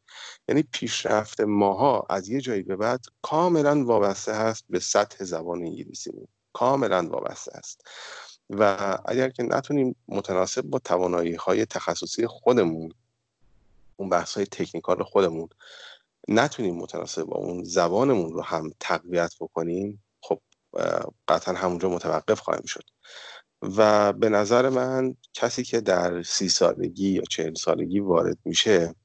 یعنی 0.49 0.63
پیشرفت 0.63 1.41
ماها 1.41 2.05
از 2.09 2.29
یه 2.29 2.41
جایی 2.41 2.61
به 2.61 2.75
بعد 2.75 3.05
کاملا 3.21 3.85
وابسته 3.85 4.33
هست 4.33 4.65
به 4.69 4.79
سطح 4.79 5.23
زبان 5.23 5.61
انگلیسی. 5.61 6.11
کاملا 6.53 7.07
وابسته 7.09 7.57
است 7.57 7.81
و 8.49 8.77
اگر 9.05 9.29
که 9.29 9.43
نتونیم 9.43 9.95
متناسب 10.07 10.61
با 10.61 10.79
توانایی 10.79 11.35
های 11.35 11.65
تخصصی 11.65 12.27
خودمون 12.27 12.91
اون 13.97 14.09
بحث 14.09 14.33
های 14.33 14.45
تکنیکال 14.45 15.03
خودمون 15.03 15.49
نتونیم 16.27 16.75
متناسب 16.75 17.23
با 17.23 17.37
اون 17.37 17.63
زبانمون 17.63 18.33
رو 18.33 18.41
هم 18.43 18.71
تقویت 18.79 19.33
بکنیم 19.39 20.03
خب 20.23 20.41
قطعا 21.27 21.55
همونجا 21.55 21.89
متوقف 21.89 22.39
خواهیم 22.39 22.65
شد. 22.65 22.83
و 23.61 24.13
به 24.13 24.29
نظر 24.29 24.69
من 24.69 25.15
کسی 25.33 25.63
که 25.63 25.81
در 25.81 26.23
سی 26.23 26.49
سالگی 26.49 27.09
یا 27.09 27.23
چهل 27.29 27.53
سالگی 27.53 27.99
وارد 27.99 28.37
میشه 28.45 28.95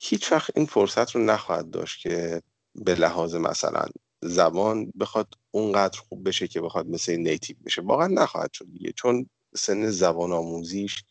هیچ 0.00 0.32
وقت 0.32 0.50
این 0.56 0.66
فرصت 0.66 1.10
رو 1.10 1.22
نخواهد 1.24 1.70
داشت 1.70 2.02
که 2.02 2.42
به 2.74 2.94
لحاظ 2.94 3.34
مثلا 3.34 3.84
زبان 4.22 4.92
بخواد 5.00 5.28
اونقدر 5.50 6.00
خوب 6.00 6.28
بشه 6.28 6.48
که 6.48 6.60
بخواد 6.60 6.86
مثل 6.86 7.16
نیتیو 7.16 7.56
بشه. 7.66 7.82
واقعا 7.82 8.06
نخواهد 8.06 8.52
شد 8.52 8.66
دیگه 8.72 8.92
چون 8.92 9.30
سن 9.56 9.90
زبان 9.90 10.32
آموزیش 10.32 11.04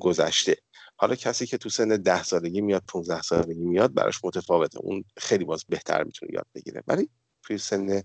گذشته. 0.00 0.56
حالا 1.04 1.14
کسی 1.14 1.46
که 1.46 1.58
تو 1.58 1.68
سن 1.68 1.88
ده 1.88 2.22
سالگی 2.22 2.60
میاد 2.60 2.82
15 2.88 3.22
سالگی 3.22 3.64
میاد 3.64 3.94
براش 3.94 4.24
متفاوته. 4.24 4.78
اون 4.78 5.04
خیلی 5.16 5.44
باز 5.44 5.64
بهتر 5.68 6.04
می‌تونه 6.04 6.32
یاد 6.34 6.46
بگیره. 6.54 6.82
ولی 6.86 7.08
توی 7.42 7.58
سن 7.58 8.02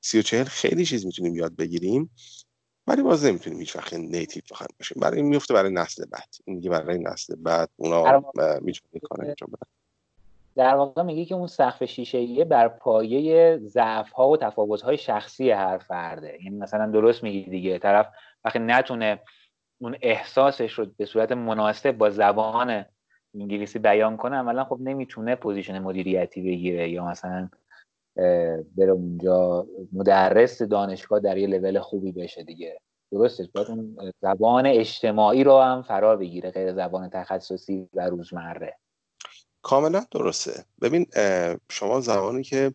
سی 0.00 0.18
و 0.18 0.22
چهل 0.22 0.44
خیلی 0.44 0.84
چیز 0.84 1.06
می‌تونیم 1.06 1.36
یاد 1.36 1.56
بگیریم 1.56 2.10
ولی 2.86 3.02
باز 3.02 3.24
نمی‌تونیم 3.24 3.58
هیچ 3.58 3.76
وقت 3.76 3.94
نیتیو 3.94 4.42
بخوایم 4.50 4.70
باشیم. 4.78 5.00
برای 5.00 5.16
این 5.16 5.28
میفته 5.28 5.54
برای 5.54 5.72
نسل 5.72 6.04
بعد. 6.04 6.28
این 6.44 6.56
دیگه 6.56 6.70
برای 6.70 6.98
نسل 6.98 7.34
بعد 7.34 7.70
اونا 7.76 8.20
می‌تونه 8.60 9.00
کنه 9.10 9.28
انجام 9.28 9.50
بدن 9.50 9.70
در 10.56 10.74
واقع 10.74 11.02
میگه 11.02 11.24
که 11.24 11.34
اون 11.34 11.46
سقف 11.46 11.84
شیشه 11.84 12.44
بر 12.44 12.68
پایه 12.68 13.58
ضعف 13.58 14.10
ها 14.10 14.28
و 14.28 14.36
تفاوت 14.36 14.82
های 14.82 14.98
شخصی 14.98 15.50
هر 15.50 15.78
فرده. 15.78 16.38
یعنی 16.44 16.56
مثلا 16.56 16.90
درست 16.90 17.22
میگی 17.22 17.50
دیگه. 17.50 17.78
طرف 17.78 18.06
وقتی 18.44 18.58
نتونه 18.58 19.20
اون 19.80 19.96
احساسش 20.02 20.72
رو 20.72 20.86
به 20.96 21.04
صورت 21.04 21.32
مناسب 21.32 21.92
با 21.92 22.10
زبان 22.10 22.84
انگلیسی 23.34 23.78
بیان 23.78 24.16
کنه 24.16 24.36
عملا 24.36 24.64
خب 24.64 24.78
نمی‌تونه 24.80 25.34
position 25.34 25.78
مدیریتی 25.78 26.42
بگیره 26.42 26.90
یا 26.90 27.04
مثلا 27.04 27.48
بره 28.76 28.90
اونجا 28.92 29.66
مدرس 29.92 30.62
دانشگاه 30.62 31.20
در 31.20 31.38
یه 31.38 31.46
لول 31.46 31.80
خوبی 31.80 32.12
بشه 32.12 32.42
دیگه. 32.42 32.80
درسته؟ 33.12 33.48
باید 33.54 33.68
اون 33.68 34.12
زبان 34.22 34.66
اجتماعی 34.66 35.44
رو 35.44 35.60
هم 35.60 35.82
فرا 35.82 36.16
بگیره 36.16 36.50
غیر 36.50 36.72
زبان 36.72 37.10
تخصصی 37.10 37.88
و 37.94 38.00
روزمره. 38.00 38.78
کاملا 39.62 40.06
درسته. 40.10 40.64
ببین 40.82 41.06
شما 41.70 42.00
زبانی 42.00 42.42
که 42.42 42.74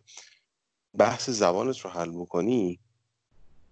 بحث 0.98 1.30
زبانت 1.30 1.78
رو 1.78 1.90
حل 1.90 2.10
بکنی 2.10 2.80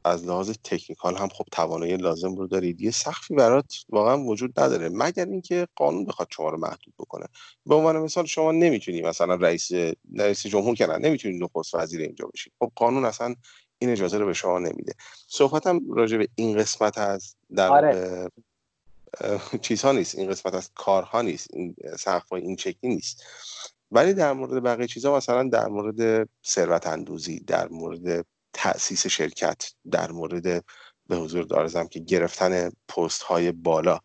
از 0.05 0.26
لحاظ 0.26 0.50
تکنیکال 0.64 1.16
هم 1.16 1.28
خب 1.28 1.44
توانایی 1.53 1.96
لازم 1.96 2.34
رو 2.34 2.46
دارید. 2.46 2.80
یه 2.80 2.90
سخفی 2.90 3.34
برات 3.34 3.74
واقعا 3.88 4.24
وجود 4.24 4.61
نداره. 4.61 4.88
مگر 4.88 5.26
اینکه 5.26 5.66
قانون 5.76 6.05
بخواد 6.05 6.28
شما 6.30 6.48
رو 6.50 6.59
محدود 6.59 6.94
بکنه. 6.98 7.26
به 7.66 7.74
عنوان 7.74 7.98
مثال 7.98 8.26
شما 8.26 8.53
نمی‌تونی 8.53 9.03
مثلا 9.03 9.34
رئیس 9.34 9.70
رئیس 10.16 10.46
جمهور 10.46 10.74
کنن 10.74 11.05
نمی‌تونی 11.05 11.38
نخست 11.38 11.74
وزیر 11.74 12.00
اینجا 12.00 12.30
بشید 12.34 12.53
خب 12.59 12.72
قانون 12.76 13.05
اصلا 13.05 13.34
این 13.78 13.90
اجازه 13.90 14.18
رو 14.18 14.26
به 14.26 14.32
شما 14.32 14.59
نمیده. 14.59 14.94
صحبتم 15.28 15.80
راجع 15.92 16.16
به 16.18 16.28
این 16.34 16.59
قسمت 16.59 16.98
از 16.98 17.34
در 17.57 17.68
آره. 17.68 18.30
چیزها 19.61 19.92
نیست. 19.92 20.18
این 20.18 20.30
قسمت 20.30 20.55
از 20.55 20.70
کارها 20.74 21.22
نیست. 21.22 21.48
این 21.53 21.76
سقف 21.98 22.32
این 22.32 22.57
شکلی 22.57 22.94
نیست. 22.94 23.22
ولی 23.90 24.14
در 24.14 24.32
مورد 24.32 24.62
بقیه 24.62 24.86
چیزها 24.86 25.16
مثلا 25.16 25.48
در 25.48 25.66
مورد 25.66 26.28
ثروت 26.46 26.86
اندوزی 26.86 27.40
در 27.40 27.68
مورد 27.68 28.26
تأسیس 28.53 29.07
شرکت 29.07 29.72
در 29.90 30.11
مورد 30.12 30.64
به 31.09 31.16
حضور 31.16 31.44
دارزم 31.44 31.86
که 31.86 32.00
گرفتن 32.00 32.70
پست 32.88 33.22
های 33.22 33.53
بالا. 33.53 33.98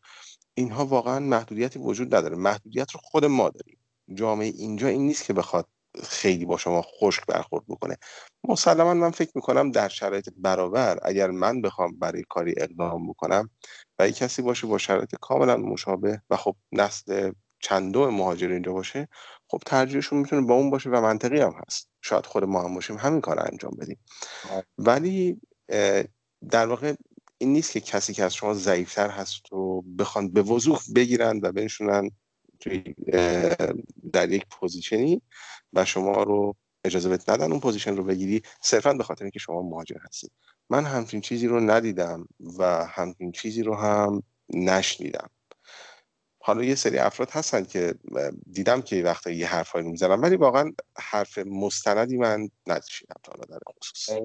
اینها 0.54 0.86
واقعا 0.86 1.20
محدودیتی 1.20 1.80
وجود 1.80 2.16
نداره. 2.16 2.36
محدودیت 2.36 2.92
رو 2.92 3.00
خود 3.04 3.26
ما 3.26 3.50
داریم. 3.50 3.80
جامعه 4.14 4.48
اینجا 4.48 4.88
این 4.88 5.02
نیست 5.02 5.26
که 5.26 5.34
بخواد 5.34 5.68
خیلی 6.04 6.46
با 6.46 6.58
شما 6.58 6.82
خشک 6.82 7.26
برخورد 7.26 7.66
بکنه. 7.68 7.98
مسلما 8.44 8.94
من 8.94 9.12
فکر 9.12 9.32
می‌کنم 9.36 9.72
در 9.72 9.90
شرایط 9.90 10.30
برابر 10.38 11.00
اگر 11.04 11.32
من 11.32 11.62
بخوام 11.62 12.00
برای 12.00 12.24
کاری 12.30 12.54
اقدام 12.58 13.10
بکنم 13.10 13.50
و 14.00 14.10
یک 14.10 14.16
کسی 14.16 14.42
باشه 14.42 14.68
با 14.68 14.78
شرایط 14.78 15.16
کاملا 15.22 15.58
مشابه 15.58 16.22
و 16.30 16.38
خب 16.38 16.56
نسل 16.72 17.32
چندم 17.60 18.12
مهاجر 18.12 18.52
اینجا 18.52 18.74
باشه 18.74 19.08
خب 19.50 19.62
ترجیحشون 19.66 20.20
می‌تونه 20.20 20.42
با 20.42 20.54
اون 20.54 20.70
باشه 20.70 20.90
و 20.90 21.02
منطقی 21.02 21.40
هم 21.40 21.54
هست. 21.68 21.90
شاید 22.08 22.26
خود 22.26 22.44
ما 22.44 22.64
هم 22.64 22.76
باشیم 22.76 22.98
همین 22.98 23.22
کار 23.22 23.40
انجام 23.40 23.72
بدیم. 23.80 23.98
ولی 24.78 25.42
در 26.50 26.68
واقع 26.68 26.94
این 27.38 27.54
نیست 27.54 27.72
که 27.72 27.80
کسی 27.80 28.14
که 28.14 28.24
از 28.24 28.36
شما 28.36 28.54
ضعیفتر 28.54 29.10
هست 29.10 29.54
و 29.54 29.82
بخوان 29.82 30.32
به 30.32 30.42
وضوح 30.42 30.80
بگیرن 30.96 31.40
و 31.44 31.52
بنشونن 31.52 32.12
در 34.14 34.30
یک 34.30 34.46
position 34.52 35.14
ی 35.14 35.22
و 35.74 35.86
شما 35.86 36.24
رو 36.24 36.56
اجازه 36.84 37.10
بهت 37.10 37.30
ندن 37.30 37.52
اون 37.52 37.60
position 37.60 37.98
رو 37.98 38.04
بگیری 38.04 38.42
صرفا 38.62 38.94
به 38.94 39.04
خاطر 39.04 39.24
اینکه 39.24 39.40
شما 39.40 39.62
مهاجر 39.62 39.98
هستید 40.08 40.32
من 40.70 40.86
همچین 40.86 41.22
چیزی 41.22 41.48
رو 41.48 41.60
ندیدم 41.60 42.28
و 42.58 42.86
همچین 42.86 43.32
چیزی 43.32 43.64
رو 43.64 43.76
هم 43.76 44.24
نشنیدم. 44.54 45.30
حالا 46.48 46.64
یه 46.64 46.76
سری 46.76 46.98
افراد 46.98 47.30
هستن 47.32 47.64
که 47.64 47.96
دیدم 48.52 48.82
که 48.82 49.04
وقتا 49.04 49.32
یه 49.32 49.48
حرفایی 49.48 49.86
رو 49.86 49.92
می‌زنم 49.92 50.22
ولی 50.22 50.36
واقعا 50.36 50.72
حرف 50.98 51.38
مستندی 51.38 52.18
من 52.18 52.50
ندیشیدم 52.68 53.16
تا 53.24 53.32
حالا 53.32 53.46
در 53.50 53.60
خصوص. 53.80 54.18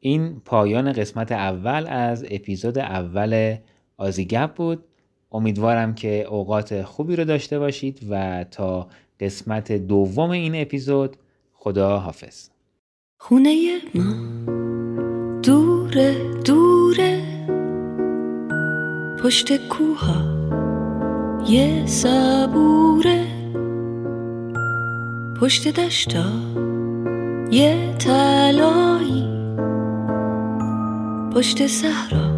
این 0.00 0.40
پایان 0.44 0.92
قسمت 0.92 1.32
اول 1.32 1.86
از 1.86 2.24
اپیزود 2.30 2.78
اول 2.78 3.56
آزیگب 3.96 4.52
بود. 4.56 4.84
امیدوارم 5.32 5.94
که 5.94 6.22
اوقات 6.22 6.82
خوبی 6.82 7.16
رو 7.16 7.24
داشته 7.24 7.58
باشید 7.58 8.06
و 8.10 8.44
تا 8.44 8.88
قسمت 9.20 9.72
دوم 9.72 10.30
این 10.30 10.62
اپیزود 10.62 11.16
خدا 11.52 11.98
حافظ. 11.98 12.48
خونه 13.18 13.80
ما 13.94 15.40
دوره 15.42 16.40
دوره 16.44 17.22
پشت 19.22 19.68
کوها 19.68 20.35
یه 21.48 21.86
صبوره. 21.86 23.26
پشت 25.40 25.80
دشتا 25.80 26.24
یه 27.50 27.94
تلایی 27.98 29.28
پشت 31.34 31.66
صحرا 31.66 32.30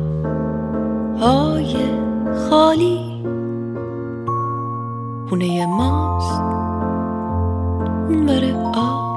های 1.21 1.77
خالی. 2.51 3.25
خونه 5.29 5.67
ماست. 5.67 6.41
اون 8.09 8.27
بره 8.27 8.55
آب. 8.75 9.09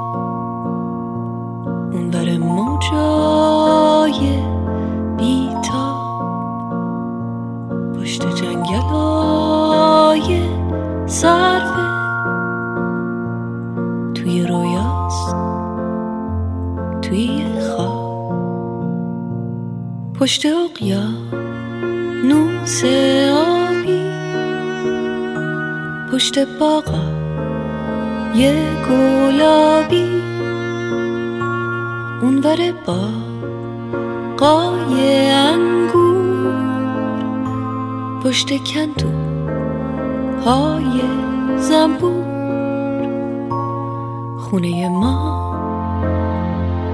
اون 1.94 2.12
بره 2.12 2.38
موجای 2.38 4.20
بیتا 5.18 6.02
پشت 8.00 8.36
جنگل 8.36 9.31
های 10.12 10.42
صرفه 11.06 11.88
توی 14.14 14.48
رویاست 14.48 15.36
توی 17.02 17.46
خواب. 17.62 18.02
پشت 20.20 20.46
اقیا 20.46 21.04
نوس 22.24 22.84
آبی. 23.34 24.02
پشت 26.14 26.40
باغا 26.60 27.04
یه 28.36 28.56
گلابی. 28.90 30.22
اون 32.22 32.42
بره 32.42 32.74
با 32.86 33.00
قای 34.38 35.32
انگور. 35.32 36.56
پشت 38.24 38.64
کندو 38.64 39.31
های 40.46 41.02
زنبور. 41.58 42.26
خونه 44.40 44.90
ما 44.90 45.42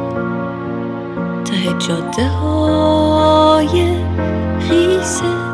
ته 1.46 1.74
جاده 1.88 2.28
های 2.28 3.96
خیسه. 4.60 5.47